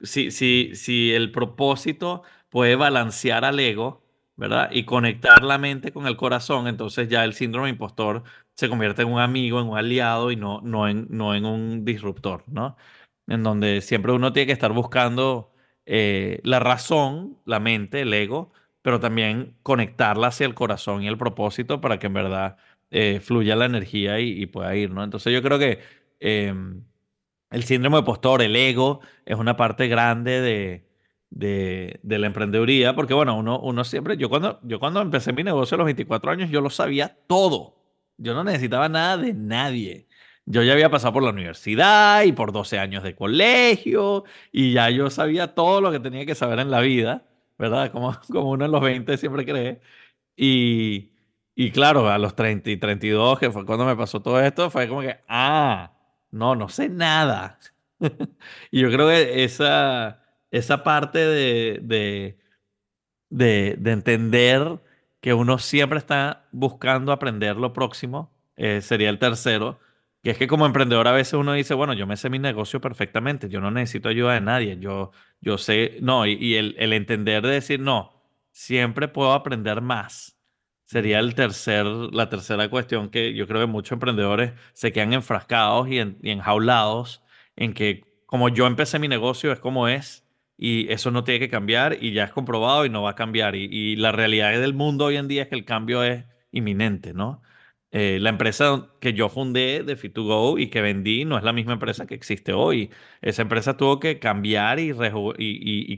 si, 0.00 0.30
si, 0.30 0.74
si 0.76 1.12
el 1.12 1.32
propósito 1.32 2.22
puede 2.48 2.76
balancear 2.76 3.44
al 3.44 3.58
ego, 3.60 4.04
¿verdad? 4.36 4.70
Y 4.72 4.84
conectar 4.84 5.42
la 5.44 5.58
mente 5.58 5.92
con 5.92 6.06
el 6.06 6.16
corazón, 6.16 6.68
entonces 6.68 7.08
ya 7.08 7.24
el 7.24 7.34
síndrome 7.34 7.70
impostor 7.70 8.24
se 8.56 8.68
convierte 8.68 9.02
en 9.02 9.12
un 9.12 9.20
amigo, 9.20 9.60
en 9.60 9.68
un 9.68 9.78
aliado 9.78 10.30
y 10.30 10.36
no, 10.36 10.60
no, 10.62 10.88
en, 10.88 11.06
no 11.10 11.34
en 11.34 11.44
un 11.44 11.84
disruptor, 11.84 12.44
¿no? 12.46 12.76
En 13.26 13.42
donde 13.42 13.80
siempre 13.80 14.12
uno 14.12 14.32
tiene 14.32 14.46
que 14.46 14.52
estar 14.52 14.72
buscando 14.72 15.52
eh, 15.86 16.40
la 16.44 16.60
razón, 16.60 17.38
la 17.44 17.60
mente, 17.60 18.02
el 18.02 18.14
ego 18.14 18.52
pero 18.84 19.00
también 19.00 19.56
conectarla 19.62 20.26
hacia 20.26 20.44
el 20.46 20.52
corazón 20.54 21.02
y 21.02 21.08
el 21.08 21.16
propósito 21.16 21.80
para 21.80 21.98
que 21.98 22.06
en 22.06 22.12
verdad 22.12 22.58
eh, 22.90 23.18
fluya 23.18 23.56
la 23.56 23.64
energía 23.64 24.20
y, 24.20 24.44
pueda 24.44 24.76
ir, 24.76 24.90
¿no? 24.90 25.02
Entonces 25.02 25.32
yo 25.32 25.42
creo 25.42 25.58
que 25.58 25.78
eh, 26.20 26.52
el 27.50 27.64
síndrome 27.64 27.96
de 27.96 28.02
postor, 28.02 28.42
el 28.42 28.54
ego, 28.54 29.00
es 29.24 29.36
una 29.38 29.56
parte 29.56 29.88
grande 29.88 30.42
de, 30.42 30.86
de, 31.30 31.98
de 32.02 32.18
la 32.18 32.26
emprendeduría, 32.26 32.94
porque 32.94 33.14
bueno, 33.14 33.38
uno, 33.38 33.58
uno 33.58 33.84
siempre, 33.84 34.18
yo 34.18 34.28
cuando, 34.28 34.60
yo 34.64 34.78
cuando 34.78 35.00
empecé 35.00 35.32
mi 35.32 35.44
negocio 35.44 35.76
a 35.76 35.78
los 35.78 35.86
24 35.86 36.30
años, 36.32 36.50
yo 36.50 36.60
lo 36.60 36.68
sabía 36.68 37.16
todo. 37.26 37.76
Yo 38.16 38.34
no 38.34 38.44
necesitaba 38.44 38.88
nada 38.88 39.16
de 39.18 39.34
nadie. 39.34 40.08
Yo 40.46 40.62
ya 40.62 40.72
había 40.74 40.90
pasado 40.90 41.12
por 41.14 41.22
la 41.22 41.30
universidad 41.30 42.22
y 42.24 42.32
por 42.32 42.52
12 42.52 42.78
años 42.78 43.02
de 43.02 43.16
colegio 43.16 44.24
y 44.52 44.72
ya 44.74 44.90
yo 44.90 45.10
sabía 45.10 45.54
todo 45.54 45.80
lo 45.80 45.90
que 45.90 46.00
tenía 46.00 46.26
que 46.26 46.34
saber 46.34 46.58
en 46.60 46.70
la 46.70 46.80
vida. 46.80 47.24
¿verdad? 47.58 47.90
Como, 47.92 48.12
como 48.30 48.50
uno 48.50 48.64
en 48.64 48.72
los 48.72 48.80
20 48.82 49.16
siempre 49.16 49.44
cree. 49.44 49.80
Y, 50.36 51.12
y 51.54 51.70
claro, 51.72 52.08
a 52.10 52.18
los 52.18 52.34
30 52.36 52.70
y 52.70 52.76
32, 52.78 53.38
que 53.38 53.50
fue 53.50 53.66
cuando 53.66 53.86
me 53.86 53.96
pasó 53.96 54.22
todo 54.22 54.40
esto, 54.40 54.70
fue 54.70 54.88
como 54.88 55.02
que, 55.02 55.18
ah, 55.28 55.92
no, 56.30 56.54
no 56.56 56.68
sé 56.68 56.88
nada. 56.88 57.58
Y 58.70 58.80
yo 58.82 58.90
creo 58.90 59.08
que 59.08 59.44
esa, 59.44 60.22
esa 60.50 60.82
parte 60.84 61.18
de, 61.18 61.80
de, 61.82 62.38
de, 63.30 63.76
de 63.78 63.92
entender 63.92 64.80
que 65.24 65.32
uno 65.34 65.58
siempre 65.58 65.98
está 65.98 66.48
buscando 66.52 67.10
aprender 67.12 67.56
lo 67.56 67.72
próximo, 67.72 68.30
eh, 68.56 68.82
sería 68.82 69.08
el 69.10 69.18
tercero, 69.18 69.80
que 70.22 70.30
es 70.32 70.38
que 70.38 70.46
como 70.48 70.66
emprendedor 70.66 71.08
a 71.08 71.12
veces 71.12 71.32
uno 71.34 71.54
dice, 71.54 71.72
bueno, 71.74 71.94
yo 71.94 72.06
me 72.06 72.18
sé 72.18 72.28
mi 72.30 72.38
negocio 72.38 72.80
perfectamente, 72.80 73.48
yo 73.48 73.60
no 73.62 73.70
necesito 73.70 74.10
ayuda 74.10 74.34
de 74.34 74.42
nadie, 74.42 74.78
yo, 74.78 75.12
yo 75.40 75.56
sé, 75.58 75.98
no, 76.02 76.26
y, 76.26 76.56
el 76.56 76.92
entender 76.92 77.42
de 77.42 77.52
decir, 77.54 77.80
no, 77.80 78.12
siempre 78.52 79.08
puedo 79.08 79.32
aprender 79.32 79.80
más. 79.80 80.38
Sería 80.86 81.18
el 81.20 81.34
tercer, 81.34 81.86
la 81.86 82.28
tercera 82.28 82.68
cuestión 82.68 83.08
que 83.10 83.34
yo 83.34 83.46
creo 83.46 83.62
que 83.62 83.66
muchos 83.66 83.92
emprendedores 83.92 84.52
se 84.74 84.92
quedan 84.92 85.14
enfrascados 85.14 85.88
y, 85.88 85.98
en- 85.98 86.18
y 86.22 86.30
enjaulados 86.30 87.22
en 87.56 87.72
que 87.74 88.04
como 88.26 88.48
yo 88.50 88.66
empecé 88.66 88.98
mi 88.98 89.08
negocio 89.08 89.52
es 89.52 89.60
como 89.60 89.88
es 89.88 90.23
y 90.56 90.90
eso 90.92 91.10
no 91.10 91.24
tiene 91.24 91.40
que 91.40 91.48
cambiar 91.48 91.98
y 92.02 92.12
ya 92.12 92.24
es 92.24 92.32
comprobado 92.32 92.84
y 92.86 92.90
no 92.90 93.02
va 93.02 93.10
a 93.10 93.14
cambiar. 93.14 93.56
Y, 93.56 93.96
la 93.96 94.12
realidad 94.12 94.52
del 94.60 94.74
mundo 94.74 95.06
hoy 95.06 95.16
en 95.16 95.28
día 95.28 95.42
es 95.42 95.48
que 95.48 95.56
el 95.56 95.64
cambio 95.64 96.04
es 96.04 96.24
inminente, 96.52 97.12
¿no? 97.14 97.42
Eh, 97.90 98.18
la 98.20 98.30
empresa 98.30 98.88
que 99.00 99.12
yo 99.12 99.28
fundé 99.28 99.84
de 99.84 99.96
Fit2Go 99.96 100.60
y 100.60 100.68
que 100.68 100.80
vendí 100.82 101.24
no 101.24 101.38
es 101.38 101.44
la 101.44 101.52
misma 101.52 101.74
empresa 101.74 102.06
que 102.06 102.14
existe 102.14 102.52
hoy. 102.52 102.90
Esa 103.22 103.42
empresa 103.42 103.76
tuvo 103.76 104.00
que 104.00 104.18
cambiar 104.18 104.80
y, 104.80 104.92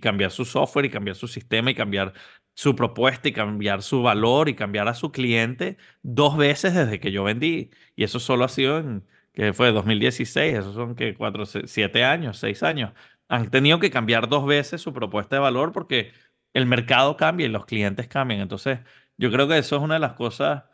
cambiar 0.01 0.31
su 0.31 0.45
software 0.45 0.85
y 0.87 0.91
cambiar 0.91 1.17
su 1.17 1.27
sistema 1.29 1.71
y 1.71 1.75
cambiar 1.75 2.13
su 2.55 2.75
propuesta 2.77 3.29
y 3.29 3.33
cambiar 3.33 3.83
su 3.83 4.03
valor 4.03 4.49
y 4.49 4.55
cambiar 4.55 4.89
a 4.89 4.95
su 4.95 5.13
cliente 5.13 5.77
dos 6.03 6.37
veces 6.37 6.75
desde 6.75 7.01
que 7.01 7.13
yo 7.13 7.25
vendí. 7.25 7.71
Y 7.95 8.05
eso 8.05 8.21
solo 8.21 8.45
ha 8.45 8.49
sido 8.49 8.79
en, 8.79 9.05
que 9.33 9.53
fue 9.53 9.73
2016, 9.73 10.55
esos 10.59 10.75
son 10.75 10.95
que 10.97 11.15
cuatro, 11.15 11.45
siete 11.47 12.05
años, 12.05 12.39
seis 12.39 12.63
años 12.63 12.93
han 13.29 13.51
tenido 13.51 13.79
que 13.81 13.91
cambiar 13.91 14.29
dos 14.29 14.47
veces 14.47 14.81
su 14.83 14.93
propuesta 14.93 15.37
de 15.37 15.41
valor 15.41 15.73
porque 15.73 16.13
el 16.55 16.67
mercado 16.67 17.17
cambia 17.17 17.47
y 17.47 17.51
los 17.51 17.67
clientes 17.67 18.09
cambian. 18.09 18.41
Entonces, 18.41 18.81
yo 19.19 19.31
creo 19.33 19.49
que 19.49 19.59
eso 19.59 19.77
es 19.77 19.83
una 19.83 19.95
de 19.95 20.01
las 20.01 20.15
cosas 20.15 20.65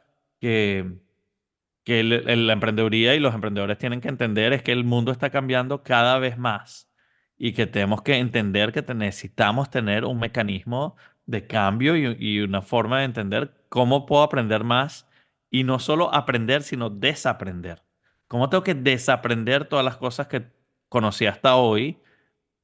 que, 0.40 0.98
que 1.84 2.02
la 2.04 2.52
emprendeduría 2.52 3.14
y 3.14 3.20
los 3.20 3.34
emprendedores 3.34 3.78
tienen 3.78 4.00
que 4.00 4.08
entender, 4.08 4.52
es 4.52 4.62
que 4.62 4.72
el 4.72 4.84
mundo 4.84 5.12
está 5.12 5.30
cambiando 5.30 5.82
cada 5.82 6.18
vez 6.18 6.38
más. 6.38 6.88
y 7.38 7.52
que 7.54 7.66
tenemos 7.66 8.02
que 8.02 8.16
entender 8.18 8.72
que 8.72 8.82
necesitamos 8.94 9.70
tener 9.70 10.04
un 10.04 10.18
mecanismo 10.20 10.96
de 11.26 11.46
cambio 11.46 11.96
y, 11.96 12.16
y 12.20 12.40
una 12.40 12.62
forma 12.62 13.00
de 13.00 13.04
entender 13.06 13.64
cómo 13.68 14.06
puedo 14.06 14.22
aprender 14.22 14.64
más 14.64 15.08
y 15.50 15.64
no 15.64 15.78
solo 15.80 16.14
aprender, 16.14 16.62
sino 16.62 16.90
desaprender. 16.90 17.82
¿Cómo 18.28 18.48
tengo 18.48 18.64
que 18.64 18.74
desaprender 18.74 19.66
todas 19.66 19.84
las 19.84 19.96
cosas 19.98 20.28
que 20.28 20.52
conocí 20.88 21.26
hasta 21.26 21.56
hoy 21.56 22.01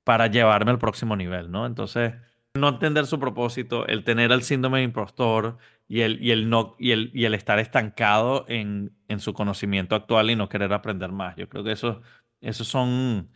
para 0.08 0.28
llevarme 0.28 0.70
al 0.70 0.78
próximo 0.78 1.16
nivel, 1.16 1.50
¿no? 1.50 1.66
Entonces, 1.66 2.14
no 2.54 2.70
entender 2.70 3.04
su 3.04 3.20
propósito, 3.20 3.86
el 3.86 4.04
tener 4.04 4.32
el 4.32 4.42
síndrome 4.42 4.78
de 4.78 4.84
impostor 4.84 5.58
y 5.86 6.00
el, 6.00 6.22
y 6.24 6.30
el, 6.30 6.48
no, 6.48 6.76
y 6.78 6.92
el, 6.92 7.10
y 7.12 7.26
el 7.26 7.34
estar 7.34 7.58
estancado 7.58 8.46
en, 8.48 8.96
en 9.08 9.20
su 9.20 9.34
conocimiento 9.34 9.94
actual 9.94 10.30
y 10.30 10.36
no 10.36 10.48
querer 10.48 10.72
aprender 10.72 11.12
más. 11.12 11.36
Yo 11.36 11.50
creo 11.50 11.62
que 11.62 11.72
eso, 11.72 12.00
eso 12.40 12.64
son, 12.64 13.30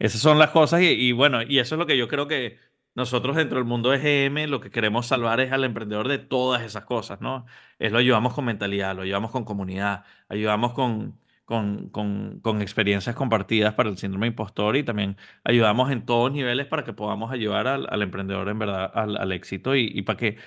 esas 0.00 0.20
son 0.20 0.40
las 0.40 0.50
cosas 0.50 0.82
y, 0.82 0.86
y 0.86 1.12
bueno, 1.12 1.42
y 1.42 1.60
eso 1.60 1.76
es 1.76 1.78
lo 1.78 1.86
que 1.86 1.96
yo 1.96 2.08
creo 2.08 2.26
que 2.26 2.58
nosotros 2.96 3.36
dentro 3.36 3.58
del 3.58 3.64
mundo 3.66 3.90
de 3.90 3.98
GM 4.28 4.48
lo 4.48 4.60
que 4.60 4.70
queremos 4.70 5.06
salvar 5.06 5.38
es 5.38 5.52
al 5.52 5.62
emprendedor 5.62 6.08
de 6.08 6.18
todas 6.18 6.62
esas 6.62 6.84
cosas, 6.86 7.20
¿no? 7.20 7.46
Es 7.78 7.92
lo 7.92 7.98
ayudamos 7.98 8.34
con 8.34 8.46
mentalidad, 8.46 8.96
lo 8.96 9.02
ayudamos 9.02 9.30
con 9.30 9.44
comunidad, 9.44 10.04
ayudamos 10.28 10.72
con, 10.72 11.20
con, 11.46 11.88
con, 11.90 12.40
con 12.40 12.60
experiencias 12.62 13.16
compartidas 13.16 13.74
para 13.74 13.88
el 13.88 13.98
síndrome 13.98 14.26
impostor 14.28 14.76
y 14.76 14.84
también 14.84 15.16
ayudamos 15.44 15.90
en 15.92 16.04
todos 16.04 16.32
niveles 16.32 16.66
para 16.66 16.84
que 16.84 16.92
podamos 16.92 17.32
ayudar 17.32 17.68
al, 17.68 17.86
al 17.90 18.02
emprendedor 18.02 18.48
en 18.50 18.58
verdad 18.58 18.90
al, 18.94 19.16
al 19.16 19.32
éxito 19.32 19.76
y, 19.76 19.90
y 19.94 20.02
para 20.02 20.18
que, 20.18 20.38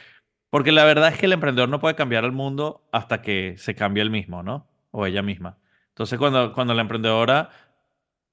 porque 0.49 0.71
la 0.71 0.85
verdad 0.85 1.09
es 1.13 1.19
que 1.19 1.27
el 1.27 1.33
emprendedor 1.33 1.69
no 1.69 1.79
puede 1.81 1.95
cambiar 1.95 2.25
el 2.25 2.33
mundo 2.33 2.87
hasta 2.91 3.21
que 3.21 3.55
se 3.57 3.75
cambie 3.75 4.03
él 4.03 4.11
mismo, 4.11 4.43
¿no? 4.43 4.67
O 4.91 5.05
ella 5.05 5.21
misma. 5.23 5.57
Entonces, 5.89 6.19
cuando, 6.19 6.53
cuando 6.53 6.73
la 6.73 6.81
emprendedora 6.81 7.49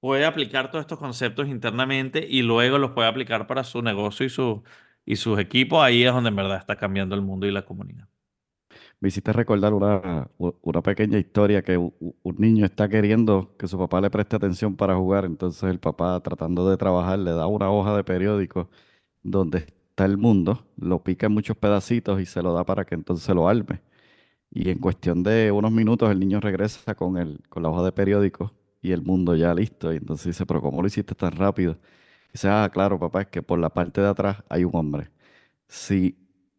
puede 0.01 0.25
aplicar 0.25 0.71
todos 0.71 0.83
estos 0.85 0.99
conceptos 0.99 1.49
internamente 1.49 2.27
y 2.29 2.43
luego 2.43 2.79
los 2.79 2.93
puede 2.93 3.09
aplicar 3.09 3.47
para 3.47 3.65
su 3.65 3.83
negocio 3.83 4.27
y, 4.27 4.31
su, 4.31 4.63
y 5.05 5.17
sus 5.17 5.39
equipos, 5.39 5.83
ahí 5.83 6.05
es 6.05 6.13
donde 6.13 6.31
en 6.31 6.37
verdad 6.37 6.59
está 6.59 6.77
cambiando 6.77 7.15
el 7.15 7.23
mundo 7.23 7.47
y 7.47 7.53
la 7.53 7.65
comunidad. 7.65 8.09
Me 9.01 9.09
hiciste 9.09 9.33
recordar 9.33 9.75
una, 9.75 10.31
una 10.39 10.83
pequeña 10.83 11.19
historia 11.19 11.63
que 11.63 11.77
un 11.77 12.37
niño 12.39 12.65
está 12.65 12.89
queriendo 12.89 13.55
que 13.59 13.69
su 13.69 13.79
papá 13.79 14.01
le 14.01 14.11
preste 14.11 14.37
atención 14.37 14.75
para 14.77 14.97
jugar, 14.97 15.27
entonces 15.27 15.65
el 15.65 15.79
papá 15.79 16.19
tratando 16.23 16.69
de 16.71 16.77
trabajar 16.79 17.19
le 17.19 17.33
da 17.33 17.47
una 17.47 17.71
hoja 17.71 17.95
de 17.97 18.05
periódico 18.05 18.71
donde 19.23 19.59
está 19.59 20.07
el 20.07 20.17
mundo, 20.19 20.67
lo 20.77 21.03
pica 21.03 21.27
en 21.27 21.33
muchos 21.33 21.57
pedacitos 21.57 22.21
y 22.21 22.27
se 22.27 22.43
lo 22.43 22.53
da 22.55 22.65
para 22.65 22.85
que 22.85 22.95
entonces 22.95 23.35
lo 23.35 23.49
arme. 23.49 23.83
Y 24.51 24.71
en 24.71 24.79
cuestión 24.79 25.23
de 25.23 25.53
unos 25.53 25.73
minutos 25.73 26.11
el 26.11 26.21
niño 26.21 26.41
regresa 26.41 26.95
con 26.95 27.19
el, 27.19 27.41
con 27.49 27.63
la 27.63 27.71
hoja 27.71 27.85
de 27.85 27.93
periódico 27.93 28.53
y 28.83 28.93
el 28.93 29.03
mundo 29.03 29.35
ya 29.37 29.55
listo. 29.55 29.93
Y 29.93 29.97
entonces 29.99 30.27
dice, 30.29 30.47
pero 30.47 30.63
¿cómo 30.63 30.81
lo 30.83 30.89
hiciste 30.89 31.15
tan 31.15 31.33
rápido? 31.33 31.79
dice, 32.33 32.49
ah, 32.49 32.71
claro, 32.73 32.99
papá, 32.99 33.23
es 33.23 33.29
que 33.29 33.43
por 33.43 33.59
la 33.59 33.71
parte 33.71 34.01
de 34.01 34.09
atrás 34.09 34.45
hay 34.49 34.65
un 34.65 34.73
hombre. 34.75 35.11
Si 35.69 36.17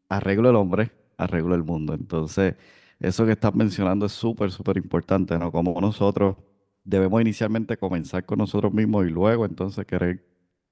arreglo 0.09 0.49
el 0.49 0.55
hombre, 0.57 0.91
arreglo 1.18 1.55
el 1.55 1.63
mundo. 1.63 1.93
Entonces, 1.93 2.55
eso 2.99 3.26
que 3.26 3.34
estás 3.34 3.53
mencionando 3.55 4.05
es 4.05 4.11
súper, 4.13 4.51
súper 4.51 4.78
importante, 4.78 5.38
¿no? 5.38 5.51
Como 5.51 5.80
nosotros 5.82 6.38
debemos 6.84 7.22
inicialmente 7.22 7.78
comenzar 7.78 8.26
con 8.26 8.39
nosotros 8.39 8.74
mismos 8.74 9.05
y 9.05 9.09
luego 9.09 9.45
entonces 9.45 9.86
querer 9.86 10.26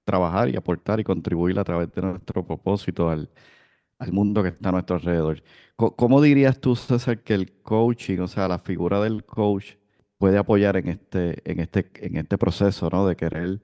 trabajar 0.05 0.49
y 0.49 0.55
aportar 0.55 0.99
y 0.99 1.03
contribuir 1.03 1.59
a 1.59 1.63
través 1.63 1.91
de 1.93 2.01
nuestro 2.01 2.45
propósito 2.45 3.09
al, 3.09 3.29
al 3.99 4.11
mundo 4.11 4.43
que 4.43 4.49
está 4.49 4.69
a 4.69 4.71
nuestro 4.73 4.95
alrededor. 4.97 5.43
¿Cómo 5.75 6.21
dirías 6.21 6.59
tú, 6.59 6.75
César, 6.75 7.19
que 7.23 7.33
el 7.33 7.51
coaching, 7.61 8.19
o 8.19 8.27
sea, 8.27 8.47
la 8.47 8.59
figura 8.59 9.01
del 9.01 9.25
coach, 9.25 9.75
puede 10.17 10.37
apoyar 10.37 10.77
en 10.77 10.89
este, 10.89 11.41
en 11.49 11.59
este, 11.59 11.91
en 11.95 12.17
este 12.17 12.37
proceso, 12.37 12.89
¿no? 12.89 13.07
De 13.07 13.15
querer 13.15 13.61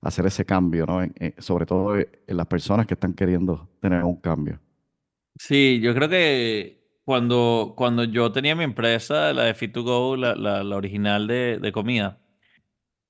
hacer 0.00 0.26
ese 0.26 0.44
cambio, 0.44 0.86
¿no? 0.86 1.00
Sobre 1.38 1.66
todo 1.66 1.96
en 1.96 2.36
las 2.36 2.46
personas 2.46 2.86
que 2.86 2.94
están 2.94 3.14
queriendo 3.14 3.68
tener 3.80 4.02
un 4.04 4.16
cambio. 4.16 4.60
Sí, 5.38 5.80
yo 5.82 5.94
creo 5.94 6.08
que 6.08 6.80
cuando, 7.04 7.74
cuando 7.76 8.04
yo 8.04 8.30
tenía 8.32 8.54
mi 8.54 8.64
empresa, 8.64 9.32
la 9.32 9.44
de 9.44 9.54
Fit2Go, 9.54 10.16
la, 10.16 10.34
la, 10.62 10.76
original 10.76 11.26
de, 11.26 11.58
de 11.58 11.72
comida, 11.72 12.20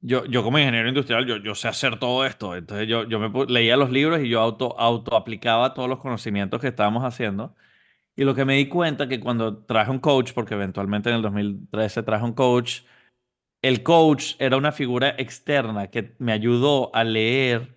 yo, 0.00 0.24
yo 0.26 0.42
como 0.44 0.58
ingeniero 0.58 0.88
industrial, 0.88 1.26
yo, 1.26 1.38
yo 1.38 1.54
sé 1.54 1.68
hacer 1.68 1.98
todo 1.98 2.26
esto. 2.26 2.56
Entonces 2.56 2.88
yo, 2.88 3.04
yo 3.08 3.20
me 3.20 3.46
leía 3.46 3.76
los 3.76 3.90
libros 3.90 4.20
y 4.22 4.28
yo 4.30 4.40
auto, 4.40 4.78
auto 4.80 5.16
aplicaba 5.16 5.74
todos 5.74 5.88
los 5.88 6.00
conocimientos 6.00 6.60
que 6.60 6.68
estábamos 6.68 7.04
haciendo. 7.04 7.54
Y 8.16 8.24
lo 8.24 8.34
que 8.34 8.44
me 8.46 8.56
di 8.56 8.68
cuenta 8.68 9.08
que 9.08 9.20
cuando 9.20 9.58
traje 9.64 9.90
un 9.92 10.00
coach, 10.00 10.32
porque 10.34 10.54
eventualmente 10.54 11.10
en 11.10 11.16
el 11.16 11.22
2013 11.22 12.02
traje 12.04 12.24
un 12.24 12.34
coach, 12.34 12.82
el 13.62 13.82
coach 13.84 14.34
era 14.40 14.56
una 14.58 14.72
figura 14.72 15.10
externa 15.18 15.88
que 15.90 16.16
me 16.20 16.32
ayudó 16.32 16.94
a 16.96 17.04
leer 17.04 17.76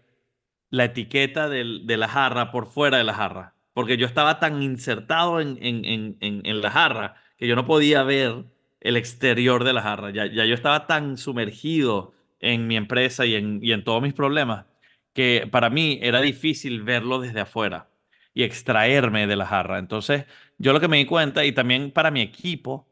la 0.71 0.85
etiqueta 0.85 1.49
del- 1.49 1.87
de 1.87 1.97
la 1.97 2.09
jarra 2.09 2.51
por 2.51 2.67
fuera 2.67 2.99
de 2.99 3.05
la 3.05 3.15
jarra. 3.15 3.56
Porque 3.77 3.97
yo 3.97 4.07
estaba 4.07 4.39
tan 4.39 4.63
insertado 4.63 5.39
en, 5.41 5.57
en, 5.61 5.85
en, 5.85 6.41
en, 6.45 6.61
la 6.61 6.71
jarra 6.71 7.15
que 7.37 7.47
yo 7.47 7.55
no 7.55 7.65
podía 7.67 8.01
ver 8.03 8.45
el 8.81 8.97
exterior 8.97 9.63
de 9.63 9.73
la 9.73 9.81
jarra. 9.83 10.09
Ya, 10.11 10.25
ya 10.25 10.45
yo 10.45 10.55
estaba 10.55 10.87
tan 10.87 11.17
sumergido 11.17 12.13
en 12.39 12.67
mi 12.67 12.75
empresa 12.75 13.25
y 13.25 13.35
en, 13.35 13.59
y 13.61 13.71
en 13.73 13.83
todos 13.83 14.01
mis 14.01 14.13
problemas 14.13 14.65
que 15.13 15.47
para 15.51 15.69
mí 15.69 15.99
era 16.01 16.21
difícil 16.21 16.81
verlo 16.83 17.19
desde 17.19 17.41
afuera 17.41 17.89
y 18.33 18.43
extraerme 18.43 19.27
de 19.27 19.35
la 19.35 19.45
jarra. 19.45 19.77
Entonces, 19.79 20.25
yo 20.57 20.73
lo 20.73 20.79
que 20.79 20.87
me 20.87 20.97
di 20.97 21.05
cuenta, 21.05 21.45
y 21.45 21.51
también 21.51 21.91
para 21.91 22.11
mi 22.11 22.21
equipo, 22.21 22.87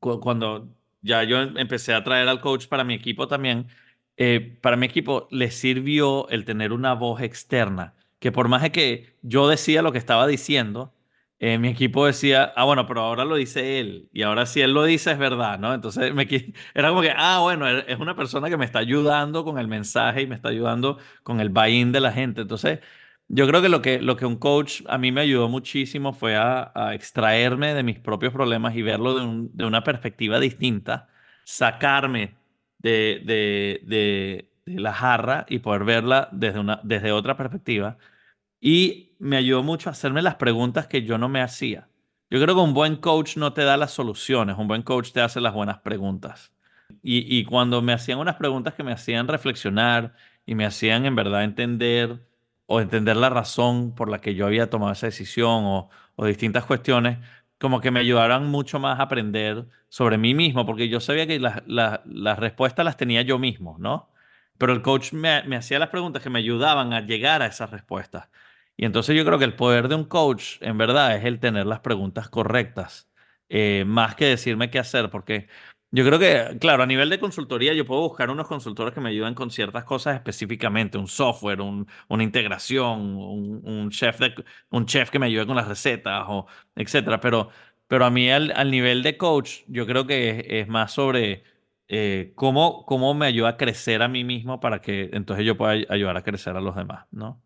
cu- 0.00 0.20
cuando 0.20 0.68
ya 1.02 1.24
yo 1.24 1.40
em- 1.42 1.56
empecé 1.58 1.94
a 1.94 2.04
traer 2.04 2.28
al 2.28 2.40
coach 2.40 2.66
para 2.68 2.84
mi 2.84 2.94
equipo 2.94 3.28
también, 3.28 3.68
eh, 4.16 4.58
para 4.62 4.76
mi 4.76 4.86
equipo 4.86 5.28
les 5.30 5.54
sirvió 5.54 6.28
el 6.30 6.44
tener 6.44 6.72
una 6.72 6.94
voz 6.94 7.20
externa, 7.22 7.94
que 8.18 8.32
por 8.32 8.48
más 8.48 8.62
de 8.62 8.72
que 8.72 9.16
yo 9.22 9.48
decía 9.48 9.82
lo 9.82 9.92
que 9.92 9.98
estaba 9.98 10.26
diciendo, 10.26 10.94
eh, 11.38 11.58
mi 11.58 11.68
equipo 11.68 12.06
decía, 12.06 12.52
ah, 12.56 12.64
bueno, 12.64 12.86
pero 12.86 13.02
ahora 13.02 13.24
lo 13.24 13.36
dice 13.36 13.78
él, 13.80 14.08
y 14.12 14.22
ahora 14.22 14.46
si 14.46 14.62
él 14.62 14.72
lo 14.72 14.84
dice 14.84 15.10
es 15.12 15.18
verdad, 15.18 15.58
¿no? 15.58 15.74
Entonces 15.74 16.14
me, 16.14 16.26
era 16.74 16.88
como 16.88 17.02
que, 17.02 17.12
ah, 17.14 17.40
bueno, 17.42 17.68
e- 17.68 17.84
es 17.88 17.98
una 17.98 18.16
persona 18.16 18.48
que 18.48 18.56
me 18.56 18.64
está 18.64 18.78
ayudando 18.78 19.44
con 19.44 19.58
el 19.58 19.68
mensaje 19.68 20.22
y 20.22 20.26
me 20.26 20.34
está 20.34 20.48
ayudando 20.48 20.98
con 21.22 21.40
el 21.40 21.50
buy-in 21.50 21.92
de 21.92 22.00
la 22.00 22.12
gente. 22.12 22.40
Entonces, 22.42 22.80
yo 23.28 23.46
creo 23.48 23.60
que 23.62 23.68
lo 23.68 23.82
que, 23.82 24.00
lo 24.00 24.16
que 24.16 24.24
un 24.26 24.36
coach 24.36 24.82
a 24.88 24.98
mí 24.98 25.12
me 25.12 25.20
ayudó 25.22 25.48
muchísimo 25.48 26.12
fue 26.12 26.36
a, 26.36 26.72
extraerme 26.94 27.74
de 27.74 27.82
mis 27.82 27.98
propios 27.98 28.32
problemas 28.32 28.74
y 28.76 28.82
verlo 28.82 29.14
de, 29.14 29.24
un- 29.24 29.50
de 29.56 29.64
una 29.66 29.82
perspectiva 29.84 30.38
distinta, 30.40 31.08
sacarme 31.44 32.34
de- 32.78 34.48
de 34.66 34.80
la 34.80 34.92
jarra 34.92 35.46
y 35.48 35.60
poder 35.60 35.84
verla 35.84 36.28
desde, 36.32 36.58
una, 36.60 36.80
desde 36.82 37.12
otra 37.12 37.36
perspectiva. 37.36 37.98
Y 38.60 39.14
me 39.18 39.36
ayudó 39.36 39.62
mucho 39.62 39.88
a 39.90 39.92
hacerme 39.92 40.22
las 40.22 40.36
preguntas 40.36 40.86
que 40.88 41.02
yo 41.04 41.18
no 41.18 41.28
me 41.28 41.42
hacía. 41.42 41.88
Yo 42.30 42.40
creo 42.42 42.54
que 42.56 42.60
un 42.62 42.74
buen 42.74 42.96
coach 42.96 43.36
no 43.36 43.52
te 43.52 43.62
da 43.64 43.76
las 43.76 43.92
soluciones, 43.92 44.56
un 44.58 44.68
buen 44.68 44.82
coach 44.82 45.12
te 45.12 45.20
hace 45.20 45.40
las 45.40 45.54
buenas 45.54 45.78
preguntas. 45.80 46.52
Y, 47.02 47.38
y 47.38 47.44
cuando 47.44 47.82
me 47.82 47.92
hacían 47.92 48.18
unas 48.18 48.36
preguntas 48.36 48.74
que 48.74 48.82
me 48.84 48.92
hacían 48.92 49.28
reflexionar 49.28 50.14
y 50.46 50.54
me 50.56 50.66
hacían 50.66 51.06
en 51.06 51.14
verdad 51.16 51.44
entender 51.44 52.26
o 52.66 52.80
entender 52.80 53.16
la 53.16 53.30
razón 53.30 53.94
por 53.94 54.10
la 54.10 54.20
que 54.20 54.34
yo 54.34 54.46
había 54.46 54.70
tomado 54.70 54.92
esa 54.92 55.06
decisión 55.06 55.64
o, 55.64 55.90
o 56.16 56.26
distintas 56.26 56.64
cuestiones, 56.64 57.18
como 57.58 57.80
que 57.80 57.90
me 57.92 58.00
ayudaron 58.00 58.48
mucho 58.48 58.80
más 58.80 58.98
a 58.98 59.04
aprender 59.04 59.66
sobre 59.88 60.18
mí 60.18 60.34
mismo, 60.34 60.66
porque 60.66 60.88
yo 60.88 61.00
sabía 61.00 61.26
que 61.26 61.38
las, 61.40 61.62
las, 61.66 62.00
las 62.06 62.38
respuestas 62.38 62.84
las 62.84 62.96
tenía 62.96 63.22
yo 63.22 63.38
mismo, 63.38 63.76
¿no? 63.78 64.10
Pero 64.58 64.72
el 64.72 64.82
coach 64.82 65.12
me, 65.12 65.30
hacía 65.56 65.78
las 65.78 65.90
preguntas 65.90 66.22
que 66.22 66.30
me 66.30 66.38
ayudaban 66.38 66.92
a 66.92 67.00
llegar 67.00 67.42
a 67.42 67.46
esas 67.46 67.70
respuestas. 67.70 68.28
Y 68.76 68.84
entonces 68.84 69.16
yo 69.16 69.24
creo 69.24 69.38
que 69.38 69.44
el 69.44 69.54
poder 69.56 69.88
de 69.88 69.94
un 69.94 70.04
coach, 70.04 70.56
en 70.60 70.78
verdad, 70.78 71.16
es 71.16 71.24
el 71.24 71.40
tener 71.40 71.66
las 71.66 71.80
preguntas 71.80 72.28
correctas, 72.28 73.08
eh, 73.48 73.84
más 73.86 74.14
que 74.16 74.26
decirme 74.26 74.70
qué 74.70 74.78
hacer, 74.78 75.10
porque 75.10 75.48
yo 75.90 76.04
creo 76.04 76.18
que, 76.18 76.58
claro, 76.58 76.82
a 76.82 76.86
nivel 76.86 77.08
de 77.08 77.18
consultoría 77.20 77.72
yo 77.72 77.86
puedo 77.86 78.02
buscar 78.02 78.28
unos 78.30 78.46
consultores 78.48 78.92
que 78.92 79.00
me 79.00 79.08
ayuden 79.10 79.34
con 79.34 79.50
ciertas 79.50 79.84
cosas 79.84 80.14
específicamente, 80.16 80.98
un 80.98 81.06
software, 81.08 81.60
un- 81.62 81.86
una 82.08 82.22
integración, 82.22 83.16
un, 83.16 83.90
chef 83.90 84.18
de- 84.20 84.44
un 84.70 84.84
chef 84.86 85.10
que 85.10 85.18
me 85.18 85.26
ayude 85.26 85.46
con 85.46 85.56
las 85.56 85.68
recetas, 85.68 86.24
o 86.28 86.46
etcétera. 86.74 87.20
Pero, 87.20 87.48
pero 87.86 88.04
a 88.04 88.10
mí 88.10 88.30
al, 88.30 88.52
al 88.56 88.70
nivel 88.70 89.02
de 89.02 89.16
coach, 89.16 89.60
yo 89.68 89.86
creo 89.86 90.06
que 90.06 90.44
es 90.60 90.68
más 90.68 90.92
sobre 90.92 91.44
eh, 91.88 92.32
cómo, 92.34 92.84
cómo 92.86 93.14
me 93.14 93.26
ayuda 93.26 93.50
a 93.50 93.56
crecer 93.56 94.02
a 94.02 94.08
mí 94.08 94.24
mismo 94.24 94.60
para 94.60 94.80
que 94.80 95.10
entonces 95.12 95.44
yo 95.46 95.56
pueda 95.56 95.72
ay- 95.72 95.86
ayudar 95.88 96.16
a 96.16 96.22
crecer 96.22 96.56
a 96.56 96.60
los 96.60 96.74
demás, 96.76 97.06
¿no? 97.10 97.40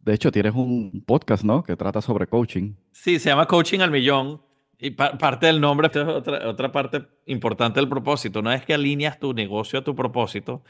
De 0.00 0.14
hecho, 0.14 0.32
tienes 0.32 0.54
un 0.54 1.02
podcast, 1.06 1.44
¿no? 1.44 1.62
Que 1.62 1.76
trata 1.76 2.00
sobre 2.00 2.26
coaching. 2.26 2.74
Sí, 2.90 3.18
se 3.20 3.28
llama 3.30 3.46
Coaching 3.46 3.80
al 3.80 3.90
Millón. 3.92 4.42
Y 4.78 4.90
pa- 4.90 5.16
parte 5.16 5.46
del 5.46 5.60
nombre, 5.60 5.86
esto 5.86 6.00
es 6.02 6.08
otra, 6.08 6.48
otra 6.48 6.72
parte 6.72 7.04
importante 7.26 7.78
del 7.78 7.88
propósito. 7.88 8.42
No 8.42 8.50
es 8.52 8.64
que 8.64 8.74
alineas 8.74 9.20
tu 9.20 9.32
negocio 9.32 9.78
a 9.78 9.84
tu 9.84 9.94
propósito. 9.94 10.64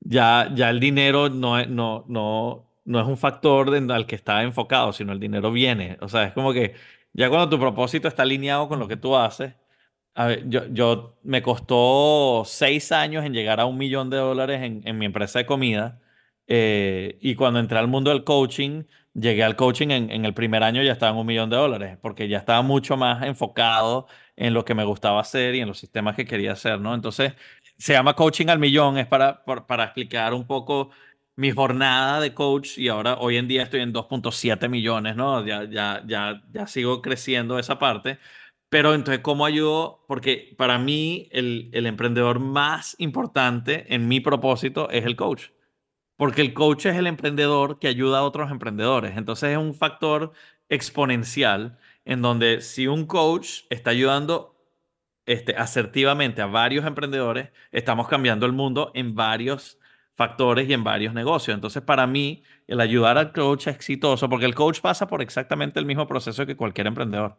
Ya, 0.00 0.50
ya 0.54 0.68
el 0.68 0.78
dinero 0.78 1.30
no 1.30 1.58
es, 1.58 1.68
no, 1.70 2.04
no, 2.08 2.70
no 2.84 3.00
es 3.00 3.06
un 3.06 3.16
factor 3.16 3.70
de- 3.70 3.92
al 3.94 4.06
que 4.06 4.14
está 4.14 4.42
enfocado, 4.42 4.92
sino 4.92 5.12
el 5.12 5.20
dinero 5.20 5.50
viene. 5.52 5.96
O 6.02 6.08
sea, 6.08 6.24
es 6.24 6.32
como 6.34 6.52
que 6.52 6.74
ya 7.14 7.30
cuando 7.30 7.48
tu 7.48 7.58
propósito 7.58 8.08
está 8.08 8.24
alineado 8.24 8.68
con 8.68 8.78
lo 8.78 8.86
que 8.88 8.96
tú 8.98 9.16
haces. 9.16 9.54
A 10.18 10.26
ver, 10.28 10.48
yo, 10.48 10.66
yo 10.72 11.18
me 11.24 11.42
costó 11.42 12.42
seis 12.46 12.90
años 12.90 13.24
en 13.26 13.34
llegar 13.34 13.60
a 13.60 13.66
un 13.66 13.76
millón 13.76 14.08
de 14.08 14.16
dólares 14.16 14.62
en, 14.62 14.80
en 14.88 14.96
mi 14.98 15.04
empresa 15.06 15.38
de 15.40 15.46
comida. 15.46 16.00
Eh, 16.46 17.18
y 17.20 17.34
cuando 17.34 17.60
entré 17.60 17.76
al 17.78 17.88
mundo 17.88 18.10
del 18.10 18.24
coaching, 18.24 18.84
llegué 19.12 19.44
al 19.44 19.56
coaching 19.56 19.88
en, 19.90 20.10
en 20.10 20.24
el 20.24 20.32
primer 20.32 20.62
año 20.62 20.82
ya 20.82 20.92
estaba 20.92 21.12
en 21.12 21.18
un 21.18 21.26
millón 21.26 21.50
de 21.50 21.56
dólares, 21.56 21.98
porque 22.00 22.28
ya 22.28 22.38
estaba 22.38 22.62
mucho 22.62 22.96
más 22.96 23.24
enfocado 23.24 24.06
en 24.36 24.54
lo 24.54 24.64
que 24.64 24.74
me 24.74 24.84
gustaba 24.84 25.20
hacer 25.20 25.54
y 25.54 25.60
en 25.60 25.68
los 25.68 25.78
sistemas 25.78 26.16
que 26.16 26.24
quería 26.24 26.52
hacer, 26.52 26.80
¿no? 26.80 26.94
Entonces, 26.94 27.34
se 27.76 27.92
llama 27.92 28.14
coaching 28.14 28.46
al 28.48 28.58
millón, 28.58 28.96
es 28.98 29.06
para, 29.06 29.44
para, 29.44 29.66
para 29.66 29.84
explicar 29.84 30.32
un 30.34 30.46
poco 30.46 30.90
mi 31.36 31.50
jornada 31.50 32.20
de 32.20 32.32
coach 32.32 32.78
y 32.78 32.88
ahora 32.88 33.16
hoy 33.18 33.36
en 33.36 33.48
día 33.48 33.62
estoy 33.62 33.80
en 33.80 33.92
2.7 33.92 34.68
millones, 34.70 35.16
¿no? 35.16 35.44
Ya, 35.46 35.64
ya, 35.64 36.02
ya, 36.06 36.42
ya 36.52 36.66
sigo 36.66 37.02
creciendo 37.02 37.58
esa 37.58 37.78
parte. 37.78 38.18
Pero 38.68 38.94
entonces, 38.94 39.22
¿cómo 39.22 39.46
ayudo? 39.46 40.04
Porque 40.08 40.54
para 40.58 40.78
mí 40.78 41.28
el, 41.32 41.70
el 41.72 41.86
emprendedor 41.86 42.40
más 42.40 42.96
importante 42.98 43.92
en 43.94 44.08
mi 44.08 44.20
propósito 44.20 44.90
es 44.90 45.04
el 45.06 45.16
coach. 45.16 45.50
Porque 46.16 46.40
el 46.40 46.54
coach 46.54 46.86
es 46.86 46.96
el 46.96 47.06
emprendedor 47.06 47.78
que 47.78 47.88
ayuda 47.88 48.18
a 48.18 48.24
otros 48.24 48.50
emprendedores. 48.50 49.16
Entonces 49.16 49.50
es 49.50 49.58
un 49.58 49.74
factor 49.74 50.32
exponencial 50.68 51.78
en 52.04 52.22
donde 52.22 52.60
si 52.60 52.86
un 52.86 53.06
coach 53.06 53.62
está 53.70 53.90
ayudando 53.90 54.56
este, 55.26 55.56
asertivamente 55.56 56.40
a 56.40 56.46
varios 56.46 56.86
emprendedores, 56.86 57.50
estamos 57.72 58.08
cambiando 58.08 58.46
el 58.46 58.52
mundo 58.52 58.92
en 58.94 59.14
varios 59.14 59.78
factores 60.14 60.68
y 60.68 60.72
en 60.72 60.84
varios 60.84 61.14
negocios. 61.14 61.54
Entonces, 61.54 61.82
para 61.82 62.06
mí, 62.06 62.42
el 62.66 62.80
ayudar 62.80 63.18
al 63.18 63.32
coach 63.32 63.66
exitoso, 63.66 64.28
porque 64.28 64.46
el 64.46 64.54
coach 64.54 64.80
pasa 64.80 65.06
por 65.08 65.22
exactamente 65.22 65.78
el 65.80 65.86
mismo 65.86 66.06
proceso 66.06 66.46
que 66.46 66.56
cualquier 66.56 66.86
emprendedor. 66.86 67.36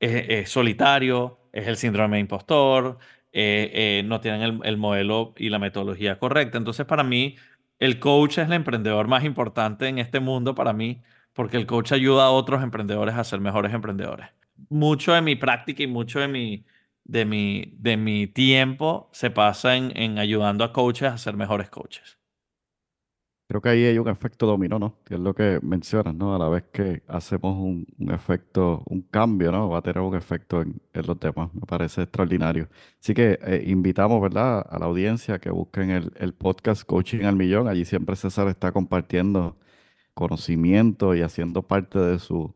Es, 0.00 0.50
solitario, 0.50 1.40
es 1.52 1.66
el 1.66 1.76
síndrome 1.76 2.16
de 2.16 2.20
impostor, 2.20 2.98
eh, 3.32 3.70
eh, 3.72 4.02
no 4.04 4.20
tienen 4.20 4.42
el, 4.42 4.60
el, 4.64 4.76
modelo 4.76 5.34
y 5.36 5.48
la 5.48 5.58
metodología 5.58 6.18
correcta. 6.18 6.58
Entonces, 6.58 6.86
para 6.86 7.02
mí, 7.02 7.36
el 7.78 7.98
coach 7.98 8.38
es 8.38 8.46
el 8.46 8.52
emprendedor 8.52 9.08
más 9.08 9.24
importante 9.24 9.88
en 9.88 9.98
este 9.98 10.20
mundo 10.20 10.54
para 10.54 10.72
mí, 10.72 11.02
porque 11.32 11.56
el 11.56 11.66
coach 11.66 11.92
ayuda 11.92 12.26
a 12.26 12.30
otros 12.30 12.62
emprendedores 12.62 13.14
a 13.14 13.24
ser 13.24 13.40
mejores 13.40 13.72
emprendedores. 13.72 14.28
Mucho 14.68 15.12
de 15.12 15.22
mi 15.22 15.36
práctica 15.36 15.82
y 15.82 15.86
mucho 15.86 16.20
de 16.20 16.28
mi, 16.28 16.64
de 17.04 17.24
mi, 17.24 17.74
de 17.78 17.96
mi 17.96 18.26
tiempo 18.26 19.08
se 19.12 19.30
pasa 19.30 19.76
en, 19.76 19.96
en 19.96 20.18
ayudando 20.18 20.64
a 20.64 20.72
coaches 20.72 21.08
a 21.12 21.18
ser 21.18 21.36
mejores 21.36 21.70
coaches. 21.70 22.18
Creo 23.48 23.62
que 23.62 23.70
ahí 23.70 23.84
hay 23.86 23.98
un 23.98 24.08
efecto 24.08 24.46
dominó, 24.46 24.78
¿no? 24.78 24.98
Que 25.06 25.14
es 25.14 25.20
lo 25.20 25.34
que 25.34 25.58
mencionas, 25.62 26.14
¿no? 26.14 26.34
A 26.34 26.38
la 26.38 26.50
vez 26.50 26.64
que 26.70 27.02
hacemos 27.08 27.56
un, 27.56 27.86
efecto, 28.12 28.82
un 28.86 29.00
cambio, 29.02 29.50
¿no? 29.50 29.70
Va 29.70 29.78
a 29.78 29.82
tener 29.82 30.00
un 30.02 30.14
efecto 30.14 30.60
en, 30.60 30.80
en 30.92 31.06
los 31.06 31.18
demás. 31.18 31.54
Me 31.54 31.62
parece 31.62 32.02
extraordinario. 32.02 32.68
Así 33.00 33.14
que 33.14 33.38
eh, 33.42 33.64
invitamos, 33.66 34.20
¿verdad? 34.20 34.66
A 34.68 34.78
la 34.78 34.84
audiencia 34.84 35.38
que 35.38 35.50
busquen 35.50 35.90
el, 35.90 36.12
el 36.18 36.34
podcast 36.34 36.84
Coaching 36.84 37.24
al 37.24 37.36
Millón. 37.36 37.68
Allí 37.68 37.86
siempre 37.86 38.16
César 38.16 38.48
está 38.48 38.70
compartiendo 38.70 39.56
conocimiento 40.12 41.14
y 41.14 41.22
haciendo 41.22 41.62
parte 41.62 41.98
de 42.00 42.18
su, 42.18 42.54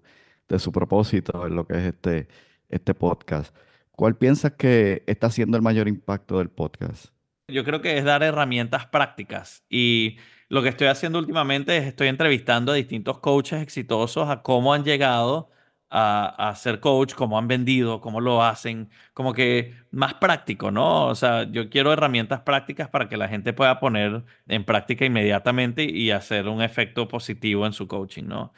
de 0.49 0.59
su 0.59 0.72
propósito 0.72 1.47
en 1.47 1.57
lo 1.57 1.66
que 1.66 1.78
es 1.78 1.84
este, 1.84 2.28
este 2.68 2.93
podcast. 2.93 3.57
¿Cuál 3.93 4.16
piensas 4.16 4.53
que 4.53 5.05
está 5.07 5.28
haciendo 5.28 5.57
el 5.57 5.62
mayor 5.62 5.88
impacto 5.88 6.38
del 6.38 6.51
podcast? 6.51 7.07
Yo 7.49 7.64
creo 7.64 7.80
que 7.80 7.99
es 7.99 8.05
dar 8.05 8.22
herramientas 8.22 8.86
prácticas 8.86 9.64
y 9.70 10.16
lo 10.53 10.63
que 10.63 10.69
estoy 10.69 10.89
haciendo 10.89 11.19
últimamente 11.19 11.79
es 11.79 11.87
estoy 11.87 12.09
entrevistando 12.09 12.73
a 12.73 12.75
distintos 12.75 13.21
coaches 13.21 13.63
exitosos 13.63 14.29
a 14.29 14.43
cómo 14.43 14.75
han 14.75 14.85
llegado 14.85 15.49
a, 15.89 16.51
a, 16.51 16.55
ser 16.57 16.79
coach, 16.79 17.15
cómo 17.15 17.39
han 17.39 17.49
vendido, 17.49 18.03
cómo 18.03 18.21
lo 18.21 18.43
hacen, 18.43 18.91
como 19.15 19.33
que 19.33 19.75
más 19.91 20.13
práctico, 20.15 20.71
¿no? 20.71 21.07
O 21.07 21.15
sea, 21.15 21.51
yo 21.51 21.71
quiero 21.71 21.91
herramientas 21.91 22.43
prácticas 22.43 22.91
para 22.91 23.09
que 23.09 23.17
la 23.17 23.29
gente 23.29 23.55
pueda 23.55 23.81
poner 23.81 24.25
en 24.47 24.65
práctica 24.65 25.07
inmediatamente 25.07 25.85
y 25.85 26.11
hacer 26.11 26.49
un 26.49 26.61
efecto 26.61 27.09
positivo 27.09 27.65
en 27.65 27.73
su 27.73 27.89
coaching, 27.89 28.25
¿no? 28.25 28.53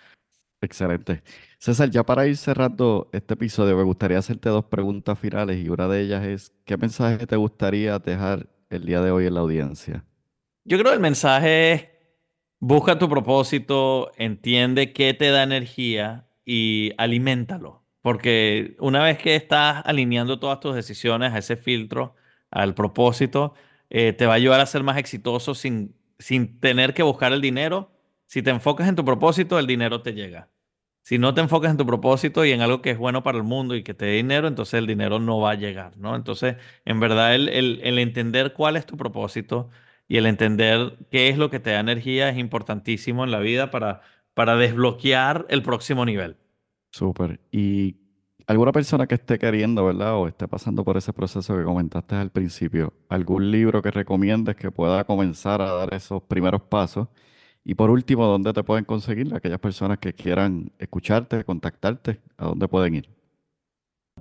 Excelente. 0.61 1.23
César, 1.59 1.91
ya 1.91 2.03
para 2.03 2.27
ir 2.27 2.37
cerrando 2.37 3.09
este 3.13 3.35
episodio, 3.35 3.77
me 3.77 3.85
gustaría 3.85 4.19
hacerte 4.19 4.49
dos 4.49 4.65
preguntas 4.65 5.17
finales 5.17 5.65
y 5.65 5.69
una 5.69 5.87
de 5.87 6.01
ellas 6.01 6.25
es, 6.25 6.53
¿qué 6.65 6.77
mensaje 6.77 7.25
te 7.25 7.37
gustaría 7.37 8.01
dejar 8.01 8.49
el 8.69 8.85
día 8.85 9.01
de 9.01 9.13
hoy 9.13 9.27
en 9.27 9.35
la 9.35 9.41
audiencia? 9.41 10.05
Yo 10.65 10.79
creo 10.79 10.91
que 10.93 10.95
el 10.97 11.01
mensaje 11.01 11.73
es, 11.73 11.89
busca 12.59 12.99
tu 12.99 13.09
propósito, 13.09 14.13
entiende 14.17 14.93
qué 14.93 15.13
te 15.15 15.31
da 15.31 15.43
energía 15.43 16.27
y 16.45 16.93
aliméntalo. 16.99 17.85
Porque 18.01 18.77
una 18.81 19.03
vez 19.03 19.19
que 19.19 19.35
estás 19.37 19.83
alineando 19.87 20.39
todas 20.39 20.61
tus 20.61 20.75
decisiones 20.75 21.33
a 21.33 21.39
ese 21.39 21.57
filtro, 21.57 22.15
al 22.51 22.75
propósito, 22.75 23.55
eh, 23.91 24.13
te 24.13 24.27
va 24.27 24.35
a 24.35 24.37
ayudar 24.37 24.61
a 24.61 24.67
ser 24.67 24.83
más 24.83 24.99
exitoso 24.99 25.55
sin, 25.55 25.97
sin 26.19 26.61
tener 26.61 26.95
que 26.95 27.03
buscar 27.03 27.33
el 27.33 27.41
dinero. 27.41 27.93
Si 28.27 28.43
te 28.43 28.51
enfocas 28.51 28.89
en 28.89 28.97
tu 28.97 29.05
propósito, 29.05 29.59
el 29.59 29.67
dinero 29.67 30.03
te 30.03 30.13
llega. 30.15 30.51
Si 31.03 31.19
no 31.19 31.35
te 31.35 31.43
enfocas 31.43 31.71
en 31.71 31.77
tu 31.77 31.87
propósito 31.87 32.45
y 32.47 32.53
en 32.53 32.63
algo 32.63 32.81
que 32.83 32.91
es 32.91 32.99
bueno 32.99 33.23
para 33.23 33.37
el 33.39 33.45
mundo 33.45 33.75
y 33.77 33.83
que 33.83 33.93
te 33.95 34.07
dé 34.07 34.13
dinero, 34.13 34.49
entonces 34.49 34.75
el 34.79 34.87
dinero 34.87 35.19
no 35.19 35.39
va 35.41 35.53
a 35.53 35.55
llegar, 35.55 35.97
¿no? 35.99 36.17
Entonces, 36.17 36.57
en 36.87 37.01
verdad, 37.01 37.35
el, 37.35 37.49
el, 37.51 37.81
el 37.85 37.99
entender 37.99 38.55
cuál 38.55 38.77
es 38.77 38.87
tu 38.87 38.97
propósito 38.97 39.69
y 40.09 40.17
el 40.17 40.27
entender 40.27 40.99
qué 41.11 41.29
es 41.29 41.39
lo 41.39 41.51
que 41.51 41.61
te 41.61 41.71
da 41.71 41.81
energía 41.81 42.29
es 42.29 42.39
importantísimo 42.39 43.25
en 43.25 43.31
la 43.31 43.41
vida 43.41 43.71
para, 43.71 44.03
para 44.35 44.57
desbloquear 44.57 45.47
el 45.49 45.63
próximo 45.63 46.05
nivel. 46.05 46.37
Súper. 46.91 47.41
Y 47.51 47.97
alguna 48.47 48.73
persona 48.73 49.07
que 49.07 49.15
esté 49.15 49.39
queriendo, 49.39 49.85
¿verdad? 49.85 50.15
O 50.17 50.29
esté 50.29 50.47
pasando 50.47 50.85
por 50.85 50.97
ese 50.97 51.13
proceso 51.13 51.57
que 51.57 51.65
comentaste 51.65 52.15
al 52.15 52.31
principio, 52.31 52.93
algún 53.09 53.51
libro 53.51 53.83
que 53.83 53.91
recomiendes 53.91 54.57
que 54.57 54.71
pueda 54.71 55.05
comenzar 55.05 55.61
a 55.63 55.73
dar 55.73 55.95
esos 55.95 56.23
primeros 56.23 56.63
pasos. 56.63 57.09
Y 57.65 57.75
por 57.75 57.91
último, 57.91 58.27
¿dónde 58.27 58.53
te 58.53 58.63
pueden 58.63 58.85
conseguir 58.85 59.35
aquellas 59.35 59.59
personas 59.59 59.99
que 59.99 60.13
quieran 60.13 60.71
escucharte, 60.79 61.45
contactarte? 61.45 62.21
¿A 62.37 62.47
dónde 62.47 62.69
pueden 62.69 62.97
ir? 62.97 63.09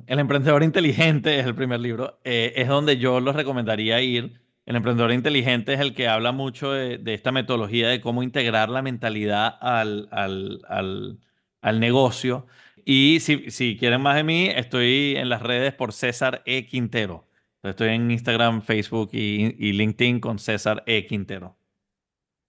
El 0.08 0.20
emprendedor 0.20 0.64
inteligente 0.64 1.40
es 1.40 1.46
el 1.46 1.54
primer 1.54 1.80
libro. 1.80 2.20
Eh, 2.24 2.54
es 2.56 2.68
donde 2.68 2.98
yo 2.98 3.20
los 3.20 3.36
recomendaría 3.36 4.02
ir. 4.02 4.43
El 4.66 4.78
emprendedor 4.78 5.12
inteligente 5.12 5.74
es 5.74 5.80
el 5.82 5.94
que 5.94 6.08
habla 6.08 6.32
mucho 6.32 6.72
de, 6.72 7.02
esta 7.14 7.32
metodología 7.32 7.90
de 7.90 8.00
cómo 8.00 8.24
integrar 8.24 8.70
la 8.70 8.82
mentalidad 8.82 9.58
al, 9.60 10.08
al, 10.12 11.20
al, 11.62 11.80
negocio. 11.80 12.48
Y 12.86 13.20
si, 13.20 13.52
si, 13.52 13.78
quieren 13.78 14.02
más 14.02 14.16
de 14.16 14.24
mí, 14.24 14.48
estoy 14.48 15.16
en 15.18 15.28
las 15.28 15.42
redes 15.42 15.74
por 15.74 15.92
César 15.92 16.44
E. 16.46 16.66
Quintero. 16.66 17.28
Estoy 17.62 17.90
en 17.90 18.10
Instagram, 18.10 18.62
Facebook 18.62 19.10
y, 19.14 19.74
LinkedIn 19.74 20.20
con 20.20 20.40
César 20.40 20.84
E. 20.86 21.06
Quintero. 21.08 21.58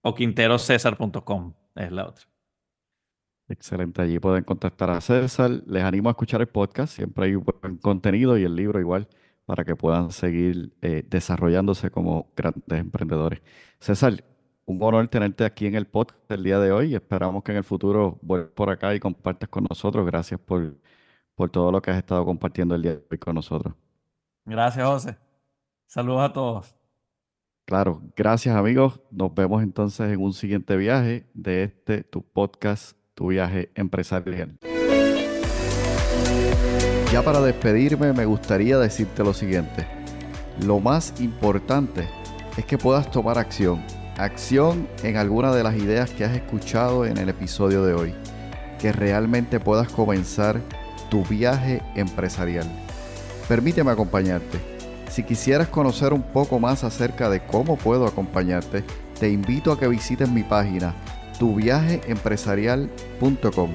O 0.02 0.14
quinterocesar.com 0.14 1.54
es 1.74 1.92
la 1.92 2.06
otra. 2.06 2.26
Excelente, 3.48 4.02
allí 4.02 4.18
pueden 4.20 4.44
contactar 4.44 4.90
a 4.90 5.00
César. 5.00 5.50
Les 5.66 5.82
animo 5.82 6.08
a 6.08 6.12
escuchar 6.12 6.40
el 6.40 6.48
podcast, 6.48 6.94
siempre 6.94 7.26
hay 7.26 7.34
buen 7.34 7.76
contenido 7.78 8.38
y 8.38 8.44
el 8.44 8.54
libro 8.54 8.80
igual 8.80 9.08
para 9.46 9.64
que 9.64 9.76
puedan 9.76 10.10
seguir 10.10 10.72
eh, 10.82 11.04
desarrollándose 11.08 11.90
como 11.90 12.32
grandes 12.36 12.78
emprendedores. 12.80 13.42
César, 13.78 14.24
un 14.66 14.82
honor 14.82 15.08
tenerte 15.08 15.44
aquí 15.44 15.66
en 15.66 15.74
el 15.74 15.86
podcast 15.86 16.30
el 16.30 16.42
día 16.42 16.58
de 16.58 16.72
hoy. 16.72 16.94
Esperamos 16.94 17.42
que 17.44 17.52
en 17.52 17.58
el 17.58 17.64
futuro 17.64 18.18
vuelvas 18.22 18.50
por 18.52 18.70
acá 18.70 18.94
y 18.94 19.00
compartas 19.00 19.48
con 19.48 19.66
nosotros. 19.68 20.06
Gracias 20.06 20.40
por, 20.40 20.76
por 21.34 21.50
todo 21.50 21.70
lo 21.70 21.82
que 21.82 21.90
has 21.90 21.98
estado 21.98 22.24
compartiendo 22.24 22.74
el 22.74 22.82
día 22.82 22.92
de 22.92 23.04
hoy 23.10 23.18
con 23.18 23.34
nosotros. 23.34 23.74
Gracias, 24.44 24.86
José. 24.86 25.18
Saludos 25.86 26.22
a 26.22 26.32
todos. 26.32 26.74
Claro, 27.66 28.02
gracias 28.14 28.54
amigos. 28.56 29.00
Nos 29.10 29.34
vemos 29.34 29.62
entonces 29.62 30.12
en 30.12 30.20
un 30.20 30.32
siguiente 30.32 30.76
viaje 30.76 31.26
de 31.32 31.64
este, 31.64 32.02
tu 32.04 32.22
podcast, 32.22 32.96
tu 33.14 33.28
viaje 33.28 33.70
empresarial. 33.74 34.58
Ya 37.14 37.22
para 37.22 37.40
despedirme 37.40 38.12
me 38.12 38.24
gustaría 38.24 38.76
decirte 38.76 39.22
lo 39.22 39.32
siguiente. 39.32 39.86
Lo 40.66 40.80
más 40.80 41.14
importante 41.20 42.08
es 42.56 42.64
que 42.64 42.76
puedas 42.76 43.08
tomar 43.12 43.38
acción. 43.38 43.80
Acción 44.18 44.88
en 45.04 45.16
alguna 45.16 45.54
de 45.54 45.62
las 45.62 45.76
ideas 45.76 46.10
que 46.10 46.24
has 46.24 46.34
escuchado 46.34 47.06
en 47.06 47.16
el 47.18 47.28
episodio 47.28 47.84
de 47.84 47.94
hoy. 47.94 48.12
Que 48.80 48.90
realmente 48.90 49.60
puedas 49.60 49.92
comenzar 49.92 50.60
tu 51.08 51.24
viaje 51.24 51.82
empresarial. 51.94 52.66
Permíteme 53.46 53.92
acompañarte 53.92 54.58
si 55.08 55.22
quisieras 55.22 55.68
conocer 55.68 56.12
un 56.12 56.22
poco 56.22 56.58
más 56.58 56.82
acerca 56.82 57.30
de 57.30 57.46
cómo 57.46 57.76
puedo 57.76 58.08
acompañarte, 58.08 58.82
te 59.20 59.30
invito 59.30 59.70
a 59.70 59.78
que 59.78 59.86
visites 59.86 60.28
mi 60.28 60.42
página 60.42 60.96
tuviajeempresarial.com 61.38 63.70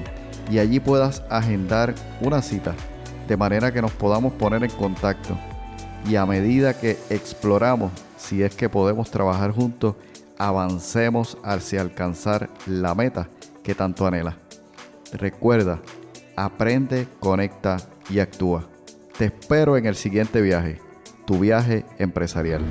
y 0.50 0.58
allí 0.58 0.78
puedas 0.78 1.22
agendar 1.30 1.94
una 2.20 2.42
cita 2.42 2.74
de 3.30 3.36
manera 3.36 3.72
que 3.72 3.80
nos 3.80 3.92
podamos 3.92 4.32
poner 4.32 4.64
en 4.64 4.72
contacto 4.72 5.38
y 6.04 6.16
a 6.16 6.26
medida 6.26 6.76
que 6.76 6.98
exploramos 7.10 7.92
si 8.16 8.42
es 8.42 8.56
que 8.56 8.68
podemos 8.68 9.08
trabajar 9.08 9.52
juntos, 9.52 9.94
avancemos 10.36 11.38
hacia 11.44 11.80
alcanzar 11.80 12.50
la 12.66 12.92
meta 12.96 13.28
que 13.62 13.76
tanto 13.76 14.04
anhela. 14.04 14.36
Recuerda, 15.12 15.78
aprende, 16.34 17.06
conecta 17.20 17.76
y 18.08 18.18
actúa. 18.18 18.66
Te 19.16 19.26
espero 19.26 19.76
en 19.76 19.86
el 19.86 19.94
siguiente 19.94 20.40
viaje 20.40 20.80
tu 21.24 21.38
viaje 21.38 21.84
empresarial. 22.00 22.64